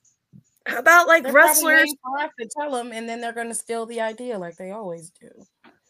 about 0.78 1.08
like 1.08 1.24
they're 1.24 1.34
wrestlers? 1.34 1.94
Have 2.18 2.36
to 2.40 2.50
tell 2.58 2.72
them, 2.72 2.92
and 2.92 3.08
then 3.08 3.22
they're 3.22 3.34
going 3.34 3.50
to 3.50 3.56
steal 3.56 3.86
the 3.86 4.02
idea 4.02 4.38
like 4.38 4.58
they 4.58 4.72
always 4.72 5.12
do. 5.12 5.30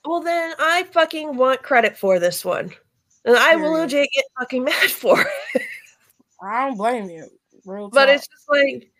Well, 0.06 0.22
then 0.22 0.54
I 0.60 0.84
fucking 0.84 1.36
want 1.36 1.62
credit 1.62 1.98
for 1.98 2.20
this 2.20 2.46
one, 2.46 2.72
and 3.26 3.36
I 3.36 3.56
will 3.56 3.72
legit 3.72 4.10
get 4.14 4.26
fucking 4.40 4.64
mad 4.66 4.92
for 4.92 5.22
it. 5.22 5.62
I 6.42 6.68
don't 6.68 6.78
blame 6.78 7.10
you, 7.10 7.30
Real 7.66 7.90
but 7.90 8.10
it's 8.10 8.28
just 8.28 8.50
like 8.50 8.92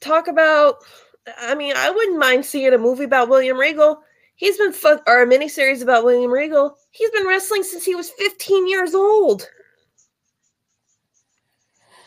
talk 0.00 0.28
about. 0.28 0.76
I 1.40 1.56
mean, 1.56 1.74
I 1.76 1.90
wouldn't 1.90 2.20
mind 2.20 2.44
seeing 2.44 2.72
a 2.72 2.78
movie 2.78 3.04
about 3.04 3.28
William 3.28 3.58
Regal. 3.58 4.00
He's 4.36 4.58
been 4.58 4.72
fuck 4.72 5.02
or 5.06 5.22
a 5.22 5.26
miniseries 5.26 5.82
about 5.82 6.04
William 6.04 6.30
Regal. 6.30 6.76
He's 6.90 7.10
been 7.10 7.26
wrestling 7.26 7.64
since 7.64 7.84
he 7.84 7.94
was 7.94 8.10
15 8.10 8.68
years 8.68 8.94
old. 8.94 9.48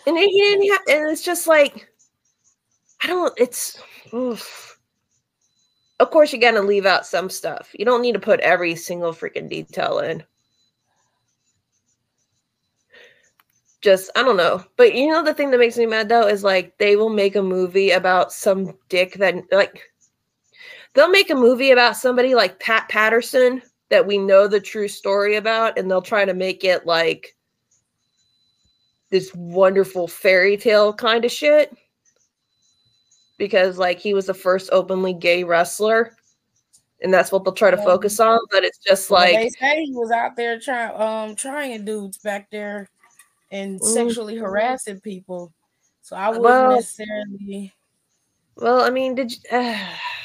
And 0.06 0.18
he 0.18 0.28
didn't 0.28 0.72
have, 0.72 0.82
and 0.88 1.12
it's 1.12 1.24
just 1.24 1.48
like 1.48 1.90
I 3.02 3.08
don't. 3.08 3.34
It's. 3.38 3.82
Oof. 4.14 4.78
Of 6.00 6.12
course, 6.12 6.32
you 6.32 6.40
got 6.40 6.52
to 6.52 6.62
leave 6.62 6.86
out 6.86 7.06
some 7.06 7.30
stuff. 7.30 7.70
You 7.78 7.86
don't 7.86 8.02
need 8.02 8.14
to 8.14 8.20
put 8.20 8.40
every 8.40 8.76
single 8.76 9.12
freaking 9.12 9.50
detail 9.50 10.00
in. 10.00 10.24
Just, 13.82 14.10
I 14.16 14.24
don't 14.24 14.38
know. 14.38 14.64
But 14.78 14.94
you 14.94 15.10
know, 15.10 15.24
the 15.24 15.34
thing 15.34 15.52
that 15.52 15.60
makes 15.60 15.78
me 15.78 15.86
mad 15.86 16.10
though 16.10 16.28
is 16.28 16.44
like 16.44 16.78
they 16.78 16.96
will 16.96 17.10
make 17.10 17.36
a 17.36 17.42
movie 17.42 17.92
about 17.92 18.32
some 18.32 18.78
dick 18.90 19.14
that, 19.16 19.36
like, 19.52 19.82
they'll 20.94 21.10
make 21.10 21.30
a 21.30 21.36
movie 21.36 21.72
about 21.72 21.96
somebody 21.96 22.36
like 22.36 22.60
Pat 22.60 22.90
Patterson 22.90 23.62
that 23.90 24.06
we 24.06 24.18
know 24.18 24.48
the 24.48 24.60
true 24.60 24.88
story 24.88 25.36
about, 25.36 25.78
and 25.78 25.90
they'll 25.90 26.02
try 26.02 26.26
to 26.26 26.34
make 26.34 26.64
it 26.64 26.86
like 26.86 27.36
this 29.10 29.34
wonderful 29.34 30.08
fairy 30.08 30.56
tale 30.58 30.94
kind 30.94 31.26
of 31.26 31.32
shit 31.32 31.76
because 33.40 33.80
like 33.80 33.98
he 33.98 34.14
was 34.14 34.28
the 34.28 34.34
first 34.36 34.70
openly 34.72 35.14
gay 35.14 35.44
wrestler 35.44 36.16
and 37.02 37.12
that's 37.12 37.32
what 37.32 37.44
they'll 37.44 37.54
try 37.54 37.72
to 37.72 37.78
focus 37.78 38.20
on 38.20 38.38
but 38.52 38.64
it's 38.64 38.78
just 38.78 39.10
like 39.10 39.34
well, 39.34 39.44
they 39.44 39.50
say 39.50 39.86
he 39.86 39.94
was 39.94 40.12
out 40.12 40.36
there 40.36 40.60
trying 40.60 41.02
um 41.02 41.36
trying 41.36 41.84
dudes 41.84 42.20
back 42.20 42.52
there 42.52 42.88
and 43.52 43.80
mm-hmm. 43.80 43.94
sexually 43.94 44.36
harassing 44.36 45.00
people. 45.00 45.52
So 46.04 46.16
i 46.16 46.28
wouldn't 46.28 46.46
well, 46.46 46.76
necessarily 46.76 47.74
well 48.56 48.82
i 48.82 48.92
mean 48.92 49.16
did 49.16 49.32
you 49.32 49.38
uh, 49.52 49.76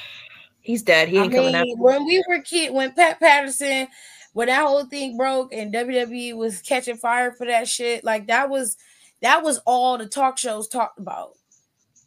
he's 0.61 0.83
dead. 0.83 1.09
He 1.09 1.19
ain't 1.19 1.33
I 1.33 1.37
coming 1.37 1.53
mean, 1.53 1.79
when 1.79 2.05
we 2.05 2.23
were 2.29 2.41
kid 2.41 2.75
when 2.75 2.93
pat 2.93 3.21
patterson 3.21 3.89
when 4.33 4.49
that 4.49 4.67
whole 4.67 4.85
thing 4.85 5.17
broke 5.17 5.55
and 5.55 5.73
wwe 5.73 6.35
was 6.35 6.61
catching 6.61 6.97
fire 6.97 7.33
for 7.33 7.47
that 7.47 7.69
shit 7.69 8.03
like 8.03 8.27
that 8.27 8.51
was 8.51 8.77
that 9.23 9.43
was 9.43 9.59
all 9.67 9.97
the 9.97 10.07
talk 10.07 10.37
shows 10.37 10.69
talked 10.69 10.99
about 10.99 11.35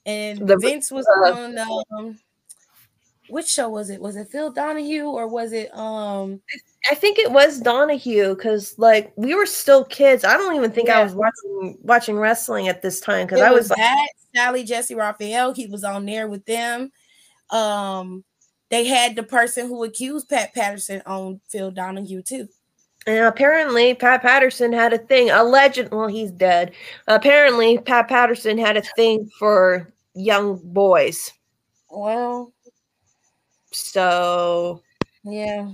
and 0.08 0.47
the, 0.47 0.58
Vince 0.58 0.89
was 0.89 1.05
uh, 1.05 1.32
on 1.32 1.58
um, 1.60 2.20
which 3.30 3.47
show 3.47 3.70
was 3.70 3.89
it? 3.89 4.01
Was 4.01 4.16
it 4.16 4.30
Phil 4.30 4.51
Donahue 4.51 5.05
or 5.05 5.28
was 5.28 5.51
it 5.51 5.76
um 5.78 6.41
I 6.89 6.95
think 6.95 7.20
it 7.20 7.32
was 7.32 7.60
Donahue 7.60 8.34
because 8.34 8.74
like 8.80 9.12
we 9.18 9.36
were 9.36 9.45
still 9.45 9.84
kids. 9.84 10.24
I 10.24 10.38
don't 10.38 10.55
even 10.55 10.72
think 10.72 10.88
yeah. 10.88 10.99
I 10.99 11.03
was 11.03 11.14
watching 11.14 11.78
watching 11.82 12.18
wrestling 12.18 12.70
at 12.70 12.82
this 12.82 13.01
time 13.01 13.28
because 13.28 13.41
I 13.41 13.51
was, 13.51 13.70
was 13.70 13.78
like, 13.78 14.10
Sally 14.34 14.64
Jessy 14.64 14.95
Raphael. 14.95 15.53
He 15.53 15.68
was 15.68 15.84
on 15.84 16.05
there 16.05 16.28
with 16.28 16.45
them. 16.45 16.91
Um, 17.49 18.24
they 18.70 18.86
had 18.86 19.16
the 19.16 19.24
person 19.24 19.68
who 19.68 19.84
accused 19.84 20.30
Pat 20.30 20.53
Patterson 20.53 21.01
on 21.05 21.41
Phil 21.49 21.72
Donahue 21.72 22.22
too. 22.22 22.47
And 23.05 23.26
apparently, 23.26 23.93
Pat 23.93 24.22
Patterson 24.22 24.74
had 24.74 24.91
a 24.91 24.97
thing. 24.97 25.30
Alleged, 25.30 25.89
well, 25.93 26.08
he's 26.08 26.32
dead. 26.32 26.74
Apparently, 27.08 27.78
Pat 27.78 28.10
Patterson 28.10 28.58
had 28.58 28.76
a 28.76 28.82
thing 28.82 29.30
for 29.39 29.93
young 30.18 30.59
boys. 30.63 31.32
Well, 31.89 32.53
so 33.72 34.82
yeah, 35.24 35.72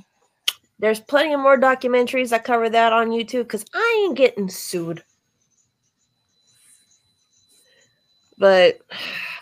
there's 0.80 1.00
plenty 1.00 1.34
of 1.34 1.40
more 1.40 1.58
documentaries 1.58 2.30
that 2.30 2.44
cover 2.44 2.70
that 2.70 2.94
on 2.94 3.10
YouTube 3.10 3.44
because 3.44 3.66
I 3.74 4.06
ain't 4.06 4.18
getting 4.18 4.50
sued. 4.50 5.04
But 8.38 8.80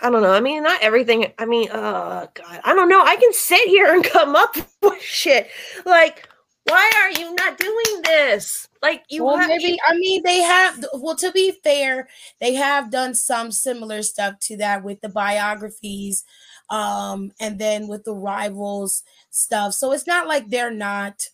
I 0.02 0.10
don't 0.10 0.22
know. 0.22 0.32
I 0.32 0.41
mean, 0.41 0.64
not 0.64 0.82
everything. 0.84 1.32
I 1.39 1.45
mean, 1.45 1.70
oh 1.72 2.28
god, 2.34 2.62
I 2.64 2.74
don't 2.74 2.89
know. 2.89 3.04
I 3.04 3.16
can 3.16 3.34
sit 3.34 3.68
here 3.68 3.93
and 3.93 4.04
come 4.04 4.36
up 4.36 4.56
with 4.82 5.02
shit 5.02 5.49
like 5.86 6.28
why 6.66 6.91
are 6.95 7.20
you 7.20 7.34
not 7.36 7.57
doing 7.57 8.01
this? 8.03 8.68
Like 8.82 9.03
you 9.09 9.24
well, 9.26 9.38
have, 9.38 9.49
maybe 9.49 9.78
I 9.88 9.95
mean 9.95 10.22
they 10.24 10.39
have 10.39 10.84
well 10.93 11.16
to 11.18 11.32
be 11.32 11.51
fair, 11.64 12.07
they 12.39 12.53
have 12.55 12.91
done 12.91 13.14
some 13.16 13.51
similar 13.51 14.01
stuff 14.03 14.39
to 14.41 14.57
that 14.57 14.84
with 14.84 15.01
the 15.01 15.09
biographies 15.09 16.24
um 16.70 17.32
and 17.39 17.59
then 17.59 17.88
with 17.88 18.03
the 18.05 18.14
rivals 18.16 19.03
stuff. 19.30 19.74
So 19.74 19.91
it's 19.91 20.07
not 20.07 20.28
like 20.28 20.49
they're 20.49 20.72
not 20.72 21.28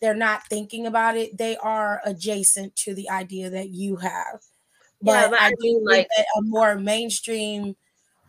they're 0.00 0.14
not 0.14 0.46
thinking 0.46 0.86
about 0.86 1.16
it. 1.16 1.36
They 1.36 1.56
are 1.58 2.00
adjacent 2.04 2.74
to 2.76 2.94
the 2.94 3.10
idea 3.10 3.50
that 3.50 3.68
you 3.70 3.96
have. 3.96 4.40
But, 5.02 5.12
Yeah, 5.12 5.28
but 5.30 5.40
I, 5.40 5.46
I 5.46 5.50
do 5.50 5.56
mean, 5.60 5.86
think 5.88 6.08
like- 6.16 6.26
a 6.38 6.42
more 6.42 6.74
mainstream 6.76 7.76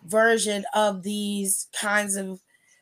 version 0.06 0.66
of 0.74 1.04
these 1.04 1.68
kinds 1.74 2.16
of 2.16 2.42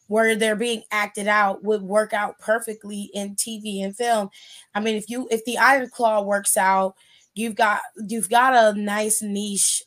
where 0.10 0.36
they're 0.36 0.56
being 0.56 0.82
acted 0.92 1.28
out 1.28 1.64
would 1.64 1.84
work 1.84 2.14
out 2.14 2.38
perfectly 2.40 3.12
in 3.14 3.36
TV 3.36 3.84
and 3.84 3.96
film. 3.96 4.30
I 4.74 4.80
mean, 4.80 4.96
if 4.96 5.08
you 5.08 5.28
if 5.32 5.46
the 5.46 5.60
Iron 5.60 5.88
Claw 5.90 6.24
works 6.24 6.58
out, 6.58 6.96
you've 7.36 7.56
got 7.56 7.82
you've 8.08 8.30
got 8.30 8.54
a 8.56 8.78
nice 8.78 9.22
niche 9.22 9.84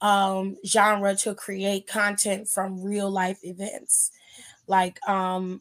um 0.00 0.56
genre 0.66 1.14
to 1.14 1.34
create 1.34 1.86
content 1.86 2.48
from 2.48 2.82
real 2.82 3.10
life 3.10 3.38
events. 3.42 4.10
Like 4.66 4.98
um 5.06 5.60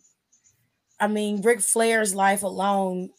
I 0.99 1.07
mean, 1.07 1.41
Ric 1.41 1.59
Flair's 1.59 2.15
life 2.15 2.43
alone 2.43 3.09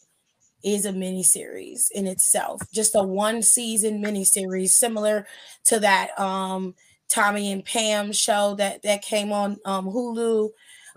is 0.63 0.85
a 0.85 0.91
miniseries 0.91 1.91
in 1.91 2.07
itself, 2.07 2.61
just 2.73 2.95
a 2.95 3.03
one 3.03 3.43
season 3.43 4.01
miniseries, 4.03 4.69
similar 4.69 5.27
to 5.65 5.79
that 5.81 6.19
um 6.19 6.73
Tommy 7.13 7.51
and 7.51 7.63
Pam 7.63 8.11
show 8.11 8.55
that 8.55 8.81
that 8.81 9.03
came 9.03 9.31
on 9.31 9.57
um 9.65 9.85
Hulu. 9.85 10.49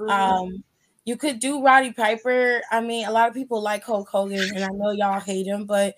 Um 0.08 0.64
you 1.04 1.16
could 1.16 1.38
do 1.38 1.62
Roddy 1.62 1.92
Piper. 1.92 2.62
I 2.72 2.80
mean, 2.80 3.06
a 3.06 3.12
lot 3.12 3.28
of 3.28 3.34
people 3.34 3.62
like 3.62 3.84
Hulk 3.84 4.08
Hogan, 4.08 4.40
and 4.40 4.64
I 4.64 4.68
know 4.70 4.90
y'all 4.90 5.20
hate 5.20 5.46
him, 5.46 5.64
but 5.64 5.94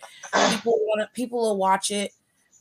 people 0.50 0.74
want 0.80 1.12
people 1.14 1.38
will 1.40 1.56
watch 1.56 1.90
it. 1.90 2.12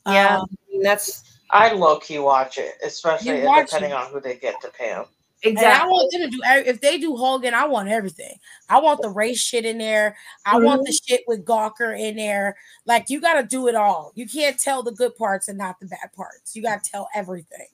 yeah, 0.05 0.37
Um, 0.37 0.47
that's 0.81 1.23
I 1.49 1.73
low 1.73 1.99
key 1.99 2.19
watch 2.19 2.57
it, 2.57 2.75
especially 2.83 3.41
watch 3.43 3.67
depending 3.71 3.91
it. 3.91 3.95
on 3.97 4.11
who 4.11 4.21
they 4.21 4.35
get 4.35 4.61
to 4.61 4.69
Pam. 4.69 5.05
And 5.43 5.59
I 5.59 5.85
want 5.85 6.11
them 6.11 6.21
to 6.21 6.29
do 6.29 6.41
if 6.43 6.81
they 6.81 6.97
do 6.97 7.15
Hogan, 7.15 7.53
I 7.53 7.67
want 7.67 7.89
everything. 7.89 8.37
I 8.69 8.79
want 8.79 9.01
the 9.01 9.09
race 9.09 9.39
shit 9.39 9.65
in 9.65 9.77
there. 9.77 10.17
I 10.45 10.57
want 10.57 10.83
the 10.83 10.91
mm-hmm. 10.91 11.13
shit 11.13 11.21
with 11.27 11.45
Gawker 11.45 11.97
in 11.97 12.15
there. 12.15 12.57
Like 12.85 13.05
you 13.09 13.21
got 13.21 13.39
to 13.39 13.47
do 13.47 13.67
it 13.67 13.75
all. 13.75 14.11
You 14.15 14.27
can't 14.27 14.59
tell 14.59 14.81
the 14.81 14.91
good 14.91 15.15
parts 15.15 15.47
and 15.47 15.57
not 15.57 15.79
the 15.79 15.85
bad 15.85 16.11
parts. 16.15 16.55
You 16.55 16.63
got 16.63 16.83
to 16.83 16.89
tell 16.89 17.07
everything. 17.13 17.67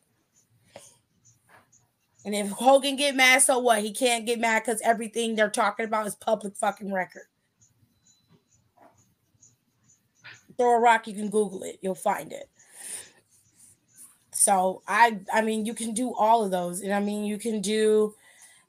And 2.25 2.35
if 2.35 2.49
Hogan 2.49 2.95
get 2.95 3.15
mad, 3.15 3.41
so 3.41 3.59
what? 3.59 3.81
He 3.81 3.93
can't 3.93 4.25
get 4.25 4.39
mad 4.39 4.63
because 4.65 4.81
everything 4.81 5.35
they're 5.35 5.49
talking 5.49 5.85
about 5.85 6.07
is 6.07 6.15
public 6.15 6.55
fucking 6.55 6.91
record. 6.91 7.27
Throw 10.57 10.75
a 10.75 10.79
rock, 10.79 11.07
you 11.07 11.13
can 11.13 11.29
Google 11.29 11.63
it. 11.63 11.79
You'll 11.81 11.95
find 11.95 12.31
it. 12.31 12.49
So 14.33 14.81
I 14.87 15.19
I 15.33 15.41
mean 15.41 15.65
you 15.65 15.73
can 15.73 15.93
do 15.93 16.13
all 16.13 16.43
of 16.43 16.51
those. 16.51 16.81
And 16.81 16.93
I 16.93 16.99
mean 16.99 17.23
you 17.23 17.37
can 17.37 17.61
do 17.61 18.13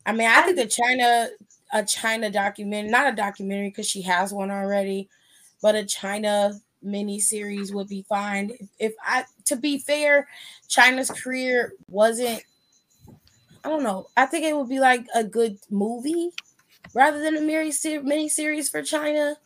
I 0.07 0.13
mean 0.13 0.29
I 0.29 0.43
think 0.43 0.57
the 0.57 0.65
Chyna 0.65 1.29
a 1.73 1.83
Chyna 1.83 2.33
document, 2.33 2.91
not 2.91 3.13
a 3.13 3.17
documentary 3.17 3.71
because 3.71 3.89
she 3.89 4.03
has 4.03 4.33
one 4.33 4.51
already, 4.51 5.09
but 5.61 5.75
a 5.75 5.83
Chyna 5.83 6.61
mini 6.83 7.19
series 7.19 7.73
would 7.73 7.89
be 7.89 8.05
fine. 8.09 8.53
If, 8.79 8.93
I 9.05 9.25
to 9.47 9.57
be 9.57 9.79
fair, 9.79 10.29
Chyna's 10.69 11.11
career 11.11 11.73
wasn't 11.89 12.43
I 13.65 13.71
don't 13.71 13.83
know. 13.83 14.09
I 14.17 14.27
think 14.27 14.45
it 14.45 14.55
would 14.55 14.69
be 14.69 14.79
like 14.79 15.07
a 15.15 15.25
good 15.25 15.59
movie 15.71 16.31
rather 16.95 17.19
than 17.21 17.37
a 17.37 17.41
mini 17.41 17.73
mini 18.03 18.29
series 18.29 18.69
for 18.69 18.83
Chyna. 18.83 19.37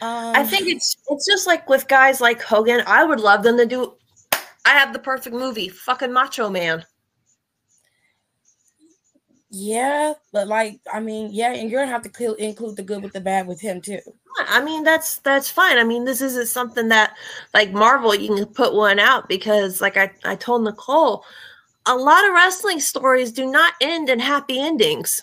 Um, 0.00 0.34
I 0.34 0.42
think 0.42 0.66
it's 0.66 0.96
it's 1.08 1.26
just 1.26 1.46
like 1.46 1.68
with 1.68 1.86
guys 1.86 2.20
like 2.20 2.42
Hogan. 2.42 2.82
I 2.86 3.04
would 3.04 3.20
love 3.20 3.44
them 3.44 3.56
to 3.56 3.66
do. 3.66 3.94
I 4.64 4.70
have 4.70 4.92
the 4.92 4.98
perfect 4.98 5.34
movie, 5.34 5.68
fucking 5.68 6.12
Macho 6.12 6.48
Man. 6.48 6.84
Yeah, 9.54 10.14
but 10.32 10.48
like 10.48 10.80
I 10.90 11.00
mean, 11.00 11.28
yeah, 11.30 11.52
and 11.52 11.70
you're 11.70 11.82
gonna 11.82 11.92
have 11.92 12.02
to 12.02 12.10
cl- 12.16 12.34
include 12.34 12.76
the 12.76 12.82
good 12.82 13.02
with 13.02 13.12
the 13.12 13.20
bad 13.20 13.46
with 13.46 13.60
him 13.60 13.82
too. 13.82 13.98
I 14.48 14.64
mean, 14.64 14.82
that's 14.82 15.18
that's 15.18 15.50
fine. 15.50 15.76
I 15.76 15.84
mean, 15.84 16.06
this 16.06 16.22
isn't 16.22 16.48
something 16.48 16.88
that 16.88 17.14
like 17.52 17.70
Marvel 17.70 18.14
you 18.14 18.34
can 18.34 18.46
put 18.46 18.74
one 18.74 18.98
out 18.98 19.28
because, 19.28 19.82
like 19.82 19.98
I 19.98 20.10
I 20.24 20.36
told 20.36 20.64
Nicole, 20.64 21.24
a 21.84 21.94
lot 21.94 22.26
of 22.26 22.32
wrestling 22.32 22.80
stories 22.80 23.30
do 23.30 23.44
not 23.44 23.74
end 23.82 24.08
in 24.08 24.20
happy 24.20 24.58
endings. 24.58 25.22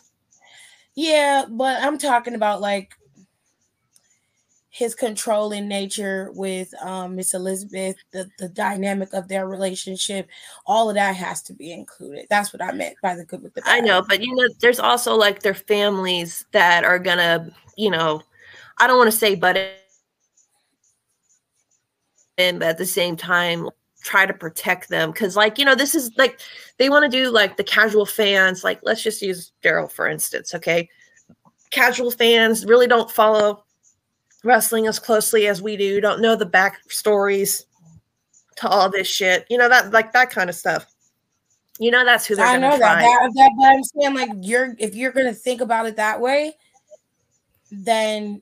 Yeah, 0.96 1.46
but 1.50 1.82
I'm 1.82 1.98
talking 1.98 2.36
about 2.36 2.62
like 2.62 2.92
his 4.80 4.96
controlling 4.96 5.68
nature 5.68 6.32
with 6.34 6.74
um 6.82 7.18
Miss 7.18 7.34
Elizabeth, 7.34 7.98
the, 8.12 8.30
the 8.40 8.48
dynamic 8.48 9.14
of 9.14 9.28
their 9.28 9.46
relationship, 9.46 10.30
all 10.66 10.88
of 10.90 10.96
that 10.96 11.18
has 11.18 11.42
to 11.44 11.54
be 11.54 11.74
included. 11.74 12.28
That's 12.30 12.54
what 12.54 12.64
I 12.64 12.72
meant 12.72 12.96
by 13.02 13.16
the 13.16 13.26
good 13.26 13.44
with 13.44 13.54
the 13.54 13.62
bad. 13.62 13.76
I 13.76 13.82
know, 13.82 14.02
but 14.08 14.24
you 14.24 14.34
know, 14.34 14.48
there's 14.62 14.80
also 14.80 15.16
like 15.16 15.42
their 15.42 15.54
families 15.54 16.46
that 16.54 16.86
are 16.86 16.98
gonna, 16.98 17.54
you 17.76 17.92
know, 17.92 18.22
I 18.78 18.88
don't 18.88 18.98
want 18.98 19.12
to 19.12 19.18
say, 19.18 19.36
but 19.36 19.58
and 22.38 22.64
at 22.64 22.78
the 22.78 22.86
same 22.86 23.18
time 23.18 23.68
try 24.02 24.26
to 24.26 24.34
protect 24.34 24.88
them 24.88 25.12
because 25.12 25.36
like 25.36 25.60
you 25.60 25.66
know 25.66 25.76
this 25.76 25.94
is 25.94 26.10
like 26.16 26.40
they 26.78 26.90
want 26.90 27.04
to 27.04 27.10
do 27.10 27.30
like 27.30 27.58
the 27.58 27.66
casual 27.66 28.06
fans 28.06 28.64
like 28.64 28.80
let's 28.84 29.04
just 29.04 29.22
use 29.22 29.52
daryl 29.62 29.92
for 29.92 30.08
instance 30.08 30.56
okay 30.56 30.88
casual 31.70 32.10
fans 32.10 32.66
really 32.66 32.88
don't 32.88 33.12
follow 33.12 33.66
wrestling 34.44 34.88
as 34.88 35.00
closely 35.00 35.48
as 35.48 35.62
we 35.62 35.76
do 35.76 36.00
don't 36.00 36.22
know 36.22 36.36
the 36.36 36.46
backstories 36.46 37.66
to 38.56 38.68
all 38.68 38.90
this 38.90 39.08
shit 39.08 39.46
you 39.50 39.58
know 39.58 39.70
that 39.70 39.92
like 39.92 40.14
that 40.14 40.30
kind 40.30 40.50
of 40.50 40.56
stuff 40.56 40.86
you 41.80 41.92
know 41.92 42.04
that's 42.04 42.28
who 42.28 42.36
they're 42.36 42.46
I 42.46 42.58
know 42.58 42.78
try 42.78 42.78
that, 42.78 43.02
that, 43.02 43.32
that, 43.36 43.52
but 43.58 43.66
I'm 43.66 43.84
saying 43.84 44.14
like 44.14 44.30
you're 44.42 44.76
if 44.78 44.96
you're 44.96 45.14
gonna 45.14 45.34
think 45.34 45.62
about 45.62 45.86
it 45.86 45.96
that 45.96 46.20
way, 46.20 46.54
then 47.72 48.42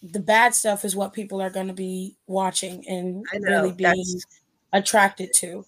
the 0.00 0.20
bad 0.20 0.54
stuff 0.54 0.84
is 0.84 0.94
what 0.94 1.12
people 1.12 1.42
are 1.42 1.50
gonna 1.50 1.74
be 1.74 2.16
watching 2.28 2.86
and 2.88 3.26
know, 3.34 3.50
really 3.50 3.72
being 3.72 4.20
attracted 4.72 5.32
to. 5.34 5.66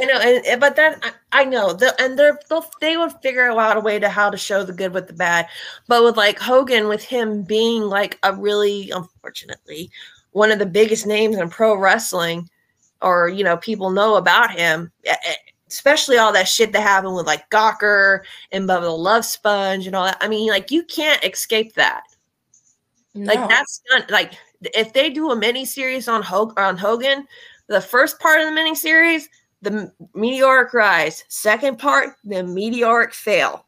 I 0.00 0.04
know, 0.06 0.18
and, 0.18 0.60
but 0.60 0.74
then 0.74 0.98
I, 1.02 1.12
I 1.32 1.44
know 1.44 1.74
the 1.74 1.94
and 2.00 2.18
they're 2.18 2.38
they'll, 2.48 2.64
they 2.80 2.96
would 2.96 3.12
figure 3.22 3.50
out 3.50 3.76
a 3.76 3.80
way 3.80 3.98
to 3.98 4.08
how 4.08 4.30
to 4.30 4.38
show 4.38 4.64
the 4.64 4.72
good 4.72 4.94
with 4.94 5.06
the 5.06 5.12
bad, 5.12 5.46
but 5.86 6.02
with 6.02 6.16
like 6.16 6.38
Hogan, 6.38 6.88
with 6.88 7.04
him 7.04 7.42
being 7.42 7.82
like 7.82 8.18
a 8.22 8.34
really 8.34 8.90
unfortunately 8.90 9.90
one 10.30 10.50
of 10.50 10.58
the 10.58 10.66
biggest 10.66 11.06
names 11.06 11.36
in 11.36 11.50
pro 11.50 11.76
wrestling, 11.76 12.48
or 13.02 13.28
you 13.28 13.44
know 13.44 13.58
people 13.58 13.90
know 13.90 14.16
about 14.16 14.50
him, 14.50 14.90
especially 15.68 16.16
all 16.16 16.32
that 16.32 16.48
shit 16.48 16.72
that 16.72 16.80
happened 16.80 17.14
with 17.14 17.26
like 17.26 17.50
Gawker 17.50 18.20
and 18.50 18.66
Bubba 18.66 18.82
the 18.82 18.90
Love 18.90 19.26
Sponge 19.26 19.86
and 19.86 19.94
all 19.94 20.06
that. 20.06 20.18
I 20.22 20.28
mean, 20.28 20.48
like 20.48 20.70
you 20.70 20.84
can't 20.84 21.22
escape 21.22 21.74
that. 21.74 22.04
Like 23.14 23.46
that's 23.46 23.82
not 23.90 24.10
like 24.10 24.32
if 24.74 24.94
they 24.94 25.10
do 25.10 25.30
a 25.32 25.36
mini 25.36 25.66
series 25.66 26.08
on 26.08 26.22
Hog- 26.22 26.58
on 26.58 26.78
Hogan, 26.78 27.26
the 27.66 27.80
first 27.80 28.18
part 28.20 28.40
of 28.40 28.46
the 28.46 28.52
mini 28.52 28.74
series, 28.74 29.28
the 29.62 29.92
meteoric 30.14 30.74
rise. 30.74 31.24
Second 31.28 31.78
part, 31.78 32.16
the 32.24 32.42
meteoric 32.42 33.14
fail. 33.14 33.64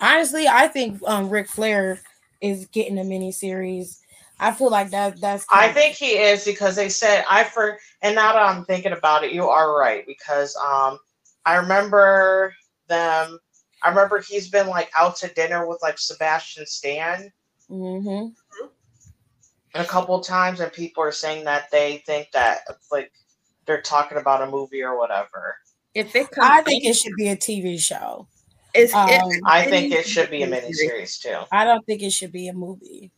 honestly, 0.00 0.46
I 0.46 0.68
think 0.68 1.00
um 1.06 1.28
Ric 1.30 1.48
Flair 1.48 2.00
is 2.40 2.66
getting 2.66 2.98
a 2.98 3.04
mini 3.04 3.32
series. 3.32 4.00
I 4.38 4.52
feel 4.52 4.70
like 4.70 4.90
that 4.90 5.20
that's 5.20 5.46
I 5.50 5.68
of- 5.68 5.74
think 5.74 5.96
he 5.96 6.18
is 6.18 6.44
because 6.44 6.76
they 6.76 6.90
said 6.90 7.24
I 7.28 7.44
for 7.44 7.78
and 8.02 8.14
now 8.14 8.34
that 8.34 8.42
I'm 8.42 8.64
thinking 8.66 8.92
about 8.92 9.24
it, 9.24 9.32
you 9.32 9.48
are 9.48 9.76
right 9.78 10.06
because 10.06 10.54
um 10.56 10.98
I 11.46 11.56
remember 11.56 12.54
them. 12.88 13.38
I 13.82 13.88
remember 13.88 14.20
he's 14.20 14.48
been 14.50 14.66
like 14.66 14.90
out 14.96 15.16
to 15.16 15.28
dinner 15.28 15.66
with 15.66 15.78
like 15.82 15.98
Sebastian 15.98 16.66
Stan 16.66 17.32
Mhm. 17.70 18.34
a 19.74 19.84
couple 19.84 20.20
times, 20.20 20.60
and 20.60 20.72
people 20.72 21.02
are 21.02 21.12
saying 21.12 21.44
that 21.44 21.70
they 21.70 21.98
think 22.06 22.30
that 22.32 22.60
like 22.90 23.12
they're 23.66 23.82
talking 23.82 24.18
about 24.18 24.42
a 24.42 24.50
movie 24.50 24.82
or 24.82 24.98
whatever. 24.98 25.56
If 25.94 26.14
it 26.14 26.30
comes, 26.30 26.48
I 26.50 26.62
think 26.62 26.84
it 26.84 26.94
should 26.94 27.14
be 27.16 27.28
a 27.28 27.36
TV 27.36 27.80
show. 27.80 28.28
it's, 28.74 28.94
um, 28.94 29.08
I 29.44 29.64
think 29.64 29.92
it 29.92 30.06
should 30.06 30.30
be 30.30 30.42
a 30.42 30.46
miniseries 30.46 31.20
too. 31.20 31.38
I 31.50 31.64
don't 31.64 31.84
think 31.86 32.02
it 32.02 32.10
should 32.10 32.32
be 32.32 32.48
a 32.48 32.52
movie 32.52 33.10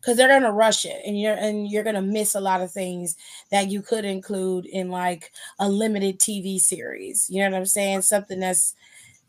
because 0.00 0.16
they're 0.16 0.28
gonna 0.28 0.52
rush 0.52 0.84
it, 0.84 1.02
and 1.06 1.18
you're 1.20 1.34
and 1.34 1.70
you're 1.70 1.84
gonna 1.84 2.02
miss 2.02 2.34
a 2.34 2.40
lot 2.40 2.60
of 2.60 2.72
things 2.72 3.16
that 3.50 3.70
you 3.70 3.82
could 3.82 4.04
include 4.04 4.66
in 4.66 4.90
like 4.90 5.32
a 5.58 5.68
limited 5.68 6.18
TV 6.18 6.58
series. 6.60 7.28
You 7.30 7.42
know 7.42 7.50
what 7.50 7.58
I'm 7.58 7.66
saying? 7.66 8.02
Something 8.02 8.40
that's 8.40 8.74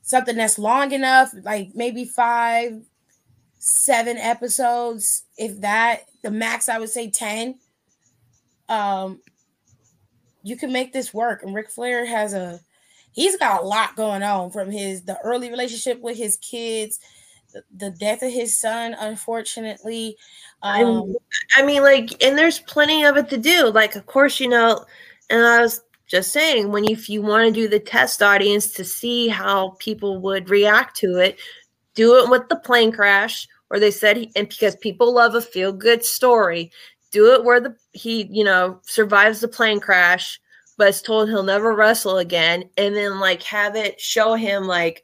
something 0.01 0.35
that's 0.35 0.57
long 0.57 0.91
enough, 0.91 1.33
like 1.43 1.71
maybe 1.75 2.05
five, 2.05 2.81
seven 3.59 4.17
episodes, 4.17 5.23
if 5.37 5.61
that. 5.61 6.05
The 6.23 6.29
max, 6.29 6.69
I 6.69 6.77
would 6.77 6.89
say 6.89 7.09
ten. 7.09 7.55
Um, 8.69 9.21
you 10.43 10.55
can 10.55 10.71
make 10.71 10.93
this 10.93 11.13
work, 11.13 11.43
and 11.43 11.53
Ric 11.53 11.69
Flair 11.69 12.05
has 12.05 12.33
a. 12.33 12.59
He's 13.13 13.37
got 13.37 13.61
a 13.61 13.65
lot 13.65 13.95
going 13.97 14.23
on 14.23 14.51
from 14.51 14.71
his 14.71 15.03
the 15.03 15.19
early 15.19 15.49
relationship 15.49 15.99
with 16.01 16.17
his 16.17 16.37
kids, 16.37 16.99
the, 17.53 17.63
the 17.75 17.91
death 17.91 18.21
of 18.21 18.31
his 18.31 18.57
son, 18.57 18.95
unfortunately. 18.99 20.17
Um, 20.61 21.15
I 21.55 21.63
mean, 21.63 21.83
like, 21.83 22.23
and 22.23 22.37
there's 22.37 22.59
plenty 22.59 23.03
of 23.03 23.17
it 23.17 23.29
to 23.29 23.37
do. 23.37 23.69
Like, 23.69 23.95
of 23.95 24.05
course, 24.05 24.39
you 24.39 24.47
know, 24.47 24.85
and 25.29 25.43
I 25.45 25.61
was 25.61 25.81
just 26.07 26.31
saying, 26.31 26.71
when 26.71 26.83
you, 26.83 26.93
if 26.93 27.09
you 27.09 27.21
want 27.21 27.45
to 27.45 27.51
do 27.51 27.67
the 27.67 27.79
test 27.79 28.21
audience 28.21 28.71
to 28.73 28.83
see 28.83 29.27
how 29.27 29.75
people 29.79 30.21
would 30.21 30.49
react 30.49 30.95
to 30.97 31.17
it, 31.17 31.39
do 31.95 32.17
it 32.17 32.29
with 32.29 32.47
the 32.49 32.57
plane 32.57 32.91
crash, 32.91 33.47
where 33.69 33.79
they 33.79 33.91
said, 33.91 34.27
and 34.35 34.49
because 34.49 34.75
people 34.75 35.13
love 35.13 35.35
a 35.35 35.41
feel 35.41 35.71
good 35.71 36.03
story, 36.03 36.71
do 37.12 37.34
it 37.34 37.43
where 37.43 37.59
the 37.59 37.76
he, 37.91 38.24
you 38.32 38.43
know, 38.43 38.80
survives 38.84 39.41
the 39.41 39.47
plane 39.47 39.80
crash, 39.80 40.39
but 40.78 40.88
is 40.88 41.01
told 41.01 41.30
he'll 41.30 41.43
never 41.43 41.76
wrestle 41.76 42.18
again, 42.18 42.70
and 42.78 42.95
then 42.95 43.20
like 43.20 43.43
have 43.43 43.76
it 43.76 43.99
show 43.99 44.36
him 44.36 44.66
like 44.66 45.03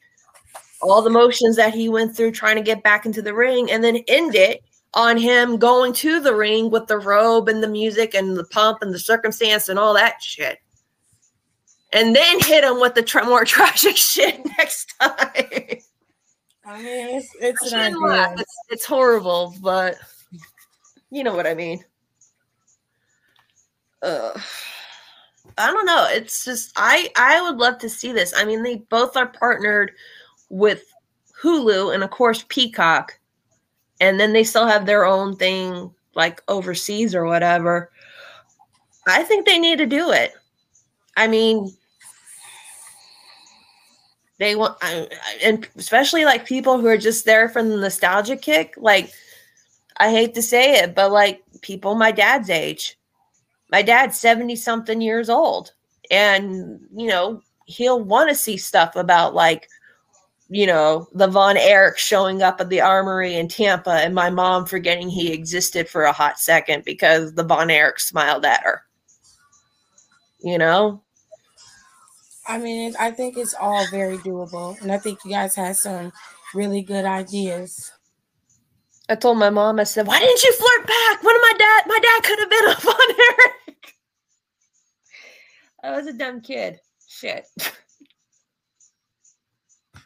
all 0.82 1.02
the 1.02 1.10
motions 1.10 1.56
that 1.56 1.74
he 1.74 1.90
went 1.90 2.16
through 2.16 2.32
trying 2.32 2.56
to 2.56 2.62
get 2.62 2.84
back 2.84 3.06
into 3.06 3.22
the 3.22 3.34
ring, 3.34 3.70
and 3.72 3.84
then 3.84 3.98
end 4.08 4.36
it 4.36 4.64
on 4.94 5.18
him 5.18 5.58
going 5.58 5.94
to 5.94 6.20
the 6.20 6.36
ring 6.36 6.72
with 6.72 6.88
the 6.88 6.98
robe 6.98 7.50
and 7.50 7.62
the 7.62 7.68
music 7.68 8.14
and 8.14 8.38
the 8.38 8.46
pump 8.46 8.80
and 8.82 8.94
the 8.94 9.00
circumstance 9.00 9.70
and 9.70 9.78
all 9.78 9.94
that 9.94 10.22
shit. 10.22 10.60
And 11.94 12.16
then 12.16 12.40
hit 12.40 12.64
him 12.64 12.80
with 12.80 12.96
the 12.96 13.04
tra- 13.04 13.26
more 13.26 13.46
tragic 13.46 13.98
shit 13.98 14.46
next 14.58 14.94
time. 15.00 15.80
I 16.66 16.82
mean, 16.82 17.18
it's, 17.18 17.30
it's. 17.40 17.72
It's, 18.38 18.56
it's 18.70 18.86
horrible, 18.86 19.56
but 19.62 19.96
you 21.10 21.24
know 21.24 21.36
what 21.36 21.48
I 21.48 21.54
mean. 21.54 21.84
Uh, 24.02 24.40
I 25.58 25.72
don't 25.72 25.86
know. 25.86 26.08
It's 26.10 26.46
just 26.46 26.72
I 26.76 27.10
I 27.16 27.42
would 27.42 27.58
love 27.58 27.78
to 27.80 27.90
see 27.90 28.12
this. 28.12 28.34
I 28.36 28.46
mean, 28.46 28.64
they 28.64 28.78
both 28.90 29.18
are 29.18 29.28
partnered 29.28 29.92
with 30.50 30.84
Hulu 31.42 31.94
and 31.94 32.04
of 32.04 32.12
course 32.12 32.46
Peacock, 32.50 33.18
and 34.00 34.20
then 34.20 34.34
they 34.34 34.44
still 34.44 34.68
have 34.68 34.86
their 34.86 35.06
own 35.06 35.36
thing 35.36 35.92
like 36.16 36.42
overseas 36.48 37.16
or 37.16 37.26
whatever. 37.26 37.92
I 39.08 39.24
think 39.24 39.46
they 39.46 39.60
need 39.60 39.78
to 39.78 39.86
do 39.86 40.12
it. 40.12 40.34
I 41.16 41.28
mean, 41.28 41.72
they 44.38 44.56
want, 44.56 44.78
I, 44.82 45.08
and 45.44 45.68
especially 45.78 46.26
like 46.26 46.46
people 46.46 46.80
who 46.80 46.88
are 46.88 46.98
just 46.98 47.26
there 47.26 47.50
for 47.50 47.64
the 47.64 47.78
nostalgia 47.78 48.36
kick. 48.36 48.76
Like, 48.78 49.12
I 49.98 50.12
hate 50.12 50.36
to 50.36 50.42
say 50.42 50.76
it, 50.76 50.94
but 50.94 51.12
like 51.12 51.42
people 51.62 51.96
my 51.96 52.12
dad's 52.12 52.50
age, 52.50 52.98
my 53.72 53.82
dad's 53.82 54.18
70 54.20 54.56
something 54.56 55.02
years 55.02 55.30
old, 55.30 55.72
and 56.10 56.80
you 56.96 57.08
know, 57.08 57.42
he'll 57.66 58.04
want 58.04 58.30
to 58.30 58.36
see 58.36 58.58
stuff 58.58 58.96
about 58.96 59.36
like, 59.36 59.68
you 60.50 60.66
know, 60.66 61.08
the 61.14 61.28
Von 61.28 61.58
Erich 61.58 61.98
showing 61.98 62.42
up 62.42 62.62
at 62.62 62.70
the 62.70 62.82
armory 62.82 63.36
in 63.36 63.48
Tampa 63.48 63.92
and 63.92 64.16
my 64.16 64.30
mom 64.30 64.66
forgetting 64.66 65.10
he 65.10 65.34
existed 65.34 65.90
for 65.90 66.04
a 66.04 66.14
hot 66.14 66.40
second 66.40 66.86
because 66.86 67.34
the 67.34 67.44
Von 67.44 67.70
Erich 67.70 68.00
smiled 68.00 68.46
at 68.46 68.64
her. 68.64 68.84
You 70.40 70.58
know? 70.58 71.04
I 72.48 72.58
mean, 72.58 72.96
I 72.98 73.12
think 73.12 73.36
it's 73.38 73.54
all 73.54 73.86
very 73.88 74.18
doable, 74.20 74.82
and 74.82 74.90
I 74.90 74.98
think 74.98 75.20
you 75.26 75.32
guys 75.32 75.54
had 75.54 75.76
some 75.76 76.14
really 76.56 76.82
good 76.82 77.04
ideas. 77.04 77.92
I 79.10 79.16
told 79.16 79.38
my 79.38 79.50
mom, 79.50 79.80
I 79.80 79.84
said, 79.84 80.06
why 80.06 80.20
didn't 80.20 80.44
you 80.44 80.54
flirt 80.54 80.88
back? 80.88 81.24
One 81.24 81.36
of 81.36 81.42
my 81.42 81.54
dad, 81.58 81.84
my 81.88 82.00
dad 82.00 82.24
could 82.24 82.40
have 82.40 82.50
been 82.50 82.70
a 82.70 82.76
Von 82.82 83.10
Erich. 83.10 83.96
I 85.84 85.92
was 85.92 86.08
a 86.08 86.14
dumb 86.14 86.42
kid. 86.42 86.80
Shit. 87.08 87.48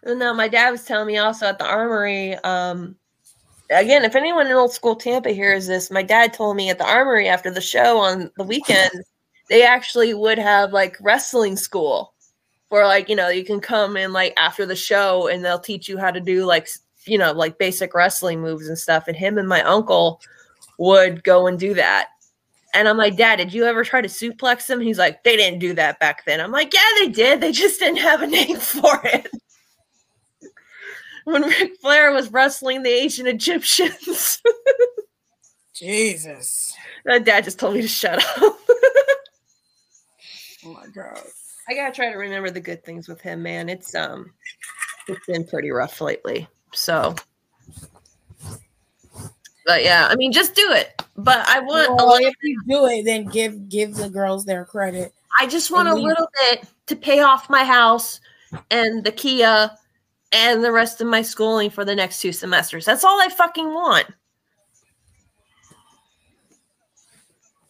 And 0.04 0.20
no, 0.20 0.34
my 0.34 0.48
dad 0.48 0.72
was 0.72 0.84
telling 0.84 1.08
me 1.08 1.18
also 1.18 1.46
at 1.46 1.60
the 1.60 1.66
armory. 1.66 2.36
Um, 2.38 2.96
again, 3.70 4.04
if 4.04 4.16
anyone 4.16 4.48
in 4.48 4.54
old 4.54 4.74
school 4.74 4.96
Tampa 4.96 5.30
hears 5.30 5.68
this, 5.68 5.92
my 5.92 6.02
dad 6.02 6.34
told 6.34 6.56
me 6.56 6.70
at 6.70 6.78
the 6.78 6.90
armory 6.90 7.28
after 7.28 7.52
the 7.52 7.62
show 7.62 8.00
on 8.00 8.32
the 8.36 8.44
weekend, 8.44 8.92
they 9.50 9.64
actually 9.64 10.14
would 10.14 10.40
have 10.40 10.74
like 10.74 10.98
wrestling 11.02 11.56
school 11.56 12.14
where 12.70 12.88
like, 12.88 13.10
you 13.10 13.16
know, 13.16 13.30
you 13.30 13.44
can 13.44 13.60
come 13.60 13.96
in 13.96 14.14
like 14.14 14.34
after 14.38 14.66
the 14.66 14.76
show 14.76 15.28
and 15.28 15.44
they'll 15.46 15.60
teach 15.60 15.88
you 15.88 15.98
how 15.98 16.10
to 16.10 16.20
do 16.20 16.46
like, 16.46 16.68
you 17.06 17.18
know, 17.18 17.32
like 17.32 17.58
basic 17.58 17.94
wrestling 17.94 18.42
moves 18.42 18.68
and 18.68 18.78
stuff. 18.78 19.08
And 19.08 19.16
him 19.16 19.38
and 19.38 19.48
my 19.48 19.62
uncle 19.64 20.22
would 20.78 21.24
go 21.24 21.48
and 21.48 21.60
do 21.60 21.74
that. 21.74 22.10
And 22.74 22.88
I'm 22.88 22.98
like, 22.98 23.18
Dad, 23.18 23.36
did 23.36 23.54
you 23.54 23.66
ever 23.66 23.84
try 23.84 24.02
to 24.02 24.08
suplex 24.08 24.70
him? 24.70 24.80
He's 24.80 24.98
like, 24.98 25.24
they 25.24 25.36
didn't 25.36 25.60
do 25.60 25.74
that 25.74 26.00
back 26.00 26.26
then. 26.26 26.40
I'm 26.40 26.52
like, 26.52 26.74
yeah, 26.74 26.80
they 27.00 27.10
did. 27.10 27.42
They 27.42 27.52
just 27.52 27.80
didn't 27.80 27.98
have 28.00 28.22
a 28.22 28.28
name 28.28 28.56
for 28.58 29.02
it. 29.04 29.30
when 31.26 31.44
Ric 31.44 31.74
Flair 31.82 32.12
was 32.12 32.32
wrestling 32.32 32.84
the 32.84 32.90
ancient 32.90 33.28
Egyptians. 33.28 34.42
Jesus. 35.74 36.74
my 37.06 37.18
dad 37.20 37.44
just 37.44 37.60
told 37.60 37.74
me 37.74 37.82
to 37.82 37.88
shut 37.88 38.20
up. 38.20 38.58
Oh 40.64 40.74
my 40.74 40.86
god. 40.94 41.20
I 41.68 41.74
gotta 41.74 41.94
try 41.94 42.12
to 42.12 42.18
remember 42.18 42.52
the 42.52 42.60
good 42.60 42.84
things 42.84 43.08
with 43.08 43.22
him, 43.22 43.42
man. 43.42 43.70
It's 43.70 43.96
um 43.96 44.32
it's 45.08 45.26
been 45.26 45.46
pretty 45.46 45.72
rough 45.72 46.02
lately. 46.02 46.48
So 46.74 47.16
but 49.66 49.84
yeah, 49.84 50.08
I 50.10 50.16
mean 50.16 50.32
just 50.32 50.56
do 50.56 50.72
it. 50.72 51.02
But 51.18 51.48
I 51.48 51.60
want 51.60 51.90
a 51.90 51.94
little 51.94 52.28
if 52.28 52.36
you 52.42 52.62
do 52.68 52.86
it, 52.88 53.06
then 53.06 53.26
give 53.26 53.70
give 53.70 53.96
the 53.96 54.10
girls 54.10 54.46
their 54.46 54.66
credit. 54.66 55.14
I 55.40 55.48
just 55.48 55.72
want 55.72 55.88
a 55.88 55.96
little 55.96 56.28
bit 56.50 56.66
to 56.88 56.96
pay 56.96 57.22
off 57.22 57.50
my 57.50 57.64
house 57.64 58.20
and 58.70 59.04
the 59.04 59.12
Kia 59.12 59.72
and 60.34 60.64
the 60.64 60.72
rest 60.72 61.00
of 61.02 61.08
my 61.08 61.22
schooling 61.22 61.70
for 61.70 61.86
the 61.86 61.96
next 61.96 62.22
two 62.22 62.32
semesters. 62.32 62.86
That's 62.86 63.04
all 63.04 63.22
I 63.22 63.30
fucking 63.30 63.74
want. 63.74 64.08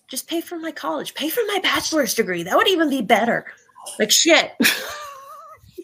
Just 0.07 0.27
pay 0.27 0.41
for 0.41 0.57
my 0.59 0.71
college, 0.71 1.13
pay 1.13 1.29
for 1.29 1.41
my 1.47 1.59
bachelor's 1.61 2.13
degree. 2.13 2.43
That 2.43 2.57
would 2.57 2.67
even 2.67 2.89
be 2.89 3.01
better. 3.01 3.45
Like 3.99 4.11
shit. 4.11 4.51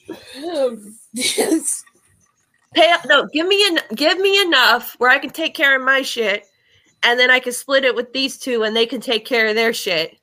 Pay 2.77 2.93
no, 3.07 3.27
give 3.33 3.47
me 3.47 3.65
en- 3.65 3.95
give 3.95 4.19
me 4.19 4.39
enough 4.39 4.93
where 4.99 5.09
I 5.09 5.17
can 5.17 5.31
take 5.31 5.55
care 5.55 5.75
of 5.75 5.81
my 5.81 6.03
shit, 6.03 6.45
and 7.01 7.19
then 7.19 7.31
I 7.31 7.39
can 7.39 7.51
split 7.51 7.83
it 7.83 7.95
with 7.95 8.13
these 8.13 8.37
two, 8.37 8.63
and 8.63 8.75
they 8.75 8.85
can 8.85 9.01
take 9.01 9.25
care 9.25 9.47
of 9.47 9.55
their 9.55 9.73
shit, 9.73 10.17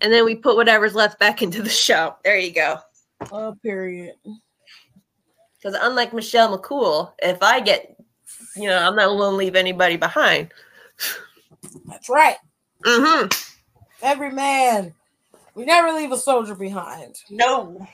and 0.00 0.12
then 0.12 0.24
we 0.24 0.36
put 0.36 0.54
whatever's 0.54 0.94
left 0.94 1.18
back 1.18 1.42
into 1.42 1.62
the 1.62 1.68
show. 1.68 2.14
There 2.24 2.38
you 2.38 2.52
go. 2.52 2.78
oh, 3.32 3.56
period. 3.60 4.14
Because 5.56 5.76
unlike 5.82 6.14
Michelle 6.14 6.56
McCool, 6.56 7.12
if 7.18 7.42
I 7.42 7.58
get, 7.58 7.96
you 8.54 8.68
know, 8.68 8.78
I'm 8.78 8.94
not 8.94 9.06
going 9.06 9.32
to 9.32 9.36
leave 9.36 9.56
anybody 9.56 9.96
behind. 9.96 10.52
That's 11.86 12.08
right. 12.08 12.36
Mm-hmm. 12.84 13.28
Every 14.02 14.30
man. 14.30 14.94
We 15.56 15.64
never 15.64 15.90
leave 15.90 16.12
a 16.12 16.18
soldier 16.18 16.54
behind. 16.54 17.16
No. 17.30 17.84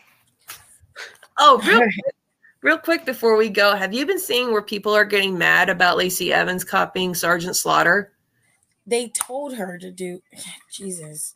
Oh, 1.38 1.62
real 1.64 1.78
quick, 1.78 2.14
real 2.62 2.78
quick 2.78 3.04
before 3.04 3.36
we 3.36 3.48
go, 3.48 3.74
have 3.74 3.92
you 3.92 4.06
been 4.06 4.18
seeing 4.18 4.52
where 4.52 4.62
people 4.62 4.94
are 4.94 5.04
getting 5.04 5.36
mad 5.36 5.68
about 5.68 5.96
Lacey 5.96 6.32
Evans 6.32 6.64
copying 6.64 7.14
Sergeant 7.14 7.56
Slaughter? 7.56 8.12
They 8.86 9.08
told 9.08 9.54
her 9.54 9.78
to 9.78 9.90
do 9.90 10.22
Jesus. 10.72 11.34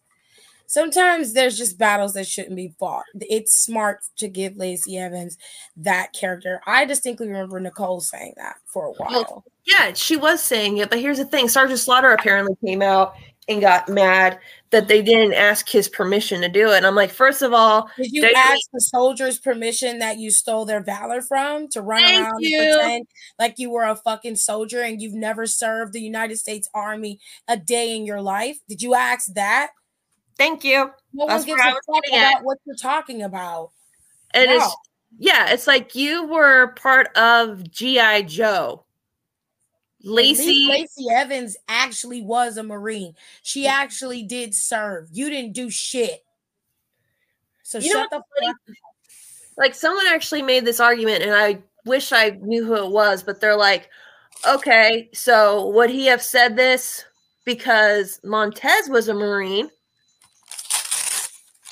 Sometimes 0.68 1.32
there's 1.32 1.56
just 1.56 1.78
battles 1.78 2.14
that 2.14 2.26
shouldn't 2.26 2.56
be 2.56 2.74
fought. 2.78 3.04
It's 3.14 3.56
smart 3.56 4.00
to 4.16 4.26
give 4.26 4.56
Lacey 4.56 4.98
Evans 4.98 5.38
that 5.76 6.12
character. 6.12 6.60
I 6.66 6.84
distinctly 6.84 7.28
remember 7.28 7.60
Nicole 7.60 8.00
saying 8.00 8.34
that 8.36 8.56
for 8.64 8.86
a 8.86 8.92
while. 8.94 9.44
Yeah, 9.64 9.92
she 9.92 10.16
was 10.16 10.42
saying 10.42 10.78
it, 10.78 10.90
but 10.90 10.98
here's 10.98 11.18
the 11.18 11.24
thing: 11.24 11.48
Sergeant 11.48 11.78
Slaughter 11.78 12.10
apparently 12.10 12.56
came 12.64 12.82
out 12.82 13.14
and 13.48 13.60
got 13.60 13.88
mad 13.88 14.40
that 14.76 14.88
they 14.88 15.02
didn't 15.02 15.32
ask 15.34 15.68
his 15.68 15.88
permission 15.88 16.40
to 16.42 16.48
do 16.48 16.70
it. 16.70 16.76
And 16.76 16.86
I'm 16.86 16.94
like, 16.94 17.10
first 17.10 17.42
of 17.42 17.52
all, 17.52 17.90
Did 17.96 18.12
you 18.12 18.30
ask 18.36 18.60
the 18.72 18.80
soldiers 18.80 19.38
permission 19.38 19.98
that 20.00 20.18
you 20.18 20.30
stole 20.30 20.64
their 20.66 20.82
valor 20.82 21.22
from 21.22 21.68
to 21.68 21.82
run 21.82 22.02
Thank 22.02 22.24
around 22.26 22.40
you. 22.40 22.60
and 22.60 22.74
pretend 22.76 23.06
like 23.38 23.54
you 23.58 23.70
were 23.70 23.84
a 23.84 23.96
fucking 23.96 24.36
soldier 24.36 24.82
and 24.82 25.00
you've 25.00 25.14
never 25.14 25.46
served 25.46 25.92
the 25.92 26.00
United 26.00 26.36
States 26.38 26.68
Army 26.74 27.18
a 27.48 27.56
day 27.56 27.96
in 27.96 28.04
your 28.06 28.20
life? 28.22 28.58
Did 28.68 28.82
you 28.82 28.94
ask 28.94 29.32
that? 29.34 29.70
thank 30.38 30.64
you. 30.64 30.90
No 31.14 31.26
That's 31.26 31.46
one 31.46 31.56
gives 31.56 31.60
a 31.62 31.64
fuck 31.72 32.04
getting 32.04 32.18
at. 32.18 32.32
about 32.34 32.44
what 32.44 32.58
you're 32.66 32.76
talking 32.76 33.22
about. 33.22 33.70
And 34.34 34.50
No. 34.50 34.56
it's 34.56 34.76
yeah, 35.18 35.50
it's 35.52 35.66
like 35.66 35.94
you 35.94 36.26
were 36.26 36.68
part 36.76 37.08
of 37.16 37.70
GI 37.70 38.24
Joe. 38.24 38.84
At 40.06 40.12
Lacey, 40.12 40.68
Lacey 40.68 41.06
Evans 41.10 41.56
actually 41.68 42.22
was 42.22 42.56
a 42.56 42.62
Marine. 42.62 43.14
She 43.42 43.66
actually 43.66 44.22
did 44.22 44.54
serve. 44.54 45.08
You 45.12 45.28
didn't 45.28 45.52
do 45.52 45.68
shit. 45.68 46.24
So 47.62 47.78
You 47.78 47.92
know 47.92 48.02
shut 48.02 48.10
the 48.10 48.22
funny? 48.40 48.52
fuck 48.52 48.76
like 49.58 49.74
someone 49.74 50.06
actually 50.08 50.42
made 50.42 50.64
this 50.64 50.80
argument, 50.80 51.22
and 51.22 51.34
I 51.34 51.58
wish 51.84 52.12
I 52.12 52.30
knew 52.42 52.64
who 52.64 52.74
it 52.76 52.90
was, 52.90 53.22
but 53.22 53.40
they're 53.40 53.56
like, 53.56 53.88
okay, 54.46 55.08
so 55.12 55.68
would 55.70 55.90
he 55.90 56.06
have 56.06 56.22
said 56.22 56.56
this 56.56 57.04
because 57.44 58.20
Montez 58.22 58.88
was 58.88 59.08
a 59.08 59.14
Marine? 59.14 59.70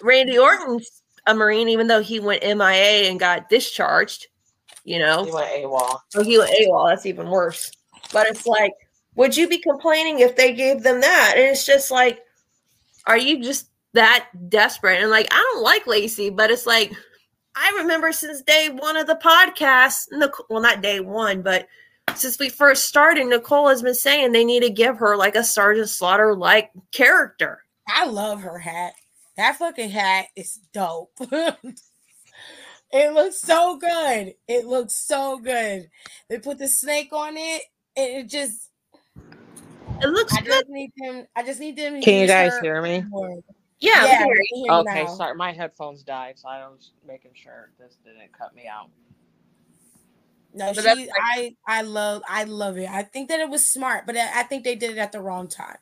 Randy 0.02 0.38
Orton's 0.38 1.02
a 1.26 1.34
Marine, 1.34 1.68
even 1.68 1.86
though 1.86 2.02
he 2.02 2.20
went 2.20 2.42
MIA 2.42 3.08
and 3.10 3.20
got 3.20 3.48
discharged. 3.48 4.26
You 4.84 4.98
know, 4.98 5.24
He 5.24 5.32
went 5.32 5.50
AWOL. 5.50 5.98
Oh, 6.14 6.22
he 6.22 6.38
went 6.38 6.50
AWOL. 6.50 6.88
That's 6.90 7.06
even 7.06 7.30
worse. 7.30 7.70
But 8.14 8.28
it's 8.28 8.46
like, 8.46 8.72
would 9.16 9.36
you 9.36 9.48
be 9.48 9.58
complaining 9.58 10.20
if 10.20 10.36
they 10.36 10.54
gave 10.54 10.82
them 10.82 11.02
that? 11.02 11.34
And 11.36 11.44
it's 11.46 11.66
just 11.66 11.90
like, 11.90 12.20
are 13.06 13.18
you 13.18 13.42
just 13.42 13.68
that 13.92 14.28
desperate? 14.48 15.02
And 15.02 15.10
like, 15.10 15.28
I 15.30 15.50
don't 15.52 15.62
like 15.62 15.86
Lacey, 15.86 16.30
but 16.30 16.50
it's 16.50 16.66
like, 16.66 16.92
I 17.56 17.70
remember 17.78 18.12
since 18.12 18.40
day 18.40 18.70
one 18.72 18.96
of 18.96 19.06
the 19.06 19.16
podcast, 19.16 20.06
Nic- 20.12 20.48
well, 20.48 20.62
not 20.62 20.82
day 20.82 21.00
one, 21.00 21.42
but 21.42 21.66
since 22.14 22.38
we 22.38 22.48
first 22.48 22.88
started, 22.88 23.26
Nicole 23.26 23.68
has 23.68 23.82
been 23.82 23.94
saying 23.94 24.32
they 24.32 24.44
need 24.44 24.62
to 24.62 24.70
give 24.70 24.98
her 24.98 25.16
like 25.16 25.34
a 25.34 25.44
Sergeant 25.44 25.88
Slaughter 25.88 26.34
like 26.34 26.70
character. 26.92 27.62
I 27.88 28.06
love 28.06 28.40
her 28.42 28.58
hat. 28.58 28.94
That 29.36 29.56
fucking 29.56 29.90
hat 29.90 30.26
is 30.36 30.60
dope. 30.72 31.12
it 32.92 33.12
looks 33.12 33.38
so 33.38 33.76
good. 33.76 34.34
It 34.46 34.66
looks 34.66 34.94
so 34.94 35.38
good. 35.38 35.90
They 36.28 36.38
put 36.38 36.58
the 36.58 36.68
snake 36.68 37.12
on 37.12 37.36
it, 37.36 37.62
it 37.96 38.24
just 38.28 38.70
It 40.02 40.06
looks 40.08 40.34
I 40.34 40.40
good. 40.40 40.46
just 40.52 40.68
need 40.68 40.92
them. 40.96 41.26
I 41.36 41.42
just 41.42 41.60
need 41.60 41.76
them. 41.76 42.00
Can 42.02 42.20
you 42.20 42.26
guys 42.26 42.52
hear 42.60 42.80
me? 42.82 43.02
more. 43.08 43.38
Yeah, 43.80 44.04
Yeah, 44.06 44.18
very. 44.18 44.30
we 44.30 44.48
can 44.48 44.64
hear 44.64 44.72
Okay, 44.80 45.04
now. 45.04 45.14
sorry, 45.14 45.34
my 45.34 45.52
headphones 45.52 46.02
died, 46.02 46.38
so 46.38 46.48
I 46.48 46.60
was 46.68 46.92
making 47.06 47.32
sure 47.34 47.70
this 47.78 47.96
didn't 48.04 48.32
cut 48.36 48.54
me 48.54 48.66
out. 48.66 48.88
No, 50.54 50.72
But 50.72 50.82
she. 50.82 50.88
like- 50.88 51.08
I. 51.20 51.56
I 51.66 51.82
love. 51.82 52.22
I 52.28 52.44
love 52.44 52.78
it. 52.78 52.88
I 52.88 53.02
think 53.02 53.28
that 53.28 53.40
it 53.40 53.48
was 53.50 53.66
smart, 53.66 54.06
but 54.06 54.16
I 54.16 54.40
I 54.40 54.42
think 54.44 54.62
they 54.64 54.76
did 54.76 54.90
it 54.92 54.98
at 54.98 55.10
the 55.12 55.20
wrong 55.20 55.48
time. 55.48 55.78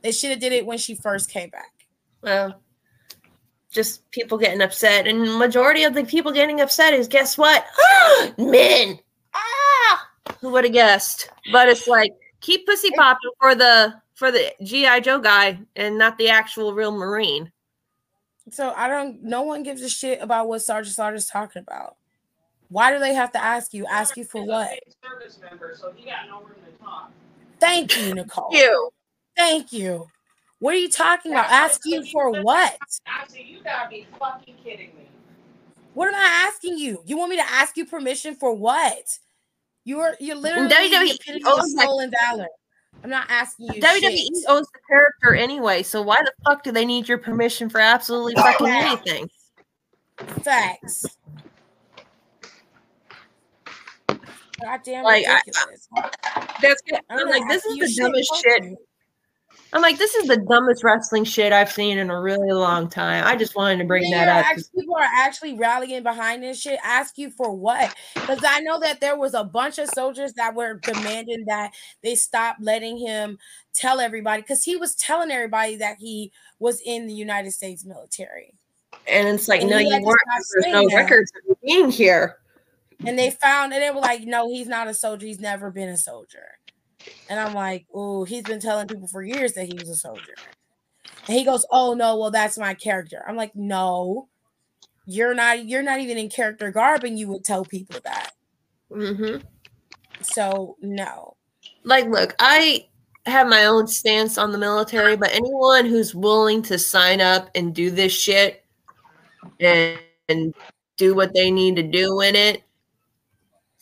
They 0.00 0.12
should 0.12 0.30
have 0.30 0.40
did 0.40 0.52
it 0.52 0.64
when 0.66 0.78
she 0.78 0.94
first 0.94 1.28
came 1.30 1.50
back. 1.50 1.72
Well, 2.22 2.60
just 3.70 4.10
people 4.10 4.38
getting 4.38 4.62
upset, 4.62 5.06
and 5.06 5.38
majority 5.38 5.84
of 5.84 5.92
the 5.94 6.04
people 6.04 6.32
getting 6.32 6.60
upset 6.60 6.94
is 6.94 7.06
guess 7.06 7.36
what? 7.38 7.64
Men. 8.38 8.98
Who 10.42 10.50
would 10.50 10.64
have 10.64 10.72
guessed? 10.72 11.30
But 11.52 11.68
it's 11.68 11.86
like 11.86 12.12
keep 12.40 12.66
pussy 12.66 12.90
popping 12.90 13.30
for 13.40 13.54
the 13.54 13.94
for 14.14 14.30
the 14.30 14.52
GI 14.62 15.00
Joe 15.00 15.20
guy, 15.20 15.58
and 15.76 15.96
not 15.96 16.18
the 16.18 16.28
actual 16.28 16.74
real 16.74 16.92
Marine. 16.92 17.50
So 18.50 18.74
I 18.76 18.88
don't. 18.88 19.22
No 19.22 19.42
one 19.42 19.62
gives 19.62 19.82
a 19.82 19.88
shit 19.88 20.20
about 20.20 20.48
what 20.48 20.60
Sergeant 20.60 20.94
Slaughter's 20.94 21.26
talking 21.26 21.62
about. 21.62 21.96
Why 22.68 22.92
do 22.92 22.98
they 22.98 23.14
have 23.14 23.30
to 23.32 23.42
ask 23.42 23.72
you? 23.72 23.86
Ask 23.86 24.16
you 24.16 24.24
for 24.24 24.44
what? 24.44 24.78
Service 25.02 25.38
member, 25.48 25.74
so 25.78 25.92
he 25.94 26.06
got 26.06 26.26
no 26.28 26.40
room 26.40 26.56
to 26.66 26.84
talk. 26.84 27.12
Thank 27.60 27.96
you, 27.96 28.14
Nicole. 28.14 28.48
You. 28.50 28.90
Thank 29.36 29.72
you. 29.72 30.08
What 30.58 30.74
are 30.74 30.78
you 30.78 30.88
talking 30.90 31.32
about? 31.32 31.50
Ask 31.50 31.82
you 31.84 32.04
for 32.10 32.42
what? 32.42 32.76
Actually, 33.06 33.44
you 33.44 33.62
gotta 33.62 33.88
be 33.88 34.06
fucking 34.18 34.56
kidding 34.64 34.90
me. 34.96 35.08
What 35.94 36.08
am 36.08 36.14
I 36.14 36.48
asking 36.48 36.78
you? 36.78 37.02
You 37.04 37.16
want 37.16 37.30
me 37.30 37.36
to 37.36 37.48
ask 37.48 37.76
you 37.76 37.84
permission 37.86 38.34
for 38.34 38.52
what? 38.54 39.18
You're 39.84 40.14
you're 40.20 40.36
literally 40.36 40.68
WWE 40.68 40.90
the 40.90 41.14
epitome 41.14 41.42
of 41.44 41.58
owns 41.58 41.74
that- 41.74 42.10
valor. 42.30 42.46
I'm 43.04 43.10
not 43.10 43.26
asking 43.30 43.66
you. 43.74 43.80
WWE 43.82 44.16
shit. 44.16 44.44
owns 44.48 44.68
the 44.72 44.78
character 44.88 45.34
anyway, 45.34 45.82
so 45.82 46.02
why 46.02 46.16
the 46.24 46.32
fuck 46.44 46.62
do 46.62 46.70
they 46.70 46.84
need 46.84 47.08
your 47.08 47.18
permission 47.18 47.68
for 47.68 47.80
absolutely 47.80 48.34
fucking 48.34 48.68
anything? 48.68 49.28
Facts. 50.42 51.04
Goddamn 54.60 55.02
Like, 55.04 55.26
I- 55.26 55.40
ridiculous. 55.46 55.88
That's 56.62 56.82
I'm 57.10 57.18
I'm 57.18 57.28
like, 57.28 57.48
this 57.48 57.64
is 57.64 57.78
the 57.96 58.02
dumbest 58.02 58.32
shit 58.42 58.62
you. 58.64 58.76
I'm 59.74 59.80
like, 59.80 59.96
this 59.96 60.14
is 60.14 60.28
the 60.28 60.36
dumbest 60.36 60.84
wrestling 60.84 61.24
shit 61.24 61.52
I've 61.52 61.72
seen 61.72 61.96
in 61.96 62.10
a 62.10 62.20
really 62.20 62.52
long 62.52 62.90
time. 62.90 63.24
I 63.26 63.36
just 63.36 63.56
wanted 63.56 63.78
to 63.78 63.84
bring 63.84 64.10
There 64.10 64.24
that 64.26 64.44
up. 64.44 64.46
act- 64.50 64.70
people 64.78 64.94
are 64.96 65.08
actually 65.14 65.54
rallying 65.54 66.02
behind 66.02 66.42
this 66.42 66.60
shit. 66.60 66.78
Ask 66.84 67.16
you 67.16 67.30
for 67.30 67.52
what? 67.54 67.94
Because 68.14 68.40
I 68.46 68.60
know 68.60 68.78
that 68.80 69.00
there 69.00 69.16
was 69.16 69.32
a 69.32 69.44
bunch 69.44 69.78
of 69.78 69.88
soldiers 69.88 70.34
that 70.34 70.54
were 70.54 70.74
demanding 70.74 71.46
that 71.46 71.72
they 72.02 72.14
stop 72.14 72.56
letting 72.60 72.98
him 72.98 73.38
tell 73.72 73.98
everybody 73.98 74.42
because 74.42 74.62
he 74.62 74.76
was 74.76 74.94
telling 74.94 75.30
everybody 75.30 75.76
that 75.76 75.96
he 75.98 76.32
was 76.58 76.80
in 76.84 77.06
the 77.06 77.14
United 77.14 77.52
States 77.52 77.84
military. 77.84 78.52
And 79.08 79.26
it's 79.26 79.48
like, 79.48 79.62
And 79.62 79.70
no, 79.70 79.78
you 79.78 80.02
weren't. 80.02 80.20
There's 80.54 80.72
no 80.72 80.86
that. 80.88 80.96
records 80.96 81.32
of 81.48 81.56
being 81.62 81.90
here. 81.90 82.36
And 83.06 83.18
they 83.18 83.30
found 83.30 83.72
and 83.72 83.82
they 83.82 83.90
were 83.90 84.00
like, 84.00 84.22
no, 84.24 84.48
he's 84.48 84.68
not 84.68 84.86
a 84.86 84.94
soldier. 84.94 85.26
He's 85.26 85.40
never 85.40 85.70
been 85.70 85.88
a 85.88 85.96
soldier. 85.96 86.58
And 87.28 87.40
I'm 87.40 87.54
like, 87.54 87.86
oh, 87.94 88.24
he's 88.24 88.44
been 88.44 88.60
telling 88.60 88.88
people 88.88 89.08
for 89.08 89.22
years 89.22 89.54
that 89.54 89.66
he 89.66 89.78
was 89.78 89.88
a 89.88 89.96
soldier. 89.96 90.34
And 91.28 91.38
he 91.38 91.44
goes, 91.44 91.64
oh 91.70 91.94
no, 91.94 92.18
well, 92.18 92.30
that's 92.30 92.58
my 92.58 92.74
character. 92.74 93.24
I'm 93.26 93.36
like, 93.36 93.54
no, 93.54 94.28
you're 95.06 95.34
not. 95.34 95.64
You're 95.64 95.82
not 95.82 96.00
even 96.00 96.18
in 96.18 96.28
character 96.28 96.70
garb, 96.70 97.04
and 97.04 97.18
you 97.18 97.28
would 97.28 97.44
tell 97.44 97.64
people 97.64 98.00
that. 98.04 98.30
hmm 98.92 99.36
So 100.20 100.76
no. 100.80 101.36
Like, 101.84 102.06
look, 102.06 102.34
I 102.38 102.86
have 103.26 103.48
my 103.48 103.66
own 103.66 103.86
stance 103.86 104.38
on 104.38 104.52
the 104.52 104.58
military, 104.58 105.16
but 105.16 105.32
anyone 105.32 105.86
who's 105.86 106.14
willing 106.14 106.62
to 106.62 106.78
sign 106.78 107.20
up 107.20 107.50
and 107.54 107.74
do 107.74 107.90
this 107.90 108.12
shit 108.12 108.64
and, 109.60 109.98
and 110.28 110.54
do 110.96 111.14
what 111.14 111.32
they 111.34 111.50
need 111.50 111.76
to 111.76 111.82
do 111.82 112.20
in 112.20 112.34
it, 112.34 112.62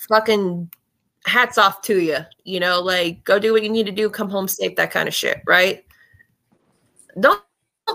fucking 0.09 0.71
hats 1.27 1.59
off 1.59 1.83
to 1.83 2.01
you. 2.01 2.19
You 2.45 2.61
know, 2.61 2.81
like 2.81 3.25
go 3.25 3.39
do 3.39 3.53
what 3.53 3.63
you 3.63 3.69
need 3.69 3.87
to 3.87 3.93
do, 3.93 4.09
come 4.11 4.29
home 4.29 4.49
safe, 4.49 4.77
that 4.77 4.91
kind 4.91 5.09
of 5.09 5.15
shit, 5.15 5.41
right? 5.47 5.85
Don't 7.19 7.43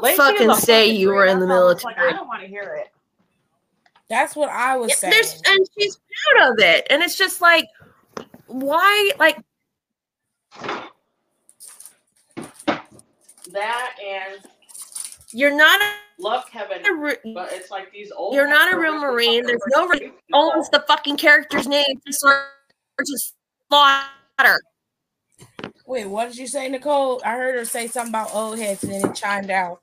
Lacey 0.01 0.17
fucking 0.17 0.53
say 0.55 0.87
you 0.87 1.09
were 1.09 1.25
in 1.25 1.39
the 1.39 1.45
freak. 1.45 1.55
I 1.55 1.59
military. 1.59 1.93
Like, 1.95 2.03
I 2.03 2.11
don't 2.11 2.27
want 2.27 2.41
to 2.41 2.47
hear 2.47 2.75
it. 2.79 2.91
That's 4.09 4.35
what 4.35 4.49
I 4.49 4.77
was 4.77 4.89
Yeah, 4.89 5.11
saying. 5.11 5.41
and 5.47 5.67
she's 5.77 5.99
proud 6.35 6.51
of 6.51 6.59
it. 6.59 6.85
And 6.89 7.01
it's 7.01 7.17
just 7.17 7.41
like, 7.41 7.67
why 8.47 9.11
like 9.19 9.39
That 13.51 13.95
and 14.05 14.41
you're 15.31 15.55
not 15.55 15.81
a 15.81 15.91
love 16.19 16.45
Kevin, 16.51 16.85
a 16.85 16.93
re- 16.93 17.17
but 17.33 17.51
it's 17.51 17.71
like 17.71 17.91
these 17.91 18.11
old. 18.11 18.33
You're 18.33 18.47
not 18.47 18.73
a 18.73 18.77
real 18.77 18.97
Marine. 18.97 19.45
There's 19.45 19.61
no 19.67 19.87
re- 19.87 20.11
owns 20.33 20.69
the 20.69 20.83
fucking 20.87 21.17
character's 21.17 21.67
name. 21.67 22.01
Just 22.05 22.25
slaughter. 23.69 24.59
Wait, 25.87 26.05
what 26.07 26.29
did 26.29 26.37
you 26.37 26.47
say, 26.47 26.67
Nicole? 26.69 27.21
I 27.23 27.31
heard 27.35 27.55
her 27.55 27.65
say 27.65 27.87
something 27.87 28.11
about 28.11 28.33
old 28.33 28.57
heads, 28.57 28.83
and 28.83 28.93
then 28.93 29.09
it 29.11 29.15
chimed 29.15 29.51
out. 29.51 29.81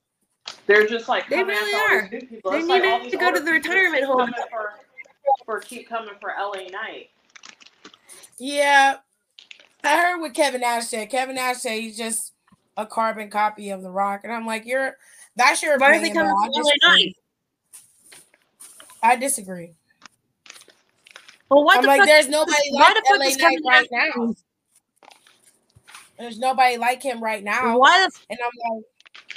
They're 0.67 0.87
just 0.87 1.09
like 1.09 1.29
They 1.29 1.43
really 1.43 1.75
are. 1.75 2.09
these 2.09 2.23
new 2.23 2.27
people. 2.27 2.51
They 2.51 2.59
It's 2.59 2.69
need 2.69 2.85
all 2.85 3.11
to 3.11 3.17
go 3.17 3.33
to 3.33 3.41
the 3.41 3.53
retirement 3.53 4.05
home. 4.05 4.33
For, 4.51 4.73
for 5.45 5.61
keep 5.61 5.89
coming 5.89 6.15
for 6.21 6.33
LA 6.39 6.69
Knight. 6.71 7.11
Yeah, 8.39 8.97
I 9.85 9.97
heard 10.01 10.21
what 10.21 10.35
Kevin 10.35 10.63
Nash 10.63 10.87
said. 10.87 11.11
Kevin 11.11 11.37
Nash 11.37 11.59
said 11.59 11.79
he's 11.81 11.97
just 11.97 12.33
a 12.77 12.87
carbon 12.87 13.31
copy 13.31 13.71
of 13.71 13.83
The 13.83 13.91
Rock, 13.91 14.23
and 14.25 14.33
I'm 14.33 14.47
like, 14.47 14.67
you're 14.67 14.97
that's 15.37 15.63
your 15.63 15.79
Why 15.79 15.97
are 15.97 16.01
they 16.01 16.11
coming 16.11 16.33
but 16.33 16.37
I 16.37 16.49
LA 16.49 16.63
disagree. 16.63 17.17
I 19.03 19.17
disagree. 19.17 19.75
Well, 21.53 21.65
what 21.65 21.77
I'm 21.77 21.83
the 21.83 21.89
like, 21.89 21.99
fuck? 21.99 22.09
there's 22.09 22.29
nobody 22.29 22.71
why 22.71 22.81
like 22.81 22.95
the 22.95 23.03
fuck 23.07 23.19
LA 23.19 23.27
is 23.27 23.37
Knight 23.37 23.51
Kevin 23.51 23.65
right 23.67 23.89
Nash- 23.91 24.11
now. 24.17 24.35
There's 26.19 26.39
nobody 26.39 26.77
like 26.79 27.03
him 27.03 27.23
right 27.23 27.45
now. 27.45 27.79
Why 27.79 28.07
the 28.07 28.19
And 28.31 28.39
I'm 28.43 28.75
like, 28.75 28.85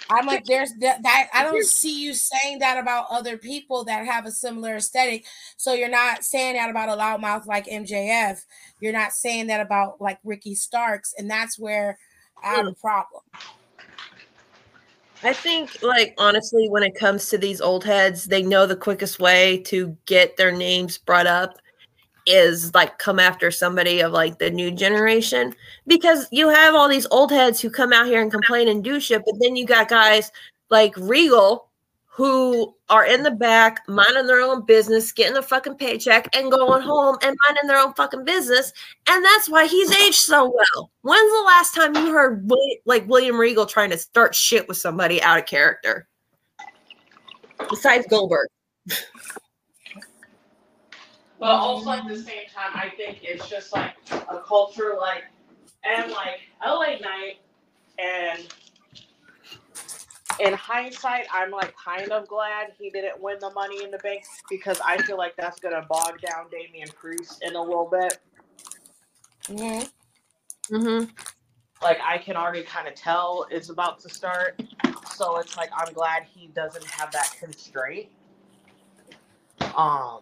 I'm 0.10 0.26
like, 0.26 0.46
there's 0.46 0.72
that, 0.80 1.04
that 1.04 1.30
I 1.34 1.44
don't 1.44 1.66
see 1.66 2.02
you 2.02 2.14
saying 2.14 2.60
that 2.60 2.78
about 2.78 3.08
other 3.10 3.38
people 3.38 3.84
that 3.86 4.06
have 4.06 4.26
a 4.26 4.32
similar 4.32 4.78
aesthetic. 4.78 5.26
So 5.58 5.74
you're 5.74 5.90
not 5.90 6.24
saying 6.24 6.56
that 6.56 6.70
about 6.70 6.88
a 6.88 6.94
loudmouth 6.94 7.48
like 7.48 7.66
MJF. 7.66 8.40
You're 8.80 8.94
not 8.94 9.12
saying 9.12 9.48
that 9.48 9.60
about 9.60 10.00
like 10.00 10.20
Ricky 10.24 10.56
Starks, 10.56 11.14
and 11.18 11.30
that's 11.30 11.60
where 11.60 11.98
I 12.42 12.56
have 12.56 12.68
a 12.68 12.70
hmm. 12.70 12.80
problem. 12.80 13.24
I 15.24 15.34
think, 15.34 15.82
like, 15.82 16.14
honestly, 16.18 16.70
when 16.70 16.84
it 16.84 16.94
comes 16.94 17.30
to 17.30 17.38
these 17.38 17.60
old 17.60 17.84
heads, 17.84 18.26
they 18.26 18.44
know 18.44 18.68
the 18.68 18.76
quickest 18.76 19.20
way 19.20 19.58
to 19.64 19.98
get 20.06 20.38
their 20.38 20.52
names 20.52 20.98
brought 20.98 21.26
up 21.26 21.58
is 22.26 22.74
like 22.74 22.98
come 22.98 23.20
after 23.20 23.52
somebody 23.52 24.02
of 24.02 24.12
like 24.12 24.40
the 24.40 24.50
new 24.50 24.72
generation 24.72 25.54
because 25.88 26.28
you 26.32 26.50
have 26.50 26.76
all 26.76 26.90
these 26.90 27.08
old 27.12 27.32
heads 27.32 27.62
who 27.62 27.70
come 27.70 27.94
out 27.94 28.08
here 28.08 28.22
and 28.22 28.32
complain 28.32 28.68
and 28.68 28.84
do 28.84 29.00
shit, 29.00 29.24
but 29.26 29.36
then 29.40 29.56
you 29.56 29.66
got 29.66 29.90
guys 29.90 30.32
like 30.70 30.96
Regal 30.98 31.70
who 32.16 32.74
are 32.88 33.06
in 33.06 33.24
the 33.24 33.32
back 33.32 33.82
minding 33.90 34.26
their 34.26 34.40
own 34.40 34.66
business, 34.66 35.12
getting 35.12 35.36
a 35.36 35.42
fucking 35.42 35.76
paycheck 35.76 36.34
and 36.34 36.50
going 36.50 36.82
home 36.82 37.18
and 37.22 37.36
minding 37.46 37.68
their 37.68 37.78
own 37.78 37.94
fucking 37.94 38.24
business. 38.24 38.72
And 39.10 39.24
that's 39.24 39.50
why 39.50 39.68
he's 39.68 39.92
aged 39.92 40.16
so 40.16 40.46
well. 40.46 40.92
When's 41.02 41.32
the 41.32 41.44
last 41.46 41.76
time 41.76 41.94
you 41.94 42.14
heard 42.14 42.50
like 42.86 43.06
William 43.10 43.38
Regal 43.38 43.66
trying 43.66 43.90
to 43.90 43.98
start 43.98 44.34
shit 44.34 44.66
with 44.70 44.78
somebody 44.78 45.22
out 45.22 45.40
of 45.40 45.46
character? 45.46 46.08
Besides 47.70 48.08
Goldberg. 48.10 48.48
But 51.46 51.58
also 51.58 51.92
at 51.92 52.08
the 52.08 52.18
same 52.18 52.48
time, 52.52 52.72
I 52.74 52.90
think 52.98 53.20
it's 53.22 53.48
just 53.48 53.72
like 53.72 53.94
a 54.12 54.40
culture 54.40 54.96
like 55.00 55.26
and 55.84 56.12
like 56.12 56.40
LA 56.66 56.98
Knight 56.98 57.38
and 58.00 58.52
in 60.40 60.54
hindsight, 60.54 61.28
I'm 61.32 61.52
like 61.52 61.76
kind 61.78 62.12
of 62.12 62.28
glad 62.28 62.74
he 62.80 62.90
didn't 62.90 63.22
win 63.22 63.38
the 63.40 63.52
money 63.52 63.84
in 63.84 63.92
the 63.92 64.00
bank 64.00 64.24
because 64.50 64.82
I 64.84 64.98
feel 65.04 65.20
like 65.20 65.36
that's 65.38 65.60
gonna 65.60 65.86
bog 65.88 66.20
down 66.20 66.48
Damian 66.50 66.90
Priest 67.00 67.44
in 67.44 67.56
a 67.56 67.62
little 67.62 67.92
bit. 67.92 68.18
Mhm. 69.44 69.92
Mm-hmm. 70.72 71.12
Like 71.84 72.00
I 72.04 72.18
can 72.18 72.36
already 72.38 72.64
kind 72.64 72.88
of 72.88 72.96
tell 72.96 73.46
it's 73.52 73.70
about 73.70 74.00
to 74.00 74.10
start. 74.10 74.60
So 75.14 75.38
it's 75.38 75.56
like 75.58 75.70
I'm 75.78 75.94
glad 75.94 76.24
he 76.24 76.48
doesn't 76.48 76.86
have 76.86 77.12
that 77.12 77.36
constraint. 77.40 78.08
Um 79.76 80.22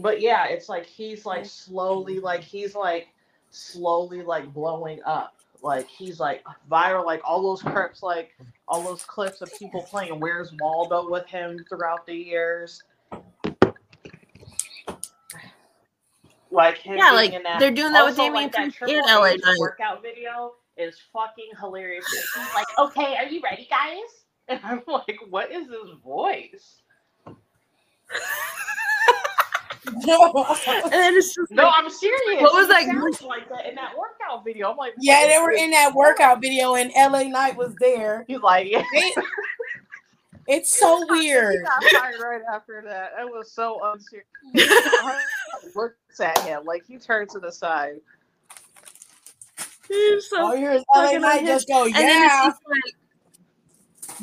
but 0.00 0.20
yeah, 0.20 0.46
it's 0.46 0.68
like 0.68 0.86
he's 0.86 1.24
like 1.26 1.46
slowly, 1.46 2.16
mm-hmm. 2.16 2.24
like 2.24 2.40
he's 2.42 2.74
like 2.74 3.08
slowly 3.50 4.22
like 4.22 4.52
blowing 4.52 5.00
up. 5.04 5.34
Like 5.62 5.88
he's 5.88 6.20
like 6.20 6.44
viral, 6.70 7.04
like 7.04 7.20
all 7.24 7.42
those 7.42 7.62
clips, 7.62 8.02
like 8.02 8.30
all 8.68 8.82
those 8.82 9.02
clips 9.02 9.40
of 9.40 9.50
people 9.58 9.82
playing 9.82 10.20
Where's 10.20 10.52
Waldo 10.60 11.10
with 11.10 11.26
him 11.26 11.64
throughout 11.68 12.06
the 12.06 12.14
years. 12.14 12.82
Like 16.50 16.78
him 16.78 16.96
Yeah, 16.96 17.10
like 17.10 17.32
they're 17.58 17.70
doing 17.70 17.92
that 17.92 18.04
with 18.04 18.18
Also, 18.18 18.22
Damien 18.22 18.44
like, 18.44 18.52
that 18.52 18.58
Priest 18.62 18.78
Triple 18.78 18.94
in 18.96 19.40
LA 19.40 19.58
workout 19.58 20.02
video 20.02 20.54
is 20.76 20.96
fucking 21.12 21.50
hilarious. 21.60 22.06
He's 22.06 22.54
like, 22.54 22.66
"Okay, 22.78 23.16
are 23.16 23.26
you 23.26 23.40
ready, 23.42 23.68
guys?" 23.68 23.98
And 24.48 24.60
I'm 24.64 24.80
like, 24.86 25.18
"What 25.28 25.52
is 25.52 25.68
this 25.68 25.90
voice?" 26.02 26.80
And 30.84 30.92
then 30.92 31.14
it's 31.14 31.34
just 31.34 31.50
No, 31.50 31.64
like, 31.64 31.74
I'm 31.76 31.90
serious. 31.90 32.42
What 32.42 32.54
was 32.54 32.66
He 32.66 32.72
that 32.72 32.84
sounds 32.86 33.22
like 33.22 33.48
that 33.48 33.66
in 33.66 33.74
that 33.76 33.92
workout 33.96 34.44
video. 34.44 34.70
I'm 34.70 34.76
like, 34.76 34.94
yeah, 34.98 35.26
they 35.26 35.38
were 35.42 35.52
this 35.52 35.62
in 35.62 35.70
that 35.72 35.94
workout 35.94 36.40
video, 36.40 36.74
and 36.76 36.90
LA 36.96 37.24
Knight 37.24 37.56
was 37.56 37.74
there. 37.80 38.24
He's 38.28 38.40
like, 38.40 38.68
yeah. 38.70 38.82
It- 38.92 39.24
it's 40.48 40.78
so 40.78 40.98
He 40.98 41.10
weird. 41.10 41.64
got 41.64 41.84
fired 41.84 42.20
right 42.22 42.42
after 42.52 42.82
that. 42.86 43.12
It 43.20 43.24
was 43.30 43.50
so 43.52 43.80
unserious. 43.84 44.26
Looks 45.74 46.20
at 46.20 46.38
him 46.40 46.64
like 46.64 46.84
he 46.86 46.96
turns 46.98 47.32
to 47.32 47.38
the 47.40 47.52
side. 47.52 48.00
it's 49.90 50.30
so 50.30 50.40
All 50.42 50.54
you 50.54 50.60
hear 50.60 50.72
is 50.72 50.84
LA 50.94 51.18
Knight 51.18 51.44
just 51.46 51.68
go, 51.68 51.84
yeah. 51.84 52.48
it's 52.48 52.58
just 52.60 52.62
like, 52.68 52.94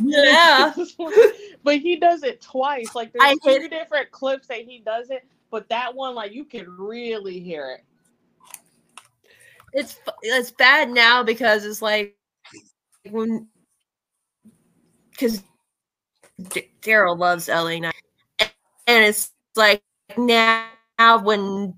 yeah. 0.03 0.73
but 1.63 1.77
he 1.77 1.95
does 1.95 2.23
it 2.23 2.41
twice. 2.41 2.93
Like 2.95 3.13
there's 3.13 3.37
hate 3.43 3.61
two 3.61 3.69
different 3.69 4.11
clips 4.11 4.47
that 4.47 4.59
he 4.59 4.79
does 4.79 5.09
it, 5.09 5.25
but 5.55 5.69
that 5.69 5.95
one, 5.95 6.15
like 6.15 6.33
you 6.33 6.43
can 6.43 6.69
really 6.77 7.39
hear 7.39 7.71
it. 7.79 7.85
It's 9.71 9.97
it's 10.21 10.51
bad 10.51 10.89
now 10.89 11.23
because 11.23 11.63
it's 11.63 11.81
like 11.81 12.17
when 13.09 13.47
because 15.11 15.41
Daryl 16.81 17.17
loves 17.17 17.47
LA 17.47 17.79
Knight, 17.79 17.95
and 18.41 19.05
it's 19.05 19.31
like 19.55 19.81
now 20.17 20.65
when 21.23 21.73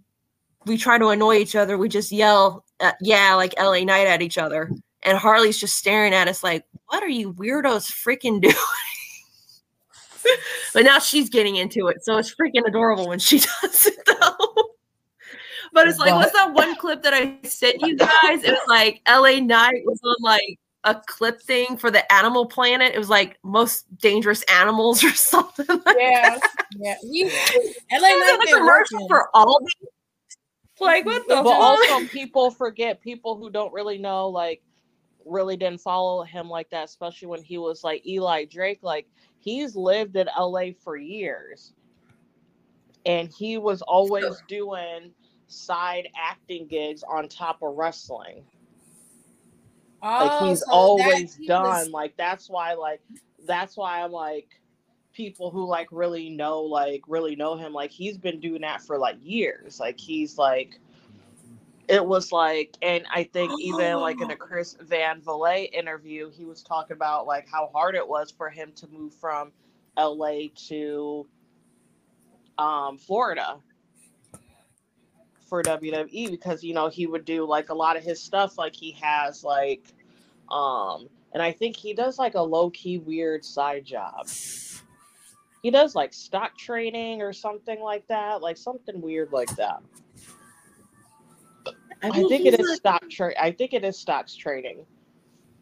we 0.66 0.76
try 0.76 0.98
to 0.98 1.10
annoy 1.10 1.36
each 1.36 1.56
other, 1.56 1.78
we 1.78 1.88
just 1.88 2.12
yell, 2.12 2.66
uh, 2.80 2.94
"Yeah!" 3.00 3.36
like 3.36 3.54
LA 3.60 3.84
Knight 3.84 4.08
at 4.08 4.24
each 4.24 4.40
other, 4.40 4.72
and 5.04 5.20
Harley's 5.20 5.60
just 5.60 5.76
staring 5.76 6.16
at 6.16 6.28
us 6.28 6.44
like, 6.44 6.66
"What 6.88 7.04
are 7.04 7.10
you 7.10 7.32
weirdos 7.32 7.92
freaking 7.92 8.42
doing?" 8.42 8.56
but 10.74 10.84
now 10.84 11.00
she's 11.00 11.30
getting 11.30 11.56
into 11.56 11.88
it, 11.88 12.04
so 12.04 12.18
it's 12.18 12.34
freaking 12.34 12.68
adorable 12.68 13.08
when 13.08 13.20
she 13.20 13.40
does 13.62 13.88
it 13.88 13.98
though. 14.06 14.54
But 15.74 15.88
it's 15.88 16.00
like, 16.00 16.14
what's 16.14 16.32
that 16.32 16.54
one 16.54 16.76
clip 16.78 17.04
that 17.04 17.14
I 17.14 17.38
sent 17.48 17.82
you 17.82 17.96
guys? 17.98 18.44
It 18.44 18.52
was 18.52 18.68
like 18.68 19.02
LA 19.08 19.40
Knight 19.40 19.84
was 19.86 20.00
on 20.04 20.16
like 20.22 20.60
a 20.84 20.96
clip 21.06 21.42
thing 21.42 21.78
for 21.78 21.92
the 21.92 22.12
Animal 22.12 22.46
Planet. 22.46 22.96
It 22.96 22.98
was 22.98 23.10
like 23.10 23.38
most 23.44 23.86
dangerous 24.00 24.44
animals 24.44 25.04
or 25.04 25.12
something. 25.12 25.66
Like 25.68 25.98
Yeah, 26.00 26.40
yeah. 26.78 26.96
He, 27.02 27.24
LA 27.26 28.00
Knight 28.00 28.16
was 28.16 28.34
in 28.34 28.40
been 28.40 28.56
a 28.56 28.58
commercial 28.58 29.00
working. 29.02 29.08
for 29.08 29.30
Aldi. 29.36 29.88
Like 30.80 31.06
what 31.06 31.28
the 31.28 31.36
but 31.36 31.48
also 31.48 32.08
people 32.08 32.52
forget 32.52 33.02
people 33.02 33.36
who 33.36 33.50
don't 33.50 33.74
really 33.74 33.98
know 33.98 34.30
like 34.30 34.62
really 35.26 35.58
didn't 35.58 35.82
follow 35.82 36.24
him 36.24 36.50
like 36.50 36.70
that 36.70 36.86
especially 36.86 37.28
when 37.28 37.42
he 37.42 37.58
was 37.58 37.84
like 37.84 38.06
eli 38.06 38.46
drake 38.46 38.80
like 38.84 39.08
he's 39.40 39.76
lived 39.76 40.16
in 40.16 40.28
la 40.38 40.62
for 40.84 40.96
years. 40.98 41.74
And 43.06 43.30
he 43.32 43.58
was 43.58 43.82
always 43.84 44.42
doing 44.48 45.12
side 45.48 46.10
acting 46.22 46.68
gigs 46.68 47.04
on 47.04 47.30
top 47.30 47.62
of 47.62 47.76
wrestling. 47.76 48.44
Like 50.04 50.32
Oh, 50.42 50.50
he's 50.50 50.60
so 50.60 50.72
always 50.72 51.36
that- 51.36 51.42
he 51.42 51.48
done 51.48 51.64
was- 51.64 51.90
like 51.90 52.16
that's 52.18 52.50
why 52.50 52.74
like 52.74 53.02
that's 53.46 53.78
why 53.78 54.02
i'm 54.04 54.12
like 54.12 54.50
people 55.14 55.50
who 55.50 55.66
like 55.66 55.88
really 55.92 56.30
know 56.30 56.62
like 56.62 57.02
really 57.08 57.36
know 57.36 57.56
him 57.56 57.72
like 57.74 57.90
he's 57.90 58.18
been 58.18 58.40
doing 58.40 58.62
that 58.62 58.82
for 58.84 58.98
like 59.00 59.18
years. 59.24 59.80
Like 59.80 60.00
he's 60.00 60.38
like 60.38 60.80
it 61.88 62.06
was 62.06 62.32
like 62.32 62.76
and 62.82 63.06
i 63.14 63.24
think 63.24 63.52
even 63.60 63.98
like 63.98 64.20
in 64.22 64.32
a 64.32 64.36
chris 64.36 64.76
van 64.82 65.22
Vliet 65.22 65.70
interview 65.74 66.30
he 66.30 66.46
was 66.46 66.62
talking 66.62 66.96
about 66.96 67.26
like 67.26 67.48
how 67.50 67.70
hard 67.74 67.96
it 67.96 68.08
was 68.08 68.32
for 68.32 68.50
him 68.50 68.72
to 68.76 68.88
move 68.88 69.14
from 69.14 69.52
la 69.98 70.32
to 70.56 71.26
um 72.58 72.98
florida 72.98 73.58
for 75.48 75.64
WWE 75.64 76.30
because 76.30 76.64
you 76.64 76.74
know 76.74 76.90
he 76.90 77.08
would 77.08 77.26
do 77.26 77.46
like 77.46 77.70
a 77.70 77.74
lot 77.74 77.96
of 77.96 78.04
his 78.04 78.22
stuff 78.22 78.58
like 78.58 78.76
he 78.76 78.92
has 78.92 79.44
like 79.44 79.94
um 80.52 81.08
and 81.34 81.42
I 81.42 81.52
think 81.52 81.76
he 81.76 81.94
does 81.94 82.18
like 82.18 82.36
a 82.36 82.42
low 82.42 82.70
key 82.70 82.98
weird 82.98 83.44
side 83.44 83.86
job. 83.86 84.28
He 85.62 85.72
does 85.72 85.96
like 85.96 86.14
stock 86.14 86.58
trading 86.58 87.22
or 87.22 87.34
something 87.34 87.80
like 87.80 88.08
that, 88.08 88.42
like 88.42 88.58
something 88.58 89.02
weird 89.02 89.32
like 89.32 89.54
that. 89.58 89.82
I 92.02 92.12
think 92.12 92.46
it 92.46 92.60
is 92.60 92.76
stock 92.76 93.10
trade. 93.10 93.36
I 93.40 93.52
think 93.52 93.74
it 93.74 93.84
is 93.84 93.98
stocks 93.98 94.36
trading 94.36 94.86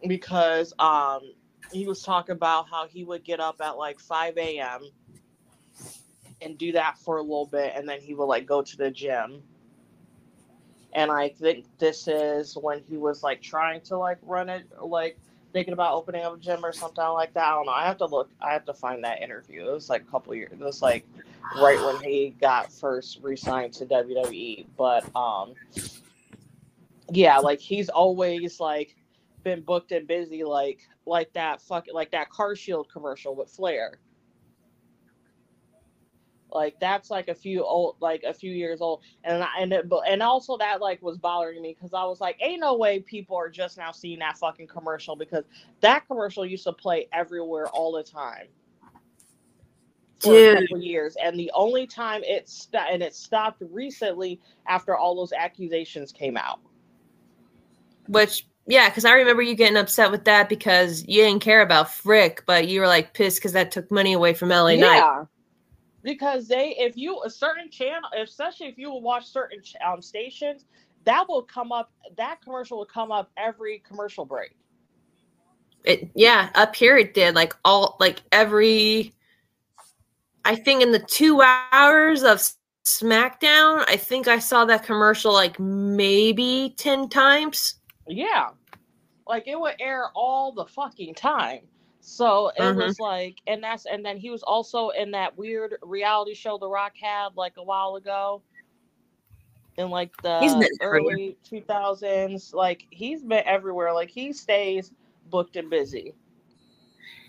because 0.07 0.73
um 0.79 1.21
he 1.71 1.85
was 1.85 2.01
talking 2.01 2.33
about 2.33 2.69
how 2.69 2.87
he 2.87 3.03
would 3.03 3.23
get 3.23 3.39
up 3.39 3.59
at 3.61 3.77
like 3.77 3.99
5 3.99 4.37
a.m. 4.37 4.81
and 6.41 6.57
do 6.57 6.71
that 6.73 6.99
for 6.99 7.17
a 7.17 7.21
little 7.21 7.47
bit 7.47 7.73
and 7.75 7.89
then 7.89 7.99
he 7.99 8.13
would 8.13 8.25
like 8.25 8.45
go 8.45 8.61
to 8.61 8.77
the 8.77 8.91
gym 8.91 9.41
and 10.95 11.11
I 11.11 11.29
think 11.29 11.65
this 11.77 12.07
is 12.07 12.55
when 12.55 12.81
he 12.89 12.95
was 12.97 13.21
like 13.21 13.41
trying 13.41 13.81
to 13.81 13.97
like 13.97 14.17
run 14.21 14.47
it, 14.47 14.63
like 14.81 15.19
thinking 15.51 15.73
about 15.73 15.93
opening 15.93 16.23
up 16.23 16.35
a 16.35 16.39
gym 16.39 16.63
or 16.63 16.71
something 16.71 17.03
like 17.03 17.33
that. 17.33 17.43
I 17.43 17.51
don't 17.51 17.65
know. 17.65 17.73
I 17.73 17.85
have 17.85 17.97
to 17.97 18.05
look. 18.05 18.29
I 18.41 18.53
have 18.53 18.63
to 18.65 18.73
find 18.73 19.03
that 19.03 19.21
interview. 19.21 19.67
It 19.67 19.73
was 19.73 19.89
like 19.89 20.03
a 20.03 20.05
couple 20.05 20.33
years. 20.33 20.53
It 20.53 20.59
was 20.59 20.81
like 20.81 21.05
right 21.57 21.79
when 21.83 22.01
he 22.01 22.33
got 22.39 22.71
first 22.71 23.19
re-signed 23.21 23.73
to 23.73 23.85
WWE. 23.85 24.67
But 24.77 25.03
um, 25.17 25.53
yeah, 27.11 27.37
like 27.37 27.59
he's 27.59 27.89
always 27.89 28.59
like 28.59 28.95
been 29.43 29.61
booked 29.61 29.91
and 29.91 30.07
busy, 30.07 30.43
like 30.43 30.79
like 31.05 31.31
that 31.33 31.61
fucking 31.61 31.93
like 31.93 32.11
that 32.11 32.29
Car 32.29 32.55
Shield 32.55 32.89
commercial 32.91 33.35
with 33.35 33.49
Flair. 33.49 33.99
Like 36.51 36.79
that's 36.79 37.11
like 37.11 37.27
a 37.27 37.35
few 37.35 37.63
old, 37.63 37.97
like 37.99 38.23
a 38.23 38.33
few 38.33 38.51
years 38.51 38.79
old, 38.81 39.01
and 39.23 39.43
I, 39.43 39.49
and 39.59 39.73
it, 39.73 39.85
and 40.07 40.23
also 40.23 40.57
that 40.57 40.79
like 40.81 41.01
was 41.01 41.17
bothering 41.17 41.61
me 41.61 41.75
because 41.77 41.93
I 41.93 42.05
was 42.05 42.21
like, 42.21 42.37
ain't 42.41 42.61
no 42.61 42.77
way 42.77 42.99
people 42.99 43.35
are 43.35 43.49
just 43.49 43.77
now 43.77 43.91
seeing 43.91 44.19
that 44.19 44.37
fucking 44.37 44.67
commercial 44.67 45.15
because 45.17 45.43
that 45.81 46.07
commercial 46.07 46.45
used 46.45 46.63
to 46.63 46.73
play 46.73 47.07
everywhere 47.11 47.67
all 47.67 47.91
the 47.91 48.03
time 48.03 48.47
for 50.21 50.31
a 50.33 50.55
Dude. 50.55 50.69
couple 50.69 50.81
years, 50.81 51.17
and 51.21 51.37
the 51.37 51.51
only 51.53 51.85
time 51.85 52.23
it 52.23 52.47
stopped 52.47 52.89
and 52.89 53.03
it 53.03 53.13
stopped 53.13 53.61
recently 53.69 54.39
after 54.65 54.95
all 54.95 55.15
those 55.15 55.33
accusations 55.33 56.13
came 56.13 56.37
out. 56.37 56.59
Which 58.07 58.45
yeah, 58.67 58.89
because 58.89 59.05
I 59.05 59.13
remember 59.13 59.41
you 59.41 59.55
getting 59.55 59.77
upset 59.77 60.09
with 60.09 60.25
that 60.25 60.49
because 60.49 61.03
you 61.07 61.23
didn't 61.23 61.41
care 61.41 61.61
about 61.61 61.93
Frick, 61.93 62.43
but 62.47 62.67
you 62.67 62.79
were 62.79 62.87
like 62.87 63.13
pissed 63.13 63.37
because 63.37 63.53
that 63.53 63.71
took 63.71 63.91
money 63.91 64.13
away 64.13 64.33
from 64.33 64.49
LA 64.49 64.75
Knight. 64.75 64.97
Yeah. 64.97 65.25
Because 66.01 66.47
they, 66.47 66.75
if 66.77 66.97
you 66.97 67.21
a 67.23 67.29
certain 67.29 67.69
channel, 67.69 68.09
especially 68.17 68.67
if 68.67 68.77
you 68.77 68.89
will 68.89 69.01
watch 69.01 69.25
certain 69.25 69.61
ch- 69.61 69.75
um, 69.85 70.01
stations, 70.01 70.65
that 71.03 71.27
will 71.27 71.43
come 71.43 71.71
up. 71.71 71.91
That 72.17 72.41
commercial 72.41 72.79
will 72.79 72.85
come 72.85 73.11
up 73.11 73.31
every 73.37 73.83
commercial 73.87 74.25
break. 74.25 74.55
It 75.83 76.09
yeah, 76.15 76.49
up 76.55 76.75
here 76.75 76.97
it 76.97 77.13
did 77.13 77.35
like 77.35 77.53
all 77.63 77.97
like 77.99 78.21
every. 78.31 79.13
I 80.43 80.55
think 80.55 80.81
in 80.81 80.91
the 80.91 80.99
two 80.99 81.41
hours 81.41 82.23
of 82.23 82.41
SmackDown, 82.83 83.83
I 83.87 83.97
think 83.97 84.27
I 84.27 84.37
saw 84.39 84.65
that 84.65 84.83
commercial 84.83 85.33
like 85.33 85.59
maybe 85.59 86.73
ten 86.77 87.09
times. 87.09 87.75
Yeah, 88.07 88.49
like 89.27 89.47
it 89.47 89.59
would 89.59 89.75
air 89.79 90.09
all 90.13 90.51
the 90.51 90.65
fucking 90.65 91.15
time. 91.15 91.61
So 92.01 92.49
it 92.49 92.61
Mhm. 92.61 92.77
was 92.77 92.99
like, 92.99 93.37
and 93.47 93.63
that's, 93.63 93.85
and 93.87 94.05
then 94.05 94.17
he 94.17 94.29
was 94.29 94.43
also 94.43 94.89
in 94.89 95.09
that 95.11 95.35
weird 95.35 95.77
reality 95.81 96.35
show 96.35 96.57
The 96.57 96.69
Rock 96.69 96.93
had 97.01 97.35
like 97.35 97.57
a 97.57 97.63
while 97.63 97.95
ago. 97.95 98.43
In 99.77 99.89
like 99.89 100.15
the 100.21 100.69
early 100.81 101.35
2000s, 101.43 102.53
like 102.53 102.85
he's 102.91 103.23
been 103.23 103.43
everywhere. 103.45 103.91
Like 103.93 104.09
he 104.09 104.31
stays 104.31 104.91
booked 105.29 105.57
and 105.57 105.69
busy. 105.69 106.13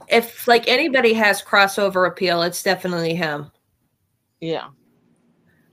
If 0.09 0.47
like 0.47 0.68
anybody 0.68 1.12
has 1.14 1.43
crossover 1.43 2.07
appeal, 2.07 2.43
it's 2.43 2.62
definitely 2.62 3.14
him. 3.14 3.51
Yeah. 4.41 4.68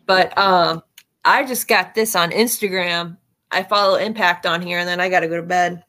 But 0.06 0.36
um, 0.38 0.82
I 1.26 1.46
just 1.46 1.68
got 1.68 1.94
this 1.94 2.16
on 2.16 2.32
Instagram. 2.32 3.18
I 3.54 3.64
follow 3.64 3.96
Impact 3.96 4.46
on 4.46 4.62
here, 4.62 4.80
and 4.80 4.88
then 4.88 5.00
I 5.00 5.10
got 5.10 5.22
to 5.22 5.28
go 5.28 5.38
to 5.38 5.44
bed. 5.44 5.84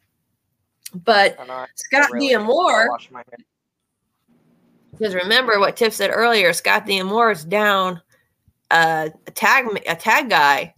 But 1.04 1.36
know, 1.46 1.66
Scott 1.74 2.10
really 2.12 2.28
D'Amore, 2.28 2.98
because 4.92 5.14
remember 5.14 5.58
what 5.58 5.76
Tiff 5.76 5.92
said 5.92 6.10
earlier, 6.12 6.52
Scott 6.52 6.86
D'Amore 6.86 7.32
is 7.32 7.44
down 7.44 8.00
a, 8.70 9.10
a 9.26 9.30
tag 9.32 9.66
a 9.88 9.96
tag 9.96 10.30
guy 10.30 10.72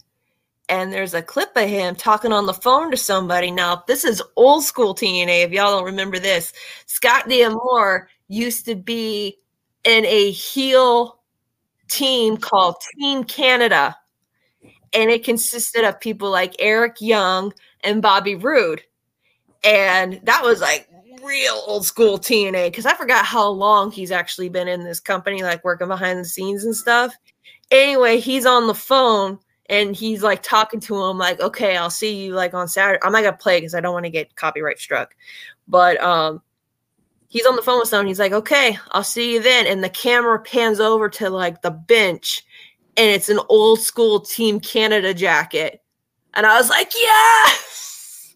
and 0.69 0.91
there's 0.91 1.13
a 1.13 1.21
clip 1.21 1.55
of 1.55 1.69
him 1.69 1.95
talking 1.95 2.33
on 2.33 2.45
the 2.45 2.53
phone 2.53 2.91
to 2.91 2.97
somebody. 2.97 3.51
Now, 3.51 3.83
this 3.87 4.03
is 4.03 4.21
old 4.35 4.63
school 4.63 4.93
TNA. 4.93 5.45
If 5.45 5.51
y'all 5.51 5.77
don't 5.77 5.85
remember 5.85 6.19
this, 6.19 6.51
Scott 6.85 7.29
D'Amore 7.29 8.09
used 8.27 8.65
to 8.65 8.75
be 8.75 9.37
in 9.85 10.05
a 10.05 10.31
heel 10.31 11.19
team 11.87 12.37
called 12.37 12.75
Team 12.99 13.23
Canada, 13.23 13.95
and 14.93 15.09
it 15.09 15.23
consisted 15.23 15.83
of 15.83 15.99
people 15.99 16.29
like 16.29 16.55
Eric 16.59 16.97
Young 16.99 17.53
and 17.81 18.01
Bobby 18.01 18.35
Roode, 18.35 18.81
and 19.63 20.19
that 20.23 20.43
was 20.43 20.61
like 20.61 20.87
real 21.23 21.61
old 21.65 21.85
school 21.85 22.17
TNA 22.17 22.67
because 22.67 22.85
I 22.85 22.93
forgot 22.93 23.25
how 23.25 23.47
long 23.49 23.91
he's 23.91 24.11
actually 24.11 24.49
been 24.49 24.67
in 24.67 24.83
this 24.83 24.99
company, 24.99 25.43
like 25.43 25.63
working 25.63 25.87
behind 25.87 26.19
the 26.19 26.25
scenes 26.25 26.63
and 26.63 26.75
stuff. 26.75 27.15
Anyway, 27.69 28.19
he's 28.19 28.45
on 28.45 28.67
the 28.67 28.73
phone 28.73 29.39
and 29.69 29.95
he's 29.95 30.23
like 30.23 30.41
talking 30.43 30.79
to 30.79 31.03
him 31.03 31.17
like 31.17 31.39
okay 31.39 31.75
i'll 31.77 31.89
see 31.89 32.23
you 32.23 32.33
like 32.33 32.53
on 32.53 32.67
saturday. 32.67 32.99
I'm 33.03 33.11
not 33.11 33.23
gonna 33.23 33.37
play 33.37 33.59
because 33.59 33.75
i 33.75 33.79
don't 33.79 33.93
want 33.93 34.05
to 34.05 34.11
get 34.11 34.35
copyright 34.35 34.79
struck. 34.79 35.15
But 35.67 36.01
um 36.01 36.41
he's 37.27 37.45
on 37.45 37.55
the 37.55 37.61
phone 37.61 37.79
with 37.79 37.89
someone. 37.89 38.07
He's 38.07 38.19
like 38.19 38.31
okay 38.31 38.77
i'll 38.91 39.03
see 39.03 39.33
you 39.33 39.41
then. 39.41 39.67
And 39.67 39.83
the 39.83 39.89
camera 39.89 40.39
pans 40.39 40.79
over 40.79 41.09
to 41.09 41.29
like 41.29 41.61
the 41.61 41.71
bench 41.71 42.43
and 42.97 43.09
it's 43.09 43.29
an 43.29 43.39
old 43.49 43.79
school 43.79 44.19
team 44.19 44.59
canada 44.59 45.13
jacket 45.13 45.81
and 46.33 46.45
i 46.45 46.57
was 46.57 46.69
like 46.69 46.91
yes 46.95 48.35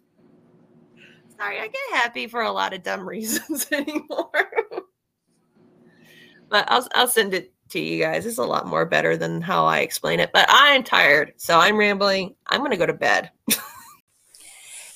sorry 1.37 1.59
i 1.59 1.67
get 1.67 1.81
happy 1.93 2.27
for 2.27 2.41
a 2.41 2.51
lot 2.51 2.73
of 2.73 2.83
dumb 2.83 3.07
reasons 3.09 3.67
anymore 3.71 4.31
but 6.49 6.65
i'll, 6.69 6.87
I'll 6.95 7.07
send 7.07 7.33
it 7.33 7.53
to 7.71 7.79
you 7.79 8.03
guys. 8.03 8.25
It's 8.25 8.37
a 8.37 8.43
lot 8.43 8.67
more 8.67 8.85
better 8.85 9.17
than 9.17 9.41
how 9.41 9.65
I 9.65 9.79
explain 9.79 10.19
it, 10.19 10.31
but 10.33 10.45
I'm 10.49 10.83
tired, 10.83 11.33
so 11.37 11.59
I'm 11.59 11.77
rambling. 11.77 12.35
I'm 12.47 12.59
going 12.59 12.71
to 12.71 12.77
go 12.77 12.85
to 12.85 12.93
bed. 12.93 13.31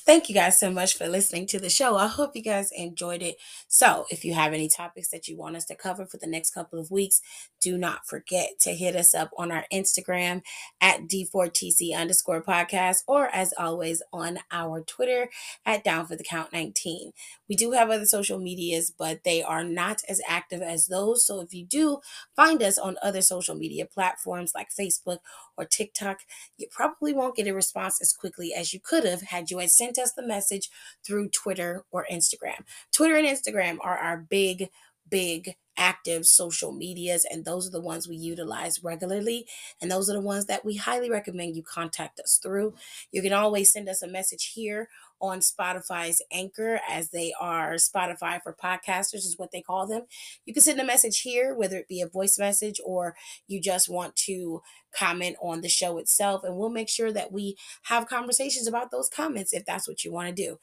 Thank 0.06 0.30
you 0.30 0.36
guys 0.36 0.60
so 0.60 0.70
much 0.70 0.96
for 0.96 1.08
listening 1.08 1.48
to 1.48 1.60
the 1.60 1.68
show. 1.68 1.98
I 1.98 2.06
hope 2.06 2.36
you 2.36 2.44
guys 2.44 2.70
enjoyed 2.72 3.24
it. 3.24 3.38
So, 3.68 4.06
if 4.12 4.24
you 4.24 4.36
have 4.36 4.54
any 4.54 4.70
topics 4.70 5.10
that 5.10 5.28
you 5.28 5.36
want 5.36 5.56
us 5.56 5.66
to 5.66 5.76
cover 5.76 6.06
for 6.06 6.18
the 6.18 6.28
next 6.28 6.54
couple 6.54 6.78
of 6.78 6.92
weeks, 6.92 7.22
do 7.60 7.76
not 7.76 8.06
forget 8.06 8.60
to 8.60 8.76
hit 8.76 8.96
us 8.96 9.16
up 9.16 9.32
on 9.36 9.52
our 9.52 9.66
Instagram 9.74 10.44
at 10.80 11.08
D4TC 11.08 11.98
underscore 11.98 12.44
podcast, 12.44 12.98
or 13.08 13.30
as 13.30 13.52
always 13.58 14.04
on 14.14 14.38
our 14.52 14.82
Twitter 14.82 15.30
at 15.66 15.84
Down 15.84 16.06
for 16.06 16.16
the 16.16 16.24
Count 16.24 16.54
19. 16.54 17.12
We 17.50 17.56
do 17.56 17.72
have 17.72 17.90
other 17.90 18.06
social 18.06 18.38
medias, 18.38 18.94
but 18.96 19.24
they 19.24 19.42
are 19.42 19.64
not 19.64 20.02
as 20.08 20.22
active 20.28 20.62
as 20.62 20.86
those. 20.86 21.26
So, 21.26 21.42
if 21.42 21.52
you 21.52 21.66
do 21.66 21.98
find 22.36 22.62
us 22.62 22.78
on 22.78 22.98
other 23.02 23.24
social 23.24 23.56
media 23.56 23.88
platforms 23.88 24.52
like 24.54 24.68
Facebook 24.70 25.18
or 25.58 25.66
TikTok, 25.66 26.20
you 26.60 26.68
probably 26.70 27.12
won't 27.12 27.36
get 27.36 27.48
a 27.48 27.56
response 27.56 28.00
as 28.00 28.14
quickly 28.14 28.54
as 28.54 28.72
you 28.72 28.80
could 28.80 29.04
have 29.04 29.24
had 29.24 29.50
you 29.50 29.58
had 29.58 29.72
sent 29.96 30.06
us 30.06 30.14
the 30.14 30.26
message 30.28 30.70
through 31.06 31.30
Twitter 31.30 31.84
or 31.92 32.06
Instagram. 32.12 32.66
Twitter 32.94 33.16
and 33.16 33.28
Instagram 33.28 33.78
are 33.82 33.98
our 33.98 34.18
big, 34.18 34.70
big 35.10 35.56
active 35.78 36.26
social 36.26 36.72
medias 36.72 37.26
and 37.30 37.44
those 37.44 37.68
are 37.68 37.72
the 37.72 37.82
ones 37.82 38.08
we 38.08 38.16
utilize 38.16 38.84
regularly 38.84 39.46
and 39.82 39.92
those 39.92 40.10
are 40.10 40.14
the 40.14 40.22
ones 40.22 40.46
that 40.46 40.64
we 40.64 40.76
highly 40.78 41.10
recommend 41.10 41.56
you 41.56 41.62
contact 41.62 42.20
us 42.20 42.40
through 42.42 42.74
you 43.12 43.22
can 43.22 43.34
always 43.34 43.72
send 43.74 43.90
us 43.90 44.02
a 44.02 44.08
message 44.08 44.54
here 44.54 44.88
on 45.22 45.40
Spotify's 45.40 46.22
Anchor, 46.32 46.80
as 46.90 47.10
they 47.10 47.34
are 47.40 47.74
Spotify 47.76 48.42
for 48.42 48.56
podcasters, 48.62 49.26
is 49.26 49.36
what 49.38 49.52
they 49.52 49.62
call 49.62 49.88
them. 49.88 50.04
You 50.46 50.54
can 50.54 50.64
send 50.64 50.80
a 50.80 50.86
message 50.86 51.22
here, 51.22 51.56
whether 51.56 51.78
it 51.78 51.88
be 51.88 52.02
a 52.02 52.08
voice 52.08 52.38
message 52.38 52.80
or 52.86 53.16
you 53.48 53.62
just 53.62 53.90
want 53.90 54.16
to 54.18 54.62
comment 54.96 55.36
on 55.42 55.62
the 55.62 55.70
show 55.70 55.98
itself, 55.98 56.44
and 56.44 56.56
we'll 56.56 56.70
make 56.70 56.90
sure 56.90 57.12
that 57.12 57.32
we 57.32 57.58
have 57.84 58.08
conversations 58.08 58.68
about 58.68 58.92
those 58.92 59.10
comments 59.10 59.54
if 59.54 59.66
that's 59.66 59.88
what 59.88 60.04
you 60.04 60.12
want 60.12 60.28
to 60.28 60.34
do. 60.34 60.58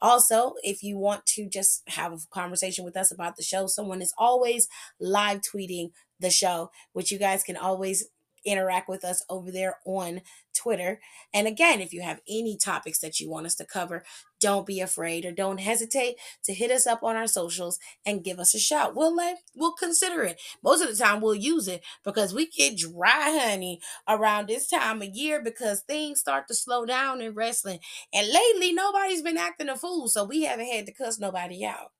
Also, 0.00 0.54
if 0.62 0.82
you 0.82 0.98
want 0.98 1.24
to 1.26 1.48
just 1.48 1.82
have 1.88 2.12
a 2.12 2.18
conversation 2.30 2.84
with 2.84 2.96
us 2.96 3.10
about 3.10 3.36
the 3.36 3.42
show, 3.42 3.66
someone 3.66 4.02
is 4.02 4.12
always 4.18 4.68
live 5.00 5.40
tweeting 5.40 5.90
the 6.20 6.30
show, 6.30 6.70
which 6.92 7.10
you 7.10 7.18
guys 7.18 7.42
can 7.42 7.56
always 7.56 8.08
interact 8.50 8.88
with 8.88 9.04
us 9.04 9.22
over 9.28 9.50
there 9.50 9.76
on 9.84 10.22
Twitter. 10.54 11.00
And 11.32 11.46
again, 11.46 11.80
if 11.80 11.92
you 11.92 12.02
have 12.02 12.20
any 12.28 12.56
topics 12.56 12.98
that 13.00 13.20
you 13.20 13.30
want 13.30 13.46
us 13.46 13.54
to 13.56 13.64
cover, 13.64 14.04
don't 14.40 14.66
be 14.66 14.80
afraid 14.80 15.24
or 15.24 15.32
don't 15.32 15.60
hesitate 15.60 16.16
to 16.44 16.54
hit 16.54 16.70
us 16.70 16.86
up 16.86 17.02
on 17.02 17.16
our 17.16 17.26
socials 17.26 17.78
and 18.04 18.24
give 18.24 18.38
us 18.38 18.54
a 18.54 18.58
shout. 18.58 18.94
We'll 18.94 19.14
let 19.14 19.38
we'll 19.54 19.72
consider 19.72 20.22
it. 20.24 20.40
Most 20.62 20.82
of 20.82 20.88
the 20.88 20.96
time 21.02 21.20
we'll 21.20 21.34
use 21.34 21.68
it 21.68 21.82
because 22.04 22.34
we 22.34 22.48
get 22.48 22.78
dry 22.78 23.38
honey 23.40 23.80
around 24.08 24.48
this 24.48 24.68
time 24.68 25.02
of 25.02 25.08
year 25.08 25.40
because 25.42 25.82
things 25.82 26.20
start 26.20 26.48
to 26.48 26.54
slow 26.54 26.84
down 26.84 27.20
in 27.20 27.34
wrestling. 27.34 27.80
And 28.12 28.28
lately 28.28 28.72
nobody's 28.72 29.22
been 29.22 29.38
acting 29.38 29.68
a 29.68 29.76
fool, 29.76 30.08
so 30.08 30.24
we 30.24 30.42
haven't 30.42 30.72
had 30.72 30.86
to 30.86 30.92
cuss 30.92 31.18
nobody 31.18 31.64
out. 31.64 31.92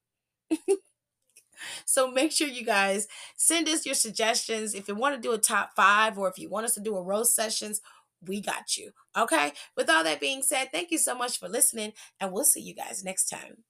So 1.84 2.11
make 2.11 2.32
sure 2.32 2.48
you 2.48 2.64
guys 2.64 3.06
send 3.36 3.68
us 3.68 3.86
your 3.86 3.94
suggestions. 3.94 4.74
If 4.74 4.88
you 4.88 4.94
want 4.94 5.14
to 5.14 5.20
do 5.20 5.32
a 5.32 5.38
top 5.38 5.70
five 5.76 6.18
or 6.18 6.28
if 6.28 6.38
you 6.38 6.48
want 6.48 6.66
us 6.66 6.74
to 6.74 6.80
do 6.80 6.96
a 6.96 7.02
roast 7.02 7.34
sessions, 7.34 7.80
we 8.26 8.40
got 8.40 8.76
you. 8.76 8.90
Okay. 9.16 9.52
With 9.76 9.88
all 9.88 10.04
that 10.04 10.20
being 10.20 10.42
said, 10.42 10.68
thank 10.72 10.90
you 10.90 10.98
so 10.98 11.16
much 11.16 11.38
for 11.38 11.48
listening, 11.48 11.92
and 12.20 12.32
we'll 12.32 12.44
see 12.44 12.61
you 12.61 12.74
guys 12.74 13.04
next 13.04 13.28
time. 13.28 13.64